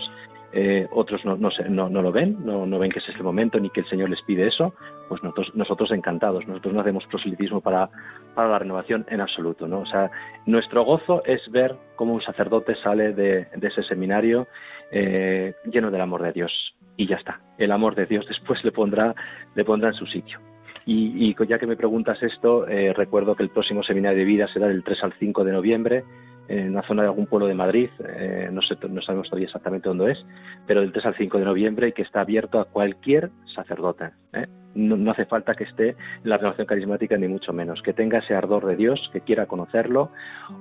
Eh, 0.53 0.87
otros 0.91 1.25
no, 1.25 1.35
no, 1.35 1.89
no, 1.89 2.01
lo 2.01 2.11
ven, 2.13 2.37
no, 2.45 2.79
ven 2.79 2.89
que 2.89 2.99
ese 2.99 3.11
es 3.11 3.17
el 3.17 3.23
momento 3.23 3.59
ni 3.59 3.69
que 3.69 3.81
el 3.81 3.89
Señor 3.89 4.09
les 4.09 4.21
pide 4.21 4.47
eso, 4.47 4.73
pues 5.09 5.21
nosotros, 5.21 5.53
nosotros 5.55 5.91
encantados. 5.91 6.47
Nosotros 6.47 6.73
no 6.73 6.79
hacemos 6.79 7.05
proselitismo 7.07 7.59
para, 7.59 7.89
la 8.37 8.57
renovación 8.57 9.05
en 9.09 9.19
absoluto, 9.19 9.67
¿no? 9.67 9.79
O 9.79 9.85
sea, 9.85 10.09
nuestro 10.45 10.85
gozo 10.85 11.21
es 11.25 11.51
ver 11.51 11.75
cómo 11.97 12.13
un 12.13 12.21
sacerdote 12.21 12.73
sale 12.75 13.11
de, 13.11 13.47
ese 13.61 13.83
seminario 13.83 14.47
eh, 14.89 15.53
lleno 15.65 15.91
del 15.91 15.99
amor 15.99 16.21
de 16.21 16.31
Dios. 16.31 16.75
Y 16.95 17.07
ya 17.07 17.17
está. 17.17 17.41
El 17.57 17.73
amor 17.73 17.95
de 17.95 18.05
Dios 18.05 18.25
después 18.25 18.63
le 18.63 18.71
pondrá, 18.71 19.13
le 19.53 19.65
pondrá 19.65 19.89
en 19.89 19.95
su 19.95 20.05
sitio. 20.05 20.39
Y, 20.85 21.35
ya 21.47 21.59
que 21.59 21.67
me 21.67 21.77
preguntas 21.77 22.21
esto, 22.21 22.67
eh, 22.67 22.93
recuerdo 22.93 23.35
que 23.35 23.43
el 23.43 23.49
próximo 23.49 23.83
seminario 23.83 24.19
de 24.19 24.25
vida 24.25 24.47
será 24.47 24.67
del 24.67 24.83
3 24.83 25.03
al 25.03 25.13
5 25.13 25.43
de 25.43 25.51
noviembre 25.51 26.03
en 26.47 26.73
la 26.73 26.83
zona 26.83 27.03
de 27.03 27.07
algún 27.07 27.27
pueblo 27.27 27.47
de 27.47 27.53
Madrid, 27.53 27.89
eh, 28.05 28.49
no, 28.51 28.61
sé, 28.61 28.75
no 28.89 29.01
sabemos 29.01 29.29
todavía 29.29 29.45
exactamente 29.45 29.87
dónde 29.87 30.11
es, 30.11 30.25
pero 30.67 30.81
del 30.81 30.91
3 30.91 31.05
al 31.05 31.15
5 31.15 31.39
de 31.39 31.45
noviembre 31.45 31.87
y 31.87 31.91
que 31.93 32.01
está 32.01 32.21
abierto 32.21 32.59
a 32.59 32.65
cualquier 32.65 33.31
sacerdote. 33.45 34.11
¿eh? 34.33 34.47
No, 34.75 35.11
hace 35.11 35.25
falta 35.25 35.55
que 35.55 35.63
esté 35.63 35.89
en 35.89 35.95
la 36.29 36.37
renovación 36.37 36.67
carismática 36.67 37.15
ni 37.17 37.27
mucho 37.27 37.53
menos, 37.53 37.81
que 37.81 37.93
tenga 37.93 38.19
ese 38.19 38.35
ardor 38.35 38.65
de 38.65 38.75
Dios, 38.75 39.09
que 39.13 39.21
quiera 39.21 39.45
conocerlo 39.45 40.11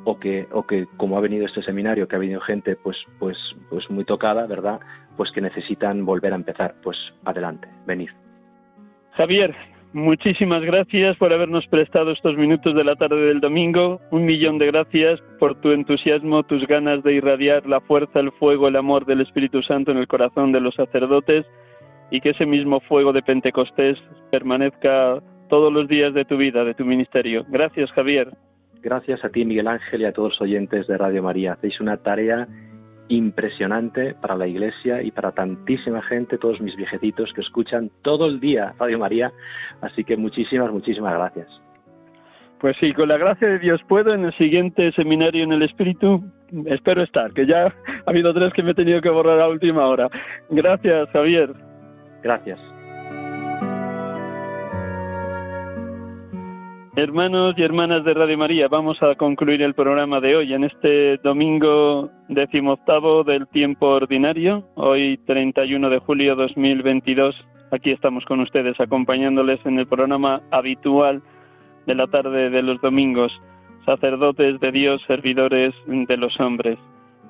o 0.04 0.18
que, 0.20 0.46
o 0.52 0.66
que 0.66 0.86
como 0.96 1.18
ha 1.18 1.20
venido 1.20 1.46
este 1.46 1.62
seminario, 1.62 2.06
que 2.06 2.16
ha 2.16 2.20
venido 2.20 2.40
gente 2.40 2.76
pues, 2.76 2.98
pues, 3.18 3.36
pues 3.68 3.90
muy 3.90 4.04
tocada, 4.04 4.46
¿verdad? 4.46 4.80
Pues 5.16 5.32
que 5.32 5.40
necesitan 5.40 6.04
volver 6.04 6.32
a 6.32 6.36
empezar, 6.36 6.74
pues 6.82 6.96
adelante, 7.24 7.68
venid. 7.86 8.10
Javier, 9.12 9.54
Muchísimas 9.94 10.62
gracias 10.62 11.18
por 11.18 11.34
habernos 11.34 11.66
prestado 11.66 12.12
estos 12.12 12.38
minutos 12.38 12.74
de 12.74 12.82
la 12.82 12.96
tarde 12.96 13.26
del 13.26 13.40
domingo. 13.40 14.00
Un 14.10 14.24
millón 14.24 14.56
de 14.56 14.66
gracias 14.66 15.20
por 15.38 15.60
tu 15.60 15.70
entusiasmo, 15.70 16.44
tus 16.44 16.66
ganas 16.66 17.02
de 17.02 17.12
irradiar 17.12 17.66
la 17.66 17.80
fuerza, 17.82 18.20
el 18.20 18.32
fuego, 18.32 18.68
el 18.68 18.76
amor 18.76 19.04
del 19.04 19.20
Espíritu 19.20 19.62
Santo 19.62 19.90
en 19.90 19.98
el 19.98 20.08
corazón 20.08 20.50
de 20.50 20.60
los 20.60 20.74
sacerdotes 20.76 21.44
y 22.10 22.22
que 22.22 22.30
ese 22.30 22.46
mismo 22.46 22.80
fuego 22.80 23.12
de 23.12 23.22
Pentecostés 23.22 23.98
permanezca 24.30 25.22
todos 25.50 25.70
los 25.70 25.86
días 25.88 26.14
de 26.14 26.24
tu 26.24 26.38
vida, 26.38 26.64
de 26.64 26.72
tu 26.72 26.86
ministerio. 26.86 27.44
Gracias, 27.50 27.92
Javier. 27.92 28.30
Gracias 28.80 29.22
a 29.24 29.28
ti, 29.28 29.44
Miguel 29.44 29.68
Ángel, 29.68 30.00
y 30.00 30.04
a 30.06 30.12
todos 30.12 30.30
los 30.30 30.40
oyentes 30.40 30.86
de 30.86 30.96
Radio 30.96 31.22
María. 31.22 31.52
Hacéis 31.52 31.78
una 31.80 31.98
tarea 31.98 32.48
impresionante 33.08 34.14
para 34.14 34.36
la 34.36 34.46
iglesia 34.46 35.02
y 35.02 35.10
para 35.10 35.32
tantísima 35.32 36.02
gente, 36.02 36.38
todos 36.38 36.60
mis 36.60 36.76
viejecitos 36.76 37.32
que 37.32 37.40
escuchan 37.40 37.90
todo 38.02 38.26
el 38.26 38.40
día 38.40 38.74
Radio 38.78 38.98
María. 38.98 39.32
Así 39.80 40.04
que 40.04 40.16
muchísimas, 40.16 40.70
muchísimas 40.70 41.14
gracias. 41.14 41.48
Pues 42.60 42.76
sí, 42.78 42.94
con 42.94 43.08
la 43.08 43.18
gracia 43.18 43.48
de 43.48 43.58
Dios 43.58 43.80
puedo 43.88 44.14
en 44.14 44.24
el 44.24 44.32
siguiente 44.34 44.92
seminario 44.92 45.42
en 45.42 45.52
el 45.52 45.62
Espíritu. 45.62 46.22
Espero 46.66 47.02
estar, 47.02 47.32
que 47.32 47.44
ya 47.44 47.66
ha 47.66 47.72
habido 48.06 48.32
tres 48.32 48.52
que 48.52 48.62
me 48.62 48.70
he 48.70 48.74
tenido 48.74 49.00
que 49.00 49.10
borrar 49.10 49.40
a 49.40 49.48
última 49.48 49.84
hora. 49.86 50.08
Gracias, 50.48 51.10
Javier. 51.10 51.52
Gracias. 52.22 52.71
Hermanos 56.94 57.54
y 57.56 57.62
hermanas 57.62 58.04
de 58.04 58.12
Radio 58.12 58.36
María, 58.36 58.68
vamos 58.68 59.02
a 59.02 59.14
concluir 59.14 59.62
el 59.62 59.72
programa 59.72 60.20
de 60.20 60.36
hoy 60.36 60.52
en 60.52 60.64
este 60.64 61.16
domingo 61.16 62.10
decimoctavo 62.28 63.24
del 63.24 63.48
tiempo 63.48 63.86
ordinario, 63.86 64.68
hoy 64.74 65.18
31 65.26 65.88
de 65.88 65.98
julio 66.00 66.36
2022. 66.36 67.34
Aquí 67.70 67.92
estamos 67.92 68.26
con 68.26 68.40
ustedes 68.40 68.78
acompañándoles 68.78 69.64
en 69.64 69.78
el 69.78 69.86
programa 69.86 70.42
habitual 70.50 71.22
de 71.86 71.94
la 71.94 72.08
tarde 72.08 72.50
de 72.50 72.60
los 72.60 72.78
domingos, 72.82 73.32
sacerdotes 73.86 74.60
de 74.60 74.70
Dios, 74.70 75.00
servidores 75.06 75.72
de 75.86 76.16
los 76.18 76.38
hombres. 76.40 76.78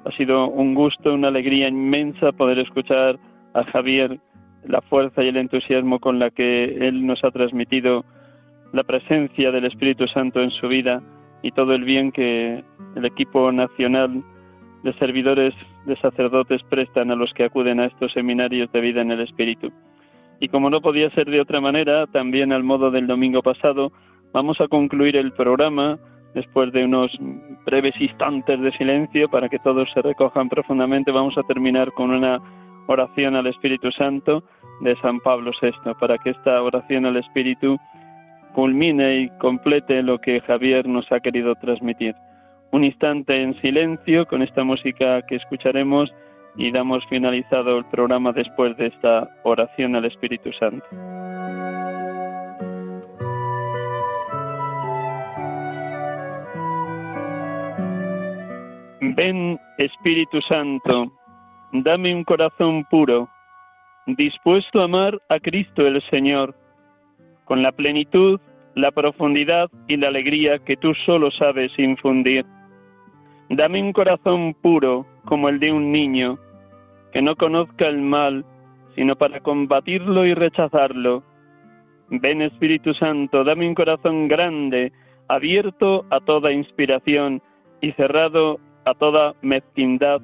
Ha 0.04 0.10
sido 0.16 0.48
un 0.48 0.74
gusto, 0.74 1.14
una 1.14 1.28
alegría 1.28 1.68
inmensa 1.68 2.32
poder 2.32 2.58
escuchar 2.58 3.16
a 3.54 3.62
Javier 3.62 4.18
la 4.66 4.80
fuerza 4.80 5.22
y 5.22 5.28
el 5.28 5.36
entusiasmo 5.36 6.00
con 6.00 6.18
la 6.18 6.30
que 6.30 6.64
él 6.88 7.06
nos 7.06 7.22
ha 7.22 7.30
transmitido 7.30 8.04
la 8.73 8.85
presencia 8.85 9.51
del 9.51 9.66
Espíritu 9.66 10.07
Santo 10.09 10.41
en 10.41 10.51
su 10.51 10.68
vida 10.68 11.03
y 11.43 11.53
todo 11.53 11.75
el 11.75 11.85
bien 11.85 12.12
que 12.12 12.64
el 12.97 13.05
equipo 13.05 13.53
nacional 13.53 14.23
de 14.83 14.93
servidores 14.95 15.55
de 15.87 15.97
sacerdotes 15.97 16.62
prestan 16.64 17.11
a 17.11 17.16
los 17.16 17.33
que 17.35 17.45
acuden 17.45 17.81
a 17.81 17.87
estos 17.87 18.12
seminarios 18.12 18.70
de 18.73 18.81
vida 18.81 19.03
en 19.03 19.11
el 19.11 19.20
Espíritu. 19.20 19.73
Y 20.41 20.49
como 20.49 20.70
no 20.70 20.81
podía 20.81 21.11
ser 21.11 21.31
de 21.31 21.41
otra 21.41 21.61
manera, 21.61 22.07
también 22.07 22.53
al 22.53 22.64
modo 22.64 22.91
del 22.91 23.07
domingo 23.07 23.43
pasado, 23.43 23.93
vamos 24.33 24.61
a 24.61 24.68
concluir 24.68 25.16
el 25.16 25.33
programa 25.33 25.99
después 26.35 26.73
de 26.73 26.85
unos 26.85 27.12
breves 27.66 27.95
instantes 28.01 28.61
de 28.61 28.73
silencio 28.73 29.29
para 29.29 29.49
que 29.49 29.59
todos 29.59 29.89
se 29.93 30.03
recojan 30.03 30.49
profundamente. 30.49 31.12
Vamos 31.12 31.37
a 31.37 31.43
terminar 31.43 31.93
con 31.93 32.11
una 32.11 32.41
oración 32.89 33.37
al 33.37 33.47
Espíritu 33.47 33.93
Santo 33.93 34.43
de 34.81 34.97
San 34.97 35.20
Pablo 35.20 35.53
VI, 35.61 35.95
para 36.01 36.18
que 36.18 36.31
esta 36.31 36.61
oración 36.62 37.07
al 37.07 37.16
Espíritu 37.16 37.79
culmine 38.53 39.16
y 39.16 39.28
complete 39.38 40.03
lo 40.03 40.18
que 40.18 40.40
Javier 40.40 40.86
nos 40.86 41.11
ha 41.12 41.20
querido 41.20 41.55
transmitir. 41.57 42.14
Un 42.70 42.84
instante 42.84 43.42
en 43.42 43.61
silencio 43.61 44.26
con 44.26 44.42
esta 44.42 44.64
música 44.64 45.22
que 45.22 45.36
escucharemos 45.36 46.12
y 46.57 46.70
damos 46.70 47.05
finalizado 47.07 47.78
el 47.78 47.84
programa 47.86 48.32
después 48.32 48.76
de 48.76 48.86
esta 48.86 49.28
oración 49.42 49.96
al 49.96 50.05
Espíritu 50.05 50.53
Santo. 50.53 50.86
Ven 59.14 59.61
Espíritu 59.78 60.40
Santo, 60.42 61.12
dame 61.72 62.14
un 62.14 62.24
corazón 62.24 62.84
puro, 62.84 63.28
dispuesto 64.07 64.80
a 64.80 64.84
amar 64.84 65.20
a 65.28 65.38
Cristo 65.38 65.86
el 65.86 66.03
Señor 66.09 66.55
con 67.53 67.62
la 67.62 67.72
plenitud, 67.72 68.40
la 68.76 68.90
profundidad 68.92 69.68
y 69.86 69.98
la 69.98 70.09
alegría 70.09 70.59
que 70.61 70.74
tú 70.74 70.94
solo 71.05 71.30
sabes 71.30 71.70
infundir. 71.78 72.46
Dame 73.50 73.82
un 73.82 73.92
corazón 73.92 74.55
puro 74.55 75.05
como 75.26 75.50
el 75.50 75.61
de 75.61 75.70
un 75.70 75.92
niño, 75.92 76.38
que 77.12 77.20
no 77.20 77.36
conozca 77.36 77.88
el 77.88 78.00
mal, 78.00 78.46
sino 78.94 79.16
para 79.16 79.40
combatirlo 79.40 80.24
y 80.24 80.32
rechazarlo. 80.32 81.22
Ven 82.09 82.40
Espíritu 82.40 82.94
Santo, 82.94 83.44
dame 83.44 83.68
un 83.68 83.74
corazón 83.74 84.28
grande, 84.28 84.90
abierto 85.28 86.07
a 86.09 86.20
toda 86.20 86.53
inspiración 86.53 87.42
y 87.82 87.92
cerrado 87.92 88.61
a 88.86 88.94
toda 88.94 89.34
mezquindad 89.42 90.22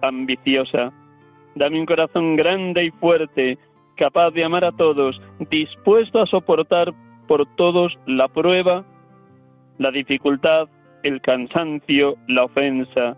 ambiciosa. 0.00 0.92
Dame 1.56 1.80
un 1.80 1.86
corazón 1.86 2.36
grande 2.36 2.84
y 2.84 2.90
fuerte, 2.92 3.58
capaz 3.96 4.30
de 4.30 4.44
amar 4.44 4.64
a 4.64 4.72
todos, 4.72 5.20
dispuesto 5.50 6.20
a 6.20 6.26
soportar 6.26 6.92
por 7.26 7.46
todos 7.56 7.98
la 8.06 8.28
prueba, 8.28 8.84
la 9.78 9.90
dificultad, 9.90 10.68
el 11.02 11.20
cansancio, 11.20 12.16
la 12.28 12.44
ofensa. 12.44 13.16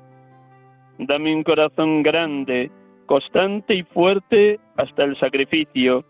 Dame 0.99 1.35
un 1.35 1.43
corazón 1.43 2.03
grande, 2.03 2.70
constante 3.07 3.74
y 3.74 3.83
fuerte 3.83 4.59
hasta 4.76 5.05
el 5.05 5.16
sacrificio, 5.18 6.05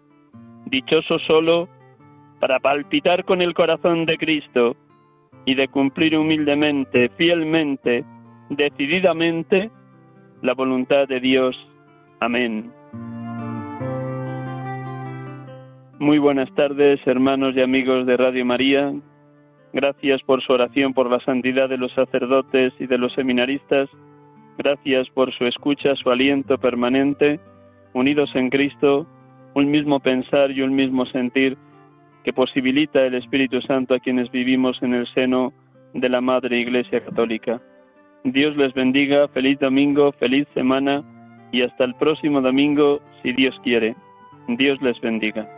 dichoso 0.67 1.19
solo 1.21 1.69
para 2.41 2.59
palpitar 2.61 3.25
con 3.25 3.43
el 3.43 3.55
corazón 3.55 4.07
de 4.07 4.17
Cristo 4.17 4.77
y 5.45 5.55
de 5.55 5.69
cumplir 5.69 6.17
humildemente, 6.17 7.11
fielmente, 7.17 8.05
decididamente 8.51 9.71
la 10.43 10.55
voluntad 10.55 11.09
de 11.09 11.21
Dios. 11.21 11.57
Amén. 12.21 12.78
Muy 16.01 16.19
buenas 16.19 16.49
tardes, 16.55 17.01
hermanos 17.07 17.57
y 17.57 17.61
amigos 17.61 18.07
de 18.07 18.17
Radio 18.17 18.45
María. 18.45 18.95
Gracias 19.73 20.23
por 20.23 20.41
su 20.43 20.53
oración 20.53 20.95
por 20.95 21.11
la 21.11 21.19
santidad 21.19 21.69
de 21.69 21.77
los 21.77 21.91
sacerdotes 21.91 22.73
y 22.79 22.87
de 22.87 22.99
los 22.99 23.13
seminaristas. 23.15 23.91
Gracias 24.57 25.09
por 25.11 25.33
su 25.35 25.45
escucha, 25.47 25.97
su 25.97 26.09
aliento 26.13 26.57
permanente, 26.57 27.41
unidos 27.95 28.31
en 28.37 28.49
Cristo, 28.49 29.09
un 29.55 29.73
mismo 29.73 29.99
pensar 29.99 30.53
y 30.53 30.63
un 30.63 30.73
mismo 30.77 31.05
sentir 31.07 31.59
que 32.23 32.33
posibilita 32.33 33.05
el 33.05 33.15
Espíritu 33.15 33.61
Santo 33.63 33.95
a 33.95 33.99
quienes 33.99 34.31
vivimos 34.31 34.81
en 34.85 34.95
el 34.95 35.09
seno 35.09 35.53
de 35.95 36.09
la 36.09 36.21
Madre 36.21 36.61
Iglesia 36.61 37.05
Católica. 37.05 37.61
Dios 38.23 38.57
les 38.57 38.73
bendiga, 38.73 39.27
feliz 39.27 39.59
domingo, 39.59 40.13
feliz 40.13 40.47
semana 40.55 41.03
y 41.51 41.63
hasta 41.63 41.83
el 41.83 41.97
próximo 41.97 42.41
domingo, 42.41 43.01
si 43.21 43.33
Dios 43.33 43.61
quiere. 43.65 43.97
Dios 44.47 44.81
les 44.81 45.01
bendiga. 45.01 45.58